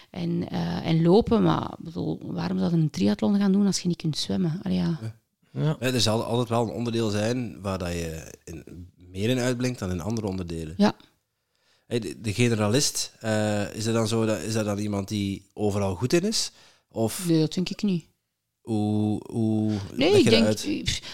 [0.09, 1.43] en, uh, en lopen.
[1.43, 4.59] Maar bedoel, waarom zou je een triathlon gaan doen als je niet kunt zwemmen?
[4.63, 4.99] Allee, ja.
[5.51, 5.79] Ja.
[5.79, 9.91] Er zal altijd wel een onderdeel zijn waar dat je in, meer in uitblinkt dan
[9.91, 10.73] in andere onderdelen.
[10.77, 10.95] Ja.
[11.87, 15.95] de, de, generalist, uh, is, dat dan zo, dat, is dat dan iemand die overal
[15.95, 16.51] goed in is?
[16.89, 17.27] Of...
[17.27, 18.05] Nee, dat denk ik niet.
[18.67, 20.57] Hoe, hoe nee, ik denk,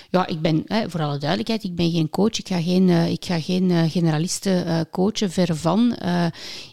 [0.10, 2.38] ja, ik ben, hè, voor alle duidelijkheid, ik ben geen coach.
[2.38, 5.96] Ik ga geen, uh, ik ga geen uh, generalisten uh, coachen, ver van.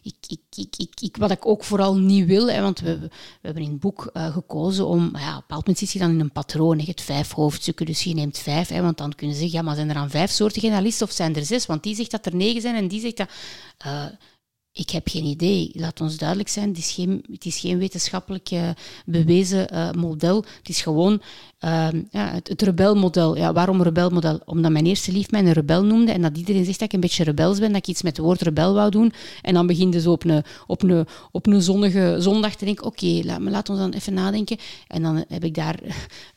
[0.03, 3.09] Ik, ik, ik, ik, ik, wat ik ook vooral niet wil, hè, want we, we
[3.41, 6.21] hebben in het boek gekozen om, ja, op een bepaald moment zit je dan in
[6.21, 6.79] een patroon.
[6.79, 8.69] Je hebt vijf hoofdstukken, dus je neemt vijf.
[8.69, 11.13] Hè, want dan kunnen ze zeggen, ja, maar zijn er dan vijf soorten generalisten of
[11.13, 11.67] zijn er zes?
[11.67, 13.29] Want die zegt dat er negen zijn en die zegt dat...
[14.73, 15.71] Ik heb geen idee.
[15.75, 18.71] Laat ons duidelijk zijn, het is geen, het is geen wetenschappelijk uh,
[19.07, 20.45] bewezen uh, model.
[20.59, 21.23] Het is gewoon
[21.61, 23.37] uh, ja, het, rebelmodel.
[23.37, 24.41] Ja, waarom rebelmodel?
[24.45, 27.01] Omdat mijn eerste lief mij een rebel noemde en dat iedereen zegt dat ik een
[27.01, 29.13] beetje rebels ben, dat ik iets met het woord rebel wou doen.
[29.43, 33.05] En dan begint ze op een, op een, op een zonnige zondag te denken, oké,
[33.05, 34.59] okay, laat, laat ons dan even nadenken.
[34.87, 35.79] En dan heb ik daar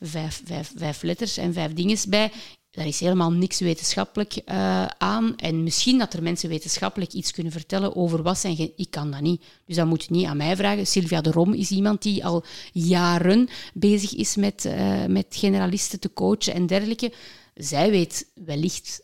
[0.76, 2.32] vijf letters en vijf dingen bij.
[2.74, 5.36] Daar is helemaal niks wetenschappelijk uh, aan.
[5.36, 8.72] En misschien dat er mensen wetenschappelijk iets kunnen vertellen over wat zijn...
[8.76, 9.44] Ik kan dat niet.
[9.66, 10.86] Dus dat moet je niet aan mij vragen.
[10.86, 16.12] Sylvia de Rom is iemand die al jaren bezig is met, uh, met generalisten te
[16.12, 17.12] coachen en dergelijke.
[17.54, 19.00] Zij weet wellicht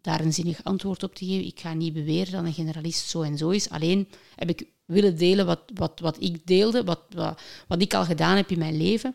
[0.00, 1.46] daar een zinnig antwoord op te geven.
[1.46, 3.70] Ik ga niet beweren dat een generalist zo en zo is.
[3.70, 8.04] Alleen heb ik willen delen wat, wat, wat ik deelde, wat, wat, wat ik al
[8.04, 9.14] gedaan heb in mijn leven.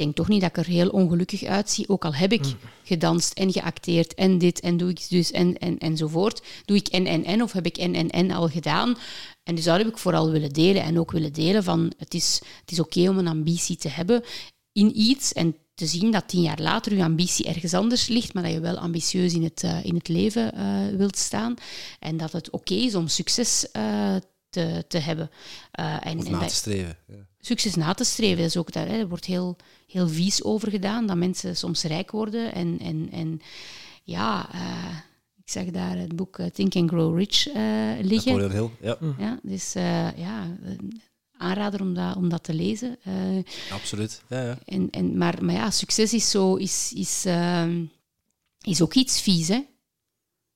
[0.00, 1.88] En ik denk toch niet dat ik er heel ongelukkig uitzie.
[1.88, 2.56] Ook al heb ik mm.
[2.82, 6.42] gedanst en geacteerd en dit en doe ik dus en, en, enzovoort.
[6.64, 8.96] Doe ik en, en, en of heb ik en, en, en al gedaan.
[9.42, 10.82] En dus dat heb ik vooral willen delen.
[10.82, 14.22] En ook willen delen van het is, het is oké om een ambitie te hebben
[14.72, 18.42] in iets en te zien dat tien jaar later je ambitie ergens anders ligt, maar
[18.42, 21.54] dat je wel ambitieus in het, uh, in het leven uh, wilt staan.
[21.98, 24.16] En dat het oké is om succes uh,
[24.48, 25.30] te, te hebben.
[25.70, 26.96] en, of na te streven.
[27.06, 27.28] Ja.
[27.40, 28.86] Succes na te streven, dat is ook daar.
[28.86, 28.98] Hè.
[28.98, 29.56] Er wordt heel
[29.86, 32.52] heel vies over gedaan, dat mensen soms rijk worden.
[32.52, 33.40] En, en, en
[34.02, 34.96] ja, uh,
[35.36, 37.54] ik zag daar het boek eh, Think and Grow Rich eh,
[38.00, 38.36] liggen.
[38.36, 40.56] Napoleon Hill, ja, Ja, dus eh, ja,
[41.36, 42.96] aanrader om dat, om dat te lezen.
[43.02, 44.22] Eh, absoluut.
[44.28, 44.58] Ja, ja.
[44.64, 47.84] en, en, maar, maar ja, succes is, zo, is, is, ehm,
[48.60, 49.48] is ook iets vies.
[49.48, 49.60] Hè?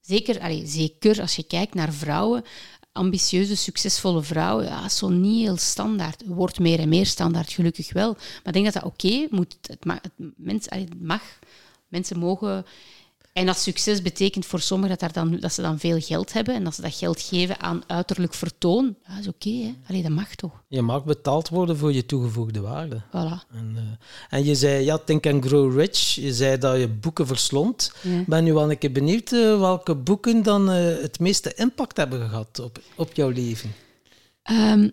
[0.01, 2.45] Zeker, allee, zeker als je kijkt naar vrouwen,
[2.95, 6.23] ambitieuze, succesvolle vrouwen, ja, zo niet heel standaard.
[6.27, 8.13] Wordt meer en meer standaard, gelukkig wel.
[8.13, 9.57] Maar ik denk dat dat oké moet.
[9.63, 9.99] Het mag,
[10.37, 11.23] mens, het mag.
[11.89, 12.65] Mensen mogen.
[13.35, 16.65] En dat succes betekent voor sommigen dat, dan, dat ze dan veel geld hebben en
[16.65, 18.97] dat ze dat geld geven aan uiterlijk vertoon.
[19.09, 19.75] Dat is oké, hè?
[19.89, 20.63] Allee, dat mag toch.
[20.69, 23.03] Je mag betaald worden voor je toegevoegde waarde.
[23.09, 23.49] Voilà.
[23.55, 26.15] En, eh, en je zei, ja, Think and Grow Rich.
[26.15, 27.93] Je zei dat je boeken verslond.
[28.03, 28.25] Ja.
[28.27, 32.29] ben nu wel een keer benieuwd eh, welke boeken dan eh, het meeste impact hebben
[32.29, 33.73] gehad op, op jouw leven.
[34.43, 34.89] Ehm,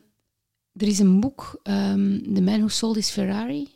[0.73, 3.67] er is een boek, ehm, The Man Who Sold His Ferrari.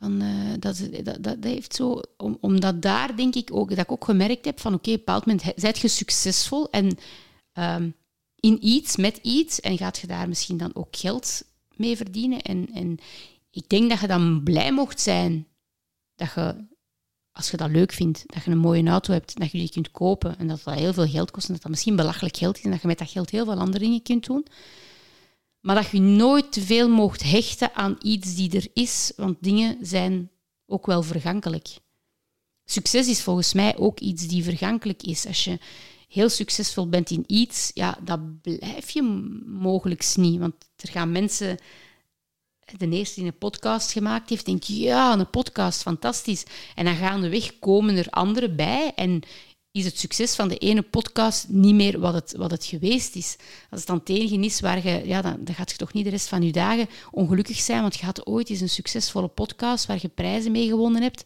[0.00, 3.92] Van, eh, dat, dat, dat, heeft zo, om, omdat daar denk ik ook, dat ik
[3.92, 6.96] ook gemerkt heb van oké, op een bepaald moment zijt je succesvol en
[7.52, 7.90] ehm,
[8.40, 11.42] in iets, met iets, en gaat je daar misschien dan ook geld
[11.76, 12.42] mee verdienen.
[12.42, 12.98] En, en
[13.50, 15.46] ik denk dat je dan blij mocht zijn
[16.14, 16.66] dat je,
[17.32, 19.90] als je dat leuk vindt, dat je een mooie auto hebt, dat je die kunt
[19.90, 22.64] kopen en dat dat heel veel geld kost en dat dat misschien belachelijk geld is
[22.64, 24.46] en dat je met dat geld heel veel andere dingen kunt doen.
[25.60, 29.78] Maar dat je nooit te veel mocht hechten aan iets die er is, want dingen
[29.86, 30.30] zijn
[30.66, 31.68] ook wel vergankelijk.
[32.64, 35.26] Succes is volgens mij ook iets die vergankelijk is.
[35.26, 35.58] Als je
[36.08, 39.02] heel succesvol bent in iets, ja, dat blijf je
[39.46, 40.38] mogelijk niet.
[40.38, 41.58] Want er gaan mensen...
[42.76, 46.44] De eerste die een podcast gemaakt heeft, denkt, ja, een podcast, fantastisch.
[46.74, 49.22] En dan gaandeweg komen er anderen bij en
[49.72, 53.36] is het succes van de ene podcast niet meer wat het, wat het geweest is.
[53.70, 55.02] Als het dan het enige is waar je...
[55.06, 57.96] Ja, dan, dan gaat je toch niet de rest van je dagen ongelukkig zijn, want
[57.96, 61.24] je had ooit eens een succesvolle podcast waar je prijzen mee gewonnen hebt.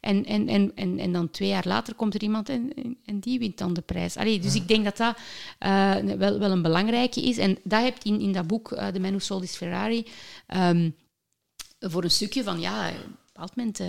[0.00, 3.20] En, en, en, en, en dan twee jaar later komt er iemand en, en, en
[3.20, 4.16] die wint dan de prijs.
[4.16, 5.16] Allee, dus ik denk dat dat
[5.58, 7.38] eh, wel, wel een belangrijke is.
[7.38, 10.06] En dat hebt in, in dat boek, eh The Man Who Sold His Ferrari,
[10.46, 10.90] ehm,
[11.80, 13.80] voor een stukje van, ja, op een bepaald moment...
[13.80, 13.86] eh,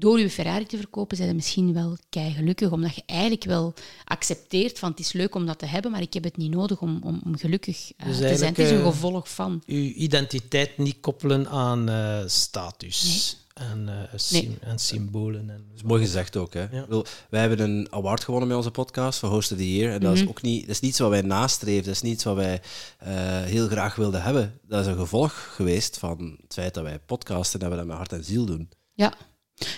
[0.00, 3.74] door je Ferrari te verkopen, zijn misschien wel kei gelukkig, omdat je eigenlijk wel
[4.04, 6.80] accepteert van het is leuk om dat te hebben, maar ik heb het niet nodig
[6.80, 8.48] om, om, om gelukkig eh, Dus te zijn.
[8.50, 9.62] Het is een eh, gevolg van.
[9.66, 14.58] Je identiteit niet koppelen aan eh, status en, eh, sym- Nee.
[14.60, 15.50] en symbolen.
[15.50, 16.54] En, Dat is mooi gezegd ook.
[16.54, 16.68] Hè.
[16.68, 19.92] Bedoel, wij hebben een award gewonnen met onze podcast van Host of the Year.
[19.92, 21.84] En dat is ook niet, dat is niets wat wij nastreven.
[21.84, 22.60] Dat is niets wat wij
[22.98, 23.10] eh,
[23.42, 24.58] heel graag wilden hebben.
[24.68, 27.86] Dat is een gevolg geweest van het feit dat wij podcasten en dat we dat
[27.86, 28.68] met hart en ziel doen.
[28.94, 29.14] Ja.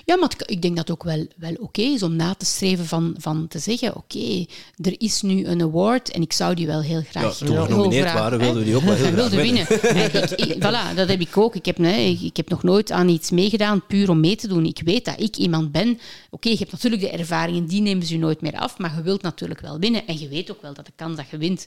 [0.04, 2.86] Ja, maar ik denk dat het ook wel, wel oké is om na te streven
[2.86, 4.44] van, van te zeggen, oké,
[4.76, 7.38] er is nu een award en ik zou die wel heel graag...
[7.38, 9.66] Ja, toen we genomineerd waren, wilden we die ook wel heel graag wilde winnen.
[9.68, 9.94] winnen.
[9.94, 11.54] En ik, ik- voilà, dat heb ik ook.
[11.54, 14.48] Ik heb, nee, ik, ik heb nog nooit aan iets meegedaan puur om mee te
[14.48, 14.64] doen.
[14.66, 15.98] Ik weet dat ik iemand ben.
[16.30, 19.02] Oké, je hebt natuurlijk de ervaringen, die nemen ze je nooit meer af, maar je
[19.02, 20.06] wilt natuurlijk wel winnen.
[20.06, 21.66] En je weet ook wel dat de kans dat je wint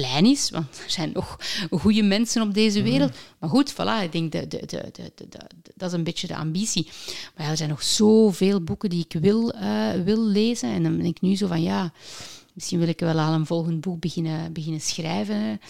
[0.00, 1.36] klein is, want er zijn nog
[1.70, 3.12] goede mensen op deze wereld.
[3.38, 6.26] Maar goed, voilà, ik denk, de, de, de, de, de- de- dat is een beetje
[6.26, 6.88] de ambitie.
[7.36, 10.70] Maar ja, er zijn nog zoveel boeken die ik wil, eh, wil lezen.
[10.70, 11.92] En dan ben ik nu zo van, ja,
[12.52, 15.60] misschien wil ik wel aan een volgend boek beginnen, beginnen schrijven.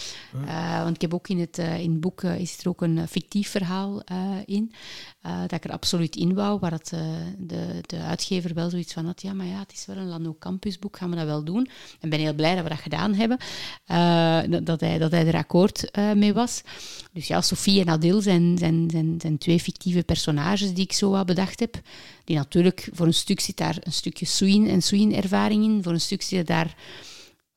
[0.47, 3.09] Eh, want ik heb ook in het, eh, in het boek is er ook een
[3.09, 4.03] fictief verhaal
[4.45, 4.73] in,
[5.27, 7.01] eh, dat ik er absoluut in wou, waar het, eh,
[7.39, 10.37] de, de uitgever wel zoiets van had, ja, maar ja, het is wel een Lano
[10.39, 11.69] Campus boek, gaan we dat wel doen?
[12.01, 13.39] En ben heel blij dat we dat gedaan hebben,
[13.87, 16.63] eh, dat, hij, dat hij er akkoord mee was.
[17.13, 21.11] Dus ja, Sophie en Adil zijn, zijn, zijn, zijn twee fictieve personages die ik zo
[21.11, 21.81] wat bedacht heb.
[22.25, 25.83] Die natuurlijk, voor een stuk zit daar een stukje Soein en Soein-ervaring in.
[25.83, 26.77] Voor een stuk zit daar,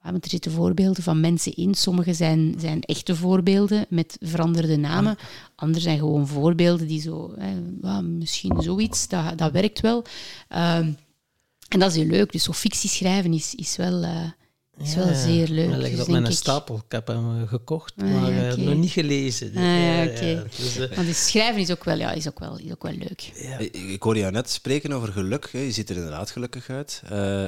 [0.01, 1.73] want er zitten voorbeelden van mensen in.
[1.73, 5.17] Sommige zijn, zijn echte voorbeelden met veranderde namen.
[5.55, 10.03] Andere zijn gewoon voorbeelden die zo, hè, misschien zoiets, dat, dat werkt wel.
[10.47, 10.91] Ehm,
[11.67, 12.31] en dat is heel leuk.
[12.31, 14.05] Dus zo fictie schrijven is, is wel,
[14.79, 15.69] eh, is wel zeer leuk.
[15.69, 16.75] Hij ligt Dus op denk mijn ik- stapel.
[16.75, 18.61] Ik heb hem eh, gekocht, Ah, maar ja, eh, oké.
[18.61, 19.47] nog niet gelezen.
[19.47, 22.57] Ah, ja, ja, dus, eh, Want dus schrijven is ook wel, ja, is ook wel,
[22.59, 23.21] is ook wel leuk.
[23.59, 25.49] Ik, ik hoorde jou net spreken over geluk.
[25.51, 25.59] Hè.
[25.59, 27.01] Je ziet er inderdaad gelukkig uit.
[27.09, 27.45] Eh,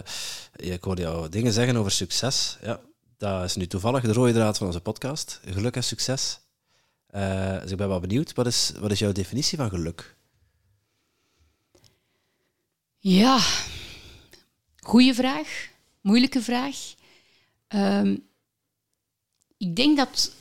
[0.56, 2.58] ik hoorde jou dingen zeggen over succes.
[2.62, 2.80] Ja,
[3.18, 5.40] dat is nu toevallig de rode draad van onze podcast.
[5.46, 6.40] Geluk en succes.
[7.08, 8.34] Eh, dus ik ben wel benieuwd.
[8.34, 10.16] Wat is, wat is jouw definitie van geluk?
[12.98, 13.40] Ja,
[14.80, 15.68] goede vraag.
[16.02, 16.76] Moeilijke vraag.
[17.72, 18.18] Ehm,
[19.58, 20.36] ik denk dat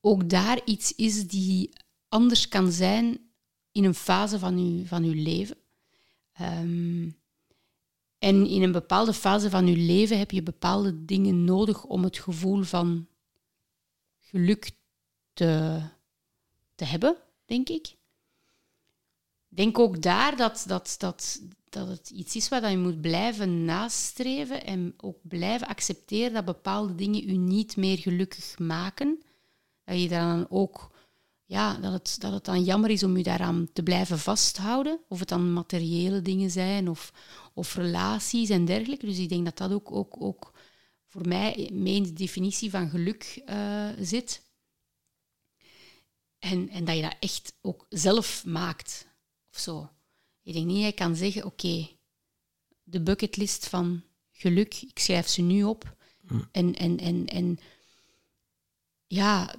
[0.00, 1.70] ook daar iets is die
[2.08, 3.30] anders kan zijn
[3.72, 5.56] in een fase van uw, van uw leven.
[6.32, 7.10] Ehm,
[8.18, 12.18] en in een bepaalde fase van uw leven heb je bepaalde dingen nodig om het
[12.18, 13.08] gevoel van
[14.18, 14.70] geluk
[15.32, 15.80] te,
[16.74, 17.68] te hebben, denk.
[17.68, 17.96] Ik
[19.48, 21.40] denk ook daar dat, dat, dat
[21.70, 26.94] dat het iets is wat je moet blijven nastreven en ook blijven accepteren dat bepaalde
[26.94, 29.22] dingen je niet meer gelukkig maken.
[29.84, 30.90] Dat je dan ook,
[31.44, 35.00] ja, dat het, dat het dan jammer is om je daaraan te blijven vasthouden.
[35.08, 37.12] Of het dan materiële dingen zijn of,
[37.54, 39.06] of relaties en dergelijke.
[39.06, 40.52] Dus ik denk dat dat ook, ook, ook
[41.06, 44.48] voor mij mee in de definitie van geluk uh, zit.
[46.38, 49.06] En, en dat je dat echt ook zelf maakt.
[49.52, 49.90] Of zo.
[50.50, 51.88] Ik denk niet, je kan zeggen, oké,
[52.82, 54.02] de bucketlist van
[54.32, 55.96] geluk, ik schrijf ze nu op.
[56.26, 56.40] Hm.
[56.52, 57.58] En, en, en, en
[59.06, 59.54] ja,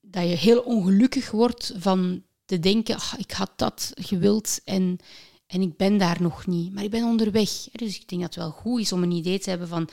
[0.00, 4.98] dat je heel ongelukkig wordt van te denken, ach, ik had dat gewild en,
[5.46, 6.72] en ik ben daar nog niet.
[6.72, 7.68] Maar ik ben onderweg.
[7.72, 9.88] Dus ik denk dat het wel goed is om een idee te hebben van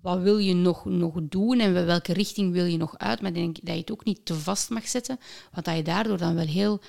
[0.00, 3.20] wat wil je nog, nog doen en welke richting wil je nog uit.
[3.20, 5.18] Maar ik denk dat je het ook niet te vast mag zetten,
[5.52, 6.80] want dat je daardoor dan wel heel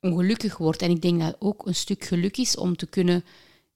[0.00, 0.82] ongelukkig wordt.
[0.82, 3.24] En ik denk dat ook een stuk geluk is om te kunnen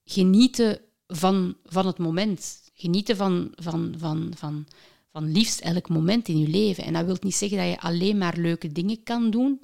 [0.05, 2.71] genieten van, van het moment.
[2.75, 4.67] Genieten van, van, van, van,
[5.13, 6.85] van liefst elk moment in je leven.
[6.85, 9.59] En dat wil niet zeggen dat je alleen maar leuke dingen kan doen.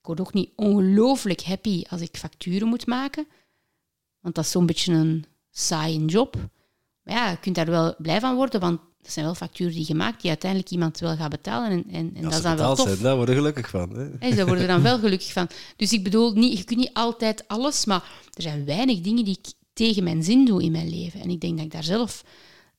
[0.00, 3.26] Ik word ook niet ongelooflijk happy als ik facturen moet maken.
[4.20, 6.36] Want dat is zo'n beetje een saaie job.
[7.02, 9.84] Maar ja, je kunt daar wel blij van worden, want dat zijn wel facturen die
[9.84, 11.70] gemaakt die uiteindelijk iemand wel gaat betalen.
[11.70, 12.88] En, en, en dat is dan wel tof.
[12.88, 13.96] Zijn, daar worden gelukkig van.
[13.96, 14.28] Hè?
[14.28, 15.48] Ja, daar worden dan wel gelukkig van.
[15.76, 18.02] Dus ik bedoel, niet, je kunt niet altijd alles, maar
[18.32, 21.20] er zijn weinig dingen die ik tegen mijn zin doe in mijn leven.
[21.20, 22.24] En ik denk dat ik daar zelf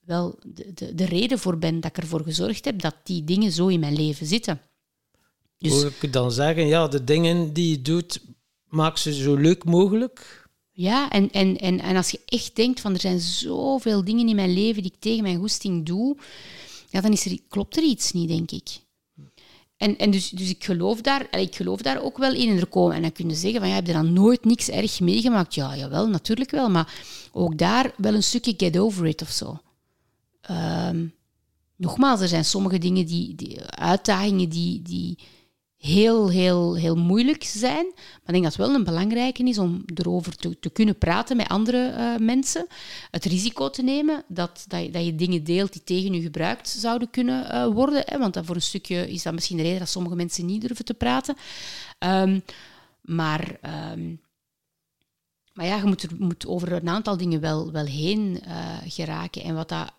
[0.06, 3.52] wel de, de, de reden voor ben, dat ik ervoor gezorgd heb dat die dingen
[3.52, 4.62] zo in mijn leven zitten.
[5.58, 8.22] Dus, Hoor ik dan zeggen, ja, de dingen die je doet,
[8.70, 10.45] maak ze zo leuk mogelijk?
[10.78, 14.36] Ja, en, en, en, en als je echt denkt van er zijn zoveel dingen in
[14.36, 16.18] mijn leven die ik tegen mijn goesting doe,
[16.90, 18.80] ja, dan is er, klopt er iets niet, denk ik.
[19.78, 22.50] En, en dus, dus ik, geloof daar, ik geloof daar ook wel in.
[22.50, 24.70] En er komen, en dan kun je zeggen van, ja, heb je dan nooit niks
[24.70, 25.54] erg meegemaakt?
[25.54, 26.70] Ja, jawel, natuurlijk wel.
[26.70, 26.94] Maar
[27.32, 29.60] ook daar wel een stukje get over it of zo.
[30.52, 31.14] Um,
[31.76, 35.18] nogmaals, er zijn sommige dingen, die, die uitdagingen die, die,
[35.86, 37.86] heel, heel, heel moeilijk zijn.
[37.96, 41.48] Maar ik denk dat het wel een belangrijke is om erover te, kunnen praten met
[41.48, 42.68] andere uh, mensen.
[43.12, 46.68] Het risico te nemen dat, dat, je, dat je dingen deelt die tegen je gebruikt
[46.68, 48.04] zouden kunnen uh, worden.
[48.06, 50.62] Hè, want dat voor een stukje is dat misschien de reden dat sommige mensen niet
[50.62, 51.36] durven te praten.
[52.00, 52.44] Um,
[53.02, 53.60] maar...
[53.92, 54.24] Um,
[55.54, 59.44] maar ja, je moet, er, moet over een aantal dingen wel, wel heen uh, geraken.
[59.44, 59.94] En wat dat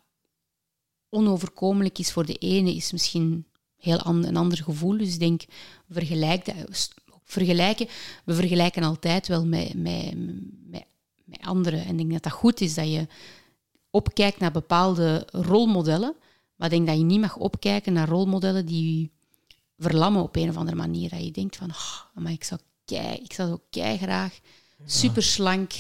[1.08, 3.46] onoverkomelijk is voor de ene, is misschien
[3.86, 4.98] heel een ander gevoel.
[4.98, 5.44] Dus ik denk,
[5.90, 6.46] vergelijk
[7.26, 7.88] vergelijken,
[8.24, 10.14] we vergelijken altijd wel met, met,
[10.66, 10.84] met,
[11.24, 11.84] met anderen.
[11.84, 13.06] En ik denk dat dat goed is dat je
[13.90, 16.14] opkijkt naar bepaalde rolmodellen.
[16.56, 19.10] Maar ik denk dat je niet mag opkijken naar rolmodellen die je
[19.78, 21.10] verlammen op een of andere manier.
[21.10, 24.40] Dat je denkt van, oh, maar ik zou, kei, ik zou zo kei graag
[24.86, 25.72] super slank,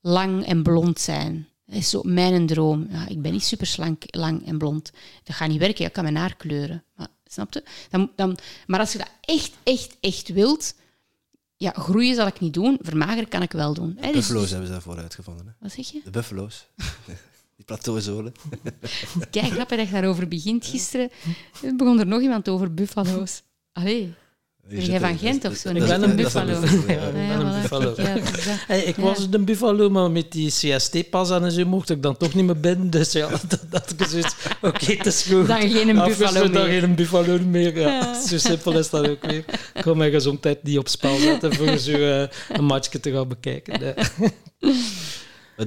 [0.00, 1.48] lang en blond zijn.
[1.66, 2.86] Dat is zo mijn droom.
[2.90, 4.92] Ja, ik ben niet super slank, lang en blond.
[5.24, 5.84] Dat gaat niet werken.
[5.84, 6.84] Ik kan mijn haar kleuren.
[6.96, 7.62] Maar Snap je?
[7.90, 10.74] Dan, dan, maar als je dat echt, echt, echt wilt,
[11.56, 13.94] ja, groeien zal ik niet doen, vermageren kan ik wel doen.
[13.94, 15.46] De dus- buffalo's dus, hebben ze daarvoor uitgevonden.
[15.46, 15.52] Hè?
[15.60, 16.00] Wat zeg je?
[16.04, 16.66] De buffalo's.
[17.56, 18.32] Die plateauzolen.
[19.30, 20.66] Kijk, grappig dat je daarover begint.
[20.66, 21.10] Gisteren
[21.76, 23.42] begon er nog iemand over buffalo's.
[23.72, 24.14] Allee.
[24.68, 25.68] Ben jij van Gent of zo?
[25.68, 26.60] Ik ben een buffalo.
[28.68, 32.44] Ik was een buffalo, maar met die CST-pas en zo mocht ik dan toch niet
[32.44, 32.90] meer binnen.
[32.90, 34.34] Dus ja, dat, dat ik zoiets...
[34.60, 35.46] Oké, okay, het is goed.
[35.46, 36.52] Dan geen buffalo meer.
[36.52, 38.20] Dan geen buffalo meer, ja.
[38.26, 39.44] Zo simpel is dat ook weer.
[39.74, 43.28] Ik ga mijn gezondheid niet op spel zetten voor zo uh, een matchje te gaan
[43.28, 43.94] bekijken.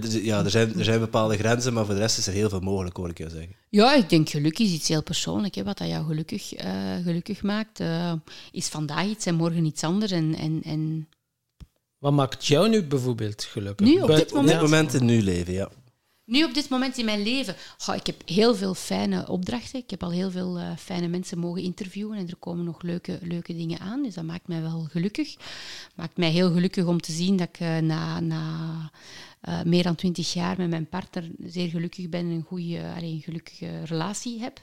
[0.10, 2.60] Ja, er zijn, er zijn bepaalde grenzen, maar voor de rest is er heel veel
[2.60, 3.56] mogelijk, hoor ik jou zeggen.
[3.70, 5.58] Ja, ik denk geluk is iets heel persoonlijks.
[5.58, 5.64] Hè.
[5.64, 8.14] Wat dat jou gelukkig, uh, gelukkig maakt, uh,
[8.52, 10.12] is vandaag iets en morgen iets anders.
[10.12, 11.08] En, en, en...
[11.98, 13.88] Wat maakt jou nu bijvoorbeeld gelukkig?
[13.88, 14.54] Nu, op dit moment?
[14.54, 15.70] Op dit moment in nu leven, ja.
[16.26, 17.56] Nu, op dit moment in mijn leven,
[17.88, 19.80] oh, ik heb heel veel fijne opdrachten.
[19.80, 23.20] Ik heb al heel veel uh, fijne mensen mogen interviewen en er komen nog leuke,
[23.22, 24.04] leuke dingen aan.
[24.04, 25.36] Dus dat maakt mij wel gelukkig.
[25.96, 28.92] Maakt mij heel gelukkig om te zien dat ik uh, na, na
[29.48, 33.22] uh, meer dan twintig jaar met mijn partner zeer gelukkig ben en een goede, een
[33.22, 34.62] gelukkige relatie heb.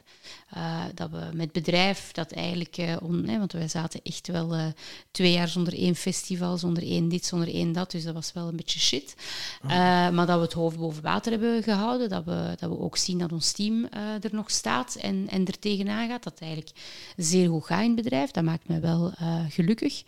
[0.57, 4.73] Uh, dat we met bedrijf dat eigenlijk, uh, on, hè, want wij zaten echt wel
[5.11, 8.49] twee jaar zonder één festival, zonder één dit, zonder één dat, dus dat was wel
[8.49, 9.15] een beetje shit.
[9.63, 9.71] Oh.
[10.11, 13.19] maar dat we het hoofd boven water hebben gehouden, dat we, dat we ook zien
[13.19, 13.85] dat ons team
[14.21, 16.73] er nog staat en, en er tegenaan gaat, dat eigenlijk
[17.17, 18.31] zeer goed gaat in het bedrijf.
[18.31, 19.13] Dat maakt me wel
[19.49, 20.03] gelukkig.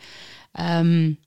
[0.61, 1.19] Um,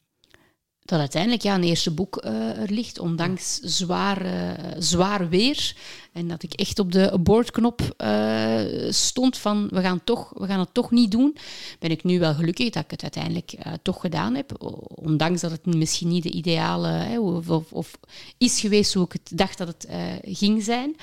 [0.85, 5.75] dat uiteindelijk ja, een eerste boek uh, er ligt, ondanks zwaar, uh, zwaar weer.
[6.11, 10.59] En dat ik echt op de abortknop uh, stond van we gaan, toch, we gaan
[10.59, 11.37] het toch niet doen.
[11.79, 14.63] Ben ik nu wel gelukkig dat ik het uiteindelijk uh, toch gedaan heb.
[14.95, 17.91] Ondanks dat het misschien niet de ideale hè, of, of, of,
[18.37, 20.95] is geweest hoe ik het dacht dat het uh, ging zijn.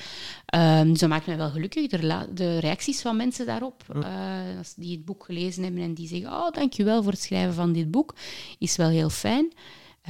[0.54, 1.86] Um, dus dat maakt mij wel gelukkig.
[1.86, 3.82] De, de reacties van mensen daarop,
[4.58, 7.72] als die het boek gelezen hebben en die zeggen: Oh, dankjewel voor het schrijven van
[7.72, 8.14] dit boek,
[8.58, 9.52] is wel heel fijn.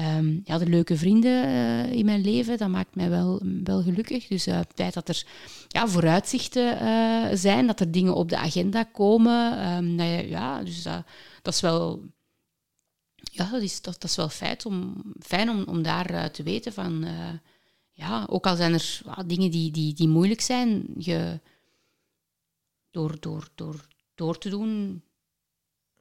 [0.01, 4.27] Um, ja, de leuke vrienden uh, in mijn leven, dat maakt mij wel, wel gelukkig.
[4.27, 5.27] Dus uh, het feit dat er
[5.69, 10.62] ja, vooruitzichten uh, zijn, dat er dingen op de agenda komen, um, dat je, ja,
[10.62, 11.07] dus dat,
[11.43, 12.05] dat is wel...
[13.15, 16.73] Ja, dat is, dat, dat is wel feit om, fijn om, om daar te weten
[16.73, 17.07] van...
[17.93, 21.41] ja, ook al zijn er dingen die, die, die moeilijk zijn, je,
[22.91, 25.03] door, door, door, door te doen,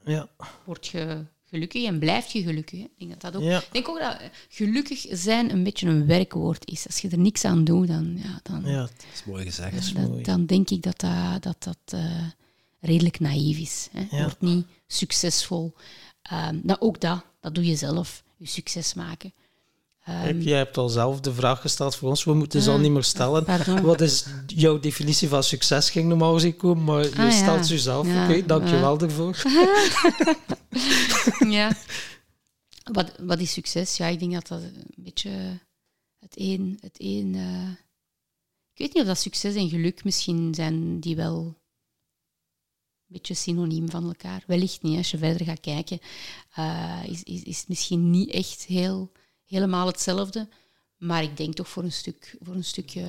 [0.06, 0.30] ja.
[0.64, 2.80] word je gelukkig en blijf je gelukkig.
[2.80, 4.18] Ik denk, dat dat ook, ik denk ook dat
[4.49, 6.86] gelukkig zijn een beetje een werkwoord is.
[6.86, 8.19] Als je er niks aan doet, dan...
[8.24, 9.88] Ja, dan ja, dat is mooi gezegd.
[9.88, 12.28] Ja, dat, dan denk ik dat dat, dat, dat uh,
[12.80, 13.90] redelijk naïef is.
[13.91, 14.18] Hè.
[14.18, 14.24] Ja.
[14.24, 15.74] Wordt niet succesvol.
[16.34, 18.24] Um, nou, ook dat, dat doe je zelf.
[18.38, 19.34] Je succes maken.
[20.09, 22.23] Um, jij hebt al zelf de vraag gesteld voor ons.
[22.23, 23.43] We moeten ze al niet meer stellen.
[23.43, 23.81] Pardon.
[23.81, 25.89] Wat is jouw definitie van succes?
[25.89, 28.07] Ging normaal gezien komen, maar je ah, stelt ze jezelf.
[28.07, 29.38] Ja, Oké, okay, dank je wel daarvoor.
[31.57, 31.77] ja.
[32.91, 33.97] Wat, wat is succes?
[33.97, 35.59] Ja, ik denk dat dat een beetje
[36.19, 36.77] het een...
[36.81, 37.69] Het een uh,
[38.73, 41.55] ik weet niet of dat succes en geluk misschien zijn die wel een
[43.07, 44.43] beetje synoniem van elkaar.
[44.47, 45.99] Wellicht niet, als je verder gaat kijken.
[46.59, 49.11] Uh, is, is, is het misschien niet echt heel
[49.48, 50.48] helemaal hetzelfde.
[50.98, 53.06] Maar ik denk toch voor een, stuk, voor een stukje,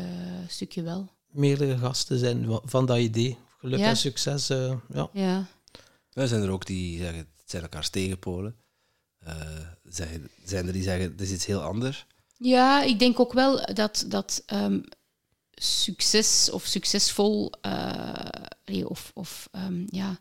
[0.49, 1.13] stukje wel.
[1.27, 3.39] Meerdere gasten zijn van dat idee.
[3.59, 4.51] Geluk en succes.
[4.51, 5.11] Uh, ja.
[5.13, 5.47] ja.
[6.13, 8.57] Er zijn er ook die zeggen, het zijn elkaars tegenpolen.
[9.27, 9.35] Uh,
[9.85, 12.07] zijn, zijn er die zeggen, het is iets heel anders.
[12.37, 14.85] Ja, ik denk ook wel dat, dat um,
[15.55, 20.21] succes of succesvol, uh, of, of um, ja,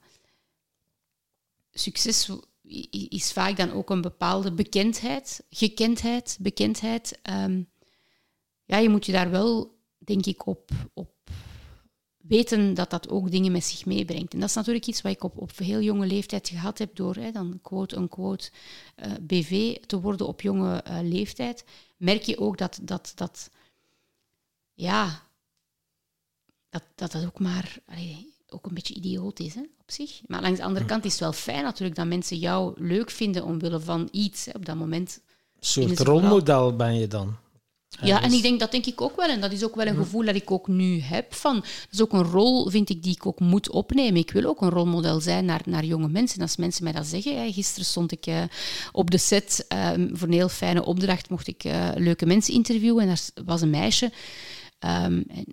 [1.72, 2.30] succes
[3.10, 7.20] is vaak dan ook een bepaalde bekendheid, gekendheid, bekendheid.
[7.30, 7.70] Um,
[8.66, 11.10] ja, je moet je daar wel, denk ik, op, op
[12.18, 14.34] weten dat dat ook dingen met zich meebrengt.
[14.34, 17.16] En dat is natuurlijk iets wat ik op, op heel jonge leeftijd gehad heb door
[17.16, 18.52] hè, dan quote-unquote
[18.96, 21.66] uh, eh, BV te worden op jonge uh, leeftijd.
[21.98, 23.50] Merk je ook dat dat, dat
[24.74, 25.22] ja,
[26.70, 27.80] dat, dat, dat ook maar...
[28.50, 30.22] ook een beetje idioot is hè, op zich.
[30.28, 33.46] Maar langs de andere kant is het wel fijn natuurlijk dat mensen jou leuk vinden
[33.46, 35.22] omwille van iets hè, op dat moment.
[35.60, 37.36] Een soort rolmodel ben je dan.
[38.02, 39.30] Ja, en ik denk, dat denk ik ook wel.
[39.30, 41.34] En dat is ook wel een gevoel dat ik ook nu heb.
[41.34, 44.20] Van, dat is ook een rol, vind ik, die ik ook moet opnemen.
[44.20, 46.42] Ik wil ook een rolmodel zijn naar, naar jonge mensen.
[46.42, 47.38] Als mensen mij dat zeggen...
[47.38, 48.44] Hè, gisteren stond ik uh,
[48.92, 51.30] op de set uh, voor een heel fijne opdracht.
[51.30, 53.02] Mocht ik uh, leuke mensen interviewen.
[53.02, 54.06] En daar was een meisje.
[54.80, 55.46] Um, en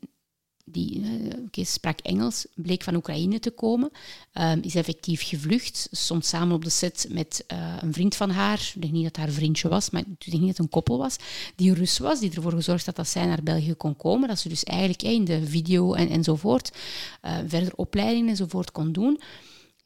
[0.75, 1.03] die
[1.47, 3.91] okay, sprak Engels, bleek van Oekraïne te komen,
[4.35, 8.73] um, is effectief gevlucht, stond samen op de set met uh, een vriend van haar,
[8.75, 10.99] ik denk niet dat haar vriendje was, maar ik denk niet dat het een koppel
[10.99, 11.17] was,
[11.57, 14.49] die Rus was, die ervoor gezorgd had dat zij naar België kon komen, dat ze
[14.49, 16.73] dus eigenlijk eh, in de video en, enzovoort
[17.47, 19.21] verder opleidingen enzovoort kon doen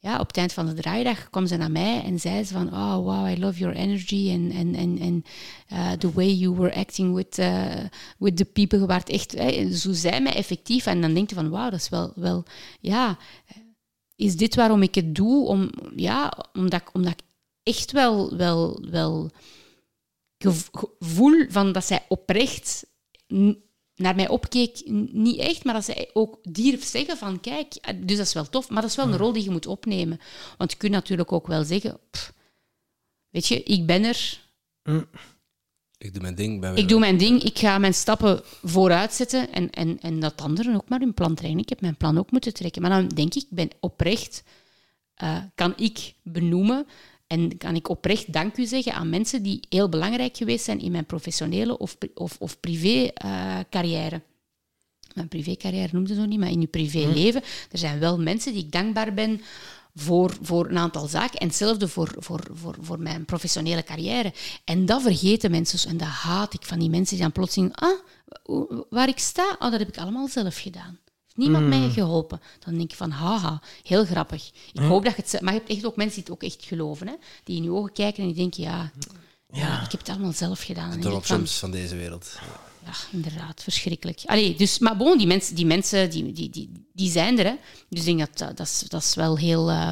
[0.01, 2.73] ja, op het eind van de draaidag kwam ze naar mij en zei ze van,
[2.73, 5.27] oh wow, I love your energy and, and, and, and
[5.71, 7.83] uh, the way you were acting with, uh,
[8.17, 8.79] with the people.
[8.79, 10.85] Je echt, eh, zo zei mij effectief.
[10.85, 12.43] En dan denk je van, wauw, dat is wel, wel,
[12.79, 13.17] ja,
[14.15, 15.45] is dit waarom ik het doe?
[15.47, 17.21] Om, ja, omdat, omdat ik
[17.63, 19.31] echt wel, wel, wel
[20.37, 22.85] gevoel van dat zij oprecht
[23.99, 24.81] naar mij opkeek,
[25.11, 28.49] niet echt, maar dat zij ook durf zeggen van, kijk, eh, dus dat is wel
[28.49, 30.19] tof, maar dat is wel een rol die je moet opnemen.
[30.57, 31.99] Want je kunt natuurlijk ook wel zeggen,
[33.29, 34.39] weet je, ik ben er.
[34.83, 35.07] Mm.
[35.97, 36.77] Ik doe mijn ding.
[36.77, 40.75] ik doe mijn ding, ik ga mijn stappen vooruit zetten en, en, en dat anderen
[40.75, 41.59] ook maar hun plan trekken.
[41.59, 42.81] Ik heb mijn plan ook moeten trekken.
[42.81, 44.43] Maar dan denk ik, ben oprecht,
[45.23, 46.87] uh, kan ik benoemen
[47.29, 50.91] en kan ik oprecht dank u zeggen aan mensen die heel belangrijk geweest zijn in
[50.91, 54.15] mijn professionele of, of, of privé-carrière.
[54.15, 54.21] Uh,
[55.13, 57.41] mijn privé-carrière noemde ze nog niet, maar in je privéleven.
[57.71, 59.41] Er zijn wel mensen die ik dankbaar ben
[59.95, 61.39] voor, voor een aantal zaken.
[61.39, 64.33] En hetzelfde voor, voor, voor, voor mijn professionele carrière.
[64.63, 65.89] En dat vergeten mensen.
[65.89, 67.75] En dat haat ik van die mensen die dan plotseling...
[67.75, 67.99] Ah,
[68.89, 70.99] waar ik sta, oh, dat heb ik allemaal zelf gedaan
[71.39, 71.91] niemand mij mm.
[71.91, 72.41] geholpen.
[72.59, 74.51] Dan denk je van, haha, heel grappig.
[74.73, 75.41] Ik hoop dat je het...
[75.41, 77.13] Maar je hebt echt ook mensen die het ook echt geloven, hè?
[77.43, 78.91] die in je ogen kijken en die denken, ja,
[79.51, 79.83] ja.
[79.83, 80.99] ik heb het allemaal zelf gedaan.
[80.99, 82.39] De van, van deze wereld.
[82.85, 84.21] Ja, inderdaad, verschrikkelijk.
[84.25, 87.45] Allee, dus, maar bon, die mensen, die, mensen die, die, die, die zijn er.
[87.45, 87.55] Hè.
[87.89, 89.69] Dus ik denk dat dat, is, dat is wel heel...
[89.69, 89.91] Uh,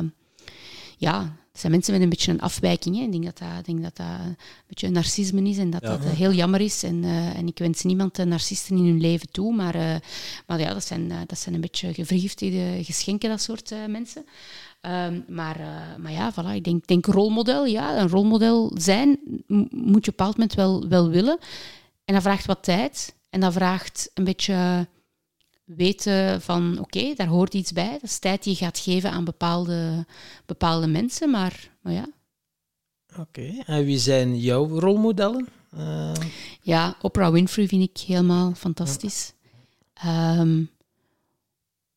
[0.98, 1.20] ja,
[1.52, 2.96] het zijn mensen met een beetje een afwijking.
[2.96, 3.04] Hè.
[3.04, 4.36] Ik denk dat dat, ik denk dat, dat een
[4.68, 5.88] beetje een narcisme is en dat Ja.
[5.90, 6.84] dat eh, heel jammer is.
[6.84, 9.96] En, eh, en ik wens niemand de narcisten in hun leven toe, maar, eh,
[10.48, 14.26] maar ja, dat zijn, eh, dat zijn een beetje vergiftigde geschenken, dat soort eh, mensen.
[14.82, 17.66] Ehm, maar, eh, maar ja, voilà, ik denk, denk rolmodel.
[17.66, 21.38] Ja, een rolmodel zijn moet je op een bepaald moment wel, wel willen.
[22.06, 23.16] En dat vraagt wat tijd.
[23.30, 24.88] En dat vraagt een beetje
[25.68, 27.92] weten van, oké, daar hoort iets bij.
[27.92, 30.06] Dat is tijd die je gaat geven aan bepaalde,
[30.46, 31.30] bepaalde mensen.
[31.30, 32.06] Maar, maar ja,
[33.20, 33.54] Oké.
[33.66, 35.48] En wie zijn jouw rolmodellen?
[35.78, 36.12] Eh,
[36.62, 39.34] Ja, Oprah Winfrey vind ik helemaal fantastisch.
[39.94, 40.64] Ehm,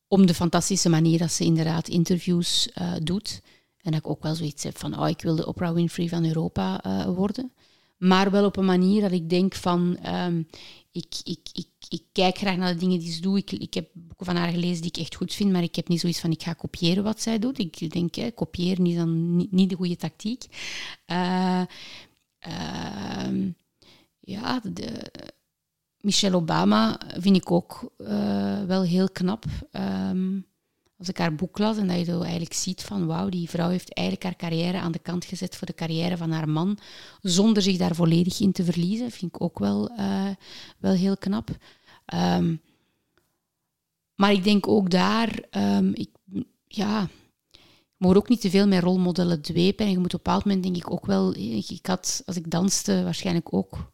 [0.07, 3.41] om de fantastische manier dat ze inderdaad interviews eh, doet.
[3.81, 6.25] En dat ik ook wel zoiets heb van, oh, ik wil de Oprah Winfrey van
[6.25, 7.51] Europa eh, worden.
[7.97, 10.41] Maar wel op een manier dat ik denk van, ehm,
[10.91, 13.37] ik, ik, ik, ik kijk graag naar de dingen die ze doet.
[13.37, 15.87] Ik, ik heb boeken van haar gelezen die ik echt goed vind, maar ik heb
[15.87, 17.59] niet zoiets van, ik ga kopiëren wat zij doet.
[17.59, 20.45] Ik denk, hè, kopiëren is dan niet, de goede tactiek.
[21.05, 21.65] Ehm,
[24.19, 25.11] ja, de,
[26.01, 29.45] Michelle Obama vind ik ook eh, wel heel knap.
[29.71, 30.39] Ehm,
[31.01, 33.69] als ik haar boek las en dat je zo eigenlijk ziet van wauw, die vrouw
[33.69, 36.77] heeft eigenlijk haar carrière aan de kant gezet voor de carrière van haar man,
[37.21, 40.29] zonder zich daar volledig in te verliezen, vind ik ook wel, eh,
[40.77, 41.49] wel heel knap.
[42.05, 42.55] Ehm,
[44.15, 46.09] maar ik denk ook daar, ehm, ik,
[46.67, 47.09] ja,
[47.97, 49.85] je moet ook niet te veel met rolmodellen dwepen.
[49.85, 51.35] En je moet op een bepaald moment denk ik ook wel...
[51.35, 53.91] Ik, ik had, als ik danste, waarschijnlijk ook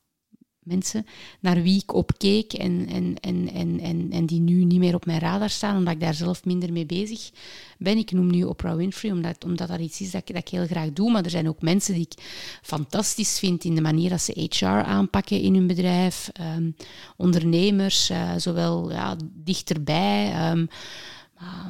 [0.67, 1.05] mensen
[1.39, 5.05] naar wie ik opkeek en, en, en, en, en, en die nu niet meer op
[5.05, 7.29] mijn radar staan, omdat ik daar zelf minder mee bezig
[7.77, 7.97] ben.
[7.97, 10.65] Ik noem nu Oprah Winfrey, omdat, omdat dat iets is dat ik, dat ik heel
[10.65, 11.11] graag doe.
[11.11, 12.23] Maar er zijn ook mensen die ik
[12.61, 16.29] fantastisch vind in de manier dat ze HR aanpakken in hun bedrijf.
[16.33, 16.71] Ehm,
[17.17, 20.31] ondernemers, eh, zowel ja, dichterbij...
[20.31, 20.65] ehm,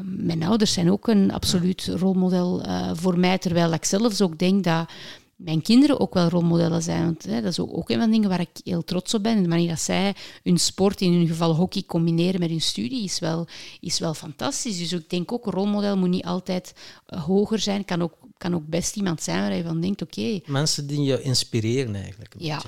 [0.04, 4.64] mijn ouders zijn ook een absoluut rolmodel eh, voor mij, terwijl ik zelfs ook denk
[4.64, 4.90] dat
[5.38, 7.04] mijn kinderen ook wel rolmodellen zijn.
[7.04, 9.24] Want hè, dat is ook, ook een van de dingen waar ik heel trots op
[9.24, 9.42] ben.
[9.42, 13.20] De manier dat zij hun sport, in hun geval hockey, combineren met hun studie, is
[13.20, 13.48] wel,
[13.80, 14.78] is wel fantastisch.
[14.78, 16.74] Dus ik denk ook, een rolmodel moet niet altijd
[17.06, 17.86] eh, hoger zijn.
[17.86, 21.22] Kan ook, kan ook best iemand zijn waar je van denkt, oké, mensen die je
[21.22, 22.34] inspireren eigenlijk.
[22.34, 22.62] Een ja.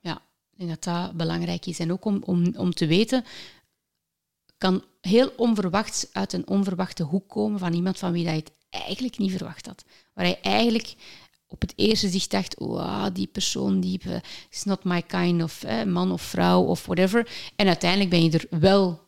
[0.00, 0.14] ja,
[0.52, 1.78] ik denk dat dat belangrijk is.
[1.78, 3.24] En ook om, om, om te weten,
[4.58, 8.52] kan heel onverwachts uit een onverwachte hoek komen van iemand van wie dat je het
[8.70, 9.84] eigenlijk niet verwacht had.
[10.12, 10.94] Waar je eigenlijk
[11.52, 14.16] op het eerste zicht dacht, wow, die persoon die eh,
[14.50, 17.28] is not my kind of eh, man of vrouw of whatever.
[17.56, 19.00] En uiteindelijk ben je er wel.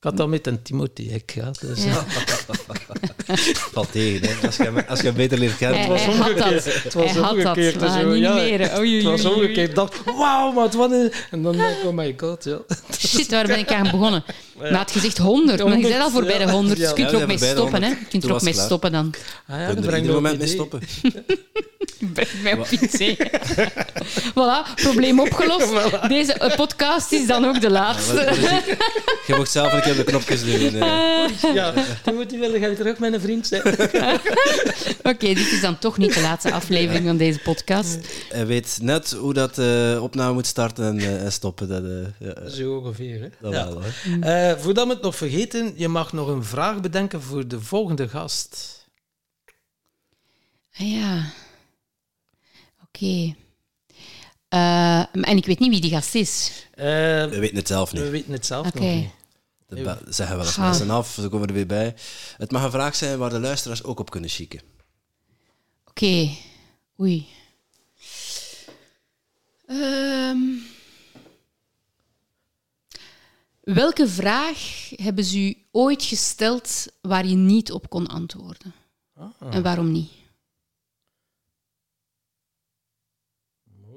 [0.00, 1.60] Ik had dat met een Timothy ik gehad.
[1.60, 2.04] Dus, Ja.
[3.72, 4.46] Valt tegen, hè.
[4.46, 5.78] Als je, hem- als je hem beter leert kennen.
[5.80, 6.46] Hij, was hij had dat.
[6.46, 6.82] omgekeerd.
[6.84, 7.32] Het was hij dat.
[7.32, 8.34] omgekeerd, maar zo, niet ja.
[8.34, 8.60] meer.
[8.60, 9.68] Oei, oei, Het was omgekeerd.
[9.68, 11.12] Ik dacht, wauw, maar wat een...
[11.30, 12.58] En dan denk ik, oh my god, ja.
[12.98, 14.24] Shit, waar ben ik aan begonnen?
[14.58, 17.20] Maar had gezegd 100, maar je bent al voorbij de 100, dus je kunt er
[17.20, 17.82] ook mee stoppen.
[17.82, 17.88] Hè.
[17.88, 18.00] 100.
[18.00, 19.14] Je kunt er ook mee het stoppen dan.
[19.48, 20.80] Ah, ja, dat er brengt moment mee stoppen.
[22.12, 22.98] Breng mij op iets.
[24.34, 25.72] Voilà, probleem opgelost.
[26.08, 28.14] Deze eh, podcast is dan ook de laatste.
[29.26, 30.74] Je mocht zelf een keer op de knopjes doen.
[30.82, 31.54] eh.
[31.54, 31.72] Ja,
[32.04, 33.62] Timothy wilde jij terug mijn vriend zijn.
[35.12, 37.98] Oké, dit is dan toch niet de laatste aflevering van deze podcast.
[38.28, 41.68] Hij weet net hoe dat eh, opname moet starten en, eh, en stoppen.
[41.68, 43.28] Dat, eh, ja, eh, Zo ongeveer, hè.
[43.40, 43.64] dat Ja.
[43.68, 44.50] wel, hè.
[44.52, 48.08] Eh, voordat we het nog vergeten, je mag nog een vraag bedenken voor de volgende
[48.08, 48.78] gast.
[50.78, 51.24] Ah ja.
[52.92, 53.34] Oké.
[54.48, 56.50] Eh, en ik weet niet wie die gast is.
[56.74, 58.10] Eh, We weten het zelf we niet.
[58.10, 59.08] weten het zelf nog niet.
[59.68, 60.62] Dat zeggen wel eens Ga.
[60.66, 61.94] mensen af, ze komen er weer bij.
[62.36, 64.60] Het mag een vraag zijn waar de luisteraars ook op kunnen chicken.
[65.88, 66.28] Oké.
[67.00, 67.26] Oei.
[69.66, 70.38] Ehm.
[73.60, 74.58] welke vraag
[74.96, 78.74] hebben ze u ooit gesteld waar je niet op kon antwoorden?
[79.16, 80.10] Ah, En waarom niet?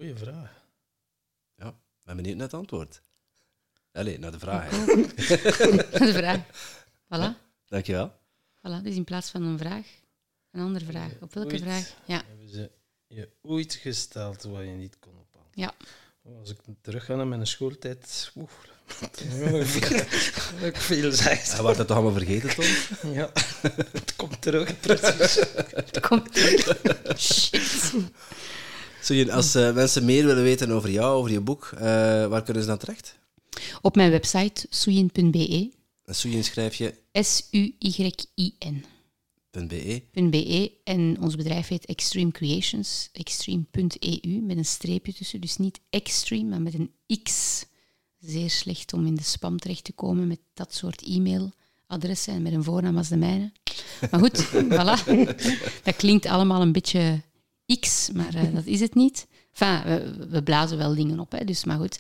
[0.03, 0.51] Mooie vraag.
[1.55, 3.01] Ja, ben benieuwd naar het antwoord.
[3.91, 4.69] Allee, naar de vraag.
[4.69, 4.85] hè.
[6.05, 6.39] De vraag.
[7.05, 7.38] Voilà.
[7.65, 8.11] Dankjewel.
[8.57, 8.84] voilà.
[8.84, 9.85] Dus in plaats van een vraag,
[10.51, 11.11] een andere vraag.
[11.19, 11.61] Op welke Ooit.
[11.61, 11.93] vraag?
[12.05, 12.21] Ja.
[12.27, 12.71] Hebben ze
[13.07, 15.51] je ooit gesteld waar je niet kon op antwoorden?
[15.53, 15.73] Ja.
[16.39, 18.31] Als ik terug ga naar mijn schooltijd...
[18.35, 18.49] Oeh,
[20.69, 21.51] ik veel zeg.
[21.51, 23.11] Hij wordt dat toch allemaal vergeten, Tom?
[23.19, 23.31] Ja,
[23.91, 25.35] het komt terug, precies.
[25.73, 26.38] Het komt
[27.17, 27.93] Shit.
[29.07, 31.81] Je- als eh, mensen meer willen weten over jou, over je boek, eh,
[32.27, 33.17] waar kunnen ze dan terecht?
[33.81, 35.71] Op mijn website soeyin.be.
[36.05, 38.84] En Soeyin schrijf je S-U-Y-I-N.
[39.67, 40.01] .be.
[40.30, 46.49] .be en ons bedrijf heet Extreme Creations, extreme.eu, met een streepje tussen, dus niet extreme,
[46.49, 46.91] maar met een
[47.23, 47.65] x.
[48.19, 52.53] Zeer slecht om in de spam terecht te komen met dat soort e-mailadressen en met
[52.53, 53.51] een voornaam als de mijne.
[54.11, 55.03] Maar goed, voilà.
[55.84, 57.21] Dat klinkt allemaal een beetje
[57.79, 59.27] X, maar eh, dat is het niet.
[59.53, 61.99] Enfin, we, we blazen wel dingen op, hè, dus maar goed.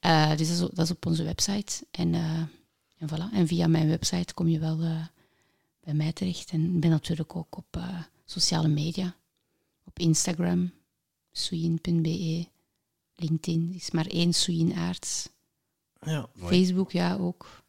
[0.00, 1.84] Eh, dus dat is, dat is op onze website.
[1.90, 2.40] En, eh,
[2.98, 3.32] en voilà.
[3.34, 5.06] En via mijn website kom je wel eh,
[5.80, 6.50] bij mij terecht.
[6.50, 9.16] En ik ben natuurlijk ook op eh, sociale media.
[9.84, 10.72] Op Instagram,
[11.32, 12.46] suyin.be.
[13.14, 14.32] LinkedIn is maar één
[14.74, 15.28] Aarts.
[16.00, 16.28] Ja.
[16.36, 17.62] Facebook, ja, ook.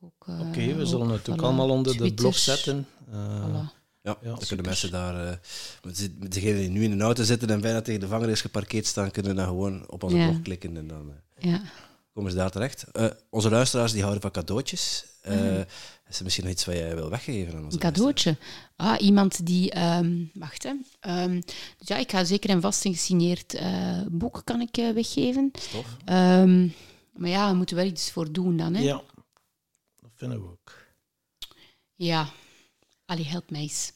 [0.00, 1.42] ook eh, Oké, we zullen ook, het ook voilà.
[1.42, 2.86] allemaal onder de blog zetten.
[3.10, 3.81] Eh, Voilà.
[4.02, 4.46] Ja, Ja, dan super.
[4.46, 5.36] kunnen mensen daar, eh,
[5.82, 9.10] met degenen die nu in een auto zitten en bijna tegen de vangrail geparkeerd staan,
[9.10, 10.28] kunnen dan gewoon op onze Ja.
[10.28, 11.62] blog klikken en dan eh, Ja.
[12.14, 12.84] komen ze daar terecht.
[12.92, 15.04] Eh, onze luisteraars die houden van cadeautjes.
[15.22, 15.62] Eh, Mhm.
[16.08, 18.36] Is er misschien nog iets wat jij wil weggeven aan onze Een cadeautje.
[18.76, 19.70] Ah, iemand die...
[19.70, 20.72] ehm, wacht, hè.
[21.00, 21.40] Ehm,
[21.78, 25.50] dus ja, ik ga zeker en vast een gesigneerd eh, boek kan ik, eh, weggeven.
[26.04, 26.68] Ehm,
[27.12, 28.82] maar ja, we moeten wel iets voor doen dan, hè.
[28.82, 29.02] ja,
[30.00, 30.72] dat vinden we ook.
[31.94, 32.28] Ja.
[33.06, 33.92] Allee, help mij eens.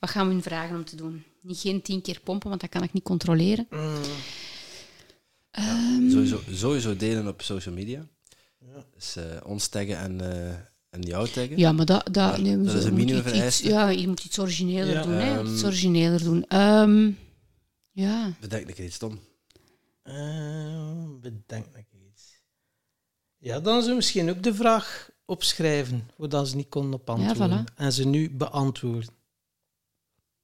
[0.00, 1.24] Wat gaan we hun vragen om te doen?
[1.40, 3.66] Niet geen tien keer pompen, want dat kan ik niet controleren.
[5.50, 8.06] Ehm, Sowieso, sowieso delen op social media.
[8.58, 8.84] Ja.
[8.94, 10.48] Dus eh, ons taggen en, eh,
[10.90, 11.58] en jou taggen.
[11.58, 13.68] Ja, maar dat, dat, Maar nee, dat is zo- een moet minimumvereiste.
[13.68, 15.02] Ja, je moet iets origineler Ja.
[15.02, 15.38] doen, hè.
[15.38, 16.44] Ehm, Iets origineler doen.
[16.48, 17.10] Ehm,
[17.92, 18.32] ja.
[18.40, 19.20] Bedenk een keer iets stom.
[20.02, 22.40] Eh, bedenk nog iets.
[23.38, 27.66] Ja, dan we misschien ook de vraag opschrijven, voordat ze niet konden op antwoorden.
[27.70, 27.74] voilà.
[27.74, 29.08] En ze nu beantwoorden.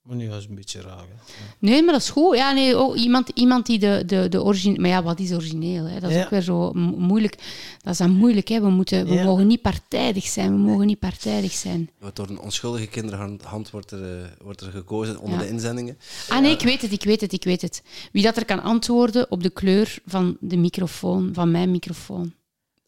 [0.03, 0.99] Maar nu was het een beetje raar.
[0.99, 1.45] hè.
[1.59, 2.37] Nee, maar dat is goed.
[2.37, 4.79] Ja, nee, oh, iemand, iemand die de, de, de origine...
[4.79, 5.85] Maar ja, wat is origineel?
[5.85, 6.01] Hè?
[6.01, 6.25] Dat is Ja.
[6.25, 7.35] ook weer zo mo- moeilijk.
[7.83, 8.49] Dat is dan moeilijk.
[8.49, 8.61] Hè?
[8.61, 9.25] We, moeten, we Ja.
[9.25, 10.51] mogen niet partijdig zijn.
[10.53, 11.91] We mogen niet partijdig zijn.
[11.99, 15.45] Wat Door een onschuldige kinderhand hand wordt er, eh, wordt er gekozen onder Ja.
[15.45, 15.99] de inzendingen.
[16.29, 17.83] Ah nee, ik weet het, ik weet het, ik weet het.
[18.13, 22.33] Wie dat er kan antwoorden op de kleur van de microfoon, van mijn microfoon.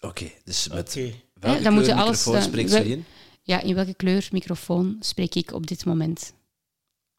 [0.01, 1.13] Oké, dus met Oké.
[1.41, 3.05] Welke dan kleur moet je alles, microfoon eh, spreekt we- ze in?
[3.43, 6.33] Ja, in welke kleur microfoon spreek ik op dit moment?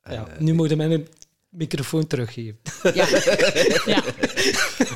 [0.03, 1.07] Ja, Eh, nu moet je mij een
[1.49, 2.59] microfoon teruggeven.
[2.93, 3.07] Ja.
[3.85, 4.01] ja.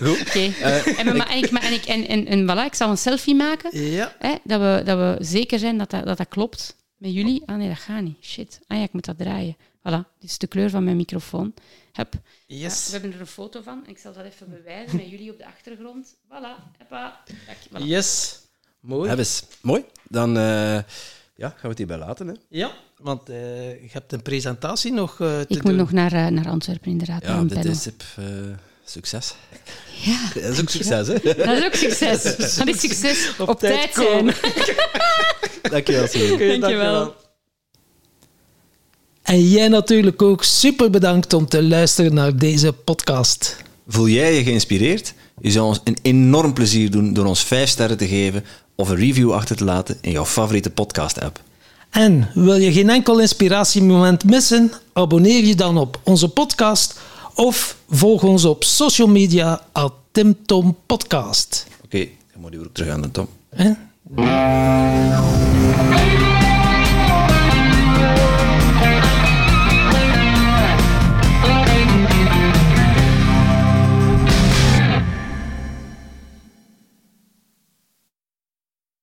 [0.02, 0.22] Goed.
[0.22, 0.54] Oké.
[0.98, 3.36] En, maar- en, ik, maar- en, ik, en, en, en voilà, ik zal een selfie
[3.36, 3.82] maken.
[3.92, 4.16] Ja.
[4.20, 7.44] Hè, dat, we, dat we zeker zijn dat dat, dat dat klopt met jullie.
[7.46, 8.18] Ah nee, dat gaat niet.
[8.24, 8.60] Shit.
[8.68, 9.56] Ah ja, ik moet dat draaien.
[9.58, 11.54] Voilà, dit is de kleur van mijn microfoon.
[11.94, 12.14] Hup.
[12.46, 12.86] Ja, Yes.
[12.86, 13.84] we hebben er een foto van.
[13.86, 16.16] En ik zal dat even bewijzen met jullie op de achtergrond.
[16.28, 16.78] Voilà.
[16.80, 17.24] Hoppa.
[17.46, 17.86] Kijk, voilà.
[17.86, 18.40] Yes.
[18.86, 19.08] Mooi.
[19.08, 19.44] Hebben ze.
[19.62, 19.84] Mooi.
[20.10, 20.44] Dan eh,
[21.36, 22.28] ja, gaan we het hierbij laten.
[22.28, 22.34] Hè.
[22.50, 23.36] Ja, want eh,
[23.72, 25.62] je hebt een presentatie nog eh, te Ik doen.
[25.64, 27.24] moet nog naar, naar Antwerpen, inderdaad.
[27.26, 27.72] Ja, dit panel.
[27.72, 27.86] is
[28.16, 28.24] eh,
[28.86, 29.36] succes.
[30.04, 31.14] Ja, Dat is ook succes, hè?
[31.46, 32.24] dat is ook succes.
[32.56, 34.08] Dat is succes op, tijd, zijn.
[34.08, 34.34] komen.
[35.72, 36.32] Dankjewel, Simon.
[36.34, 37.16] Oké, Dankjewel.
[39.24, 43.56] En jij natuurlijk ook super bedankt om te luisteren naar deze podcast.
[43.88, 45.14] Voel jij je geïnspireerd?
[45.42, 48.44] Je zou ons een enorm plezier doen door ons 5 sterren te geven
[48.76, 51.40] of een review achter te laten in jouw favoriete podcast-app.
[51.90, 54.72] En wil je geen enkel inspiratiemoment missen?
[54.94, 57.00] Abonneer je dan op onze podcast
[57.36, 61.68] of volg ons op social media at Tim Tom Podcast.
[61.84, 63.28] Oké, dan moet je ook terug aan de Tom.
[63.50, 63.72] Hè?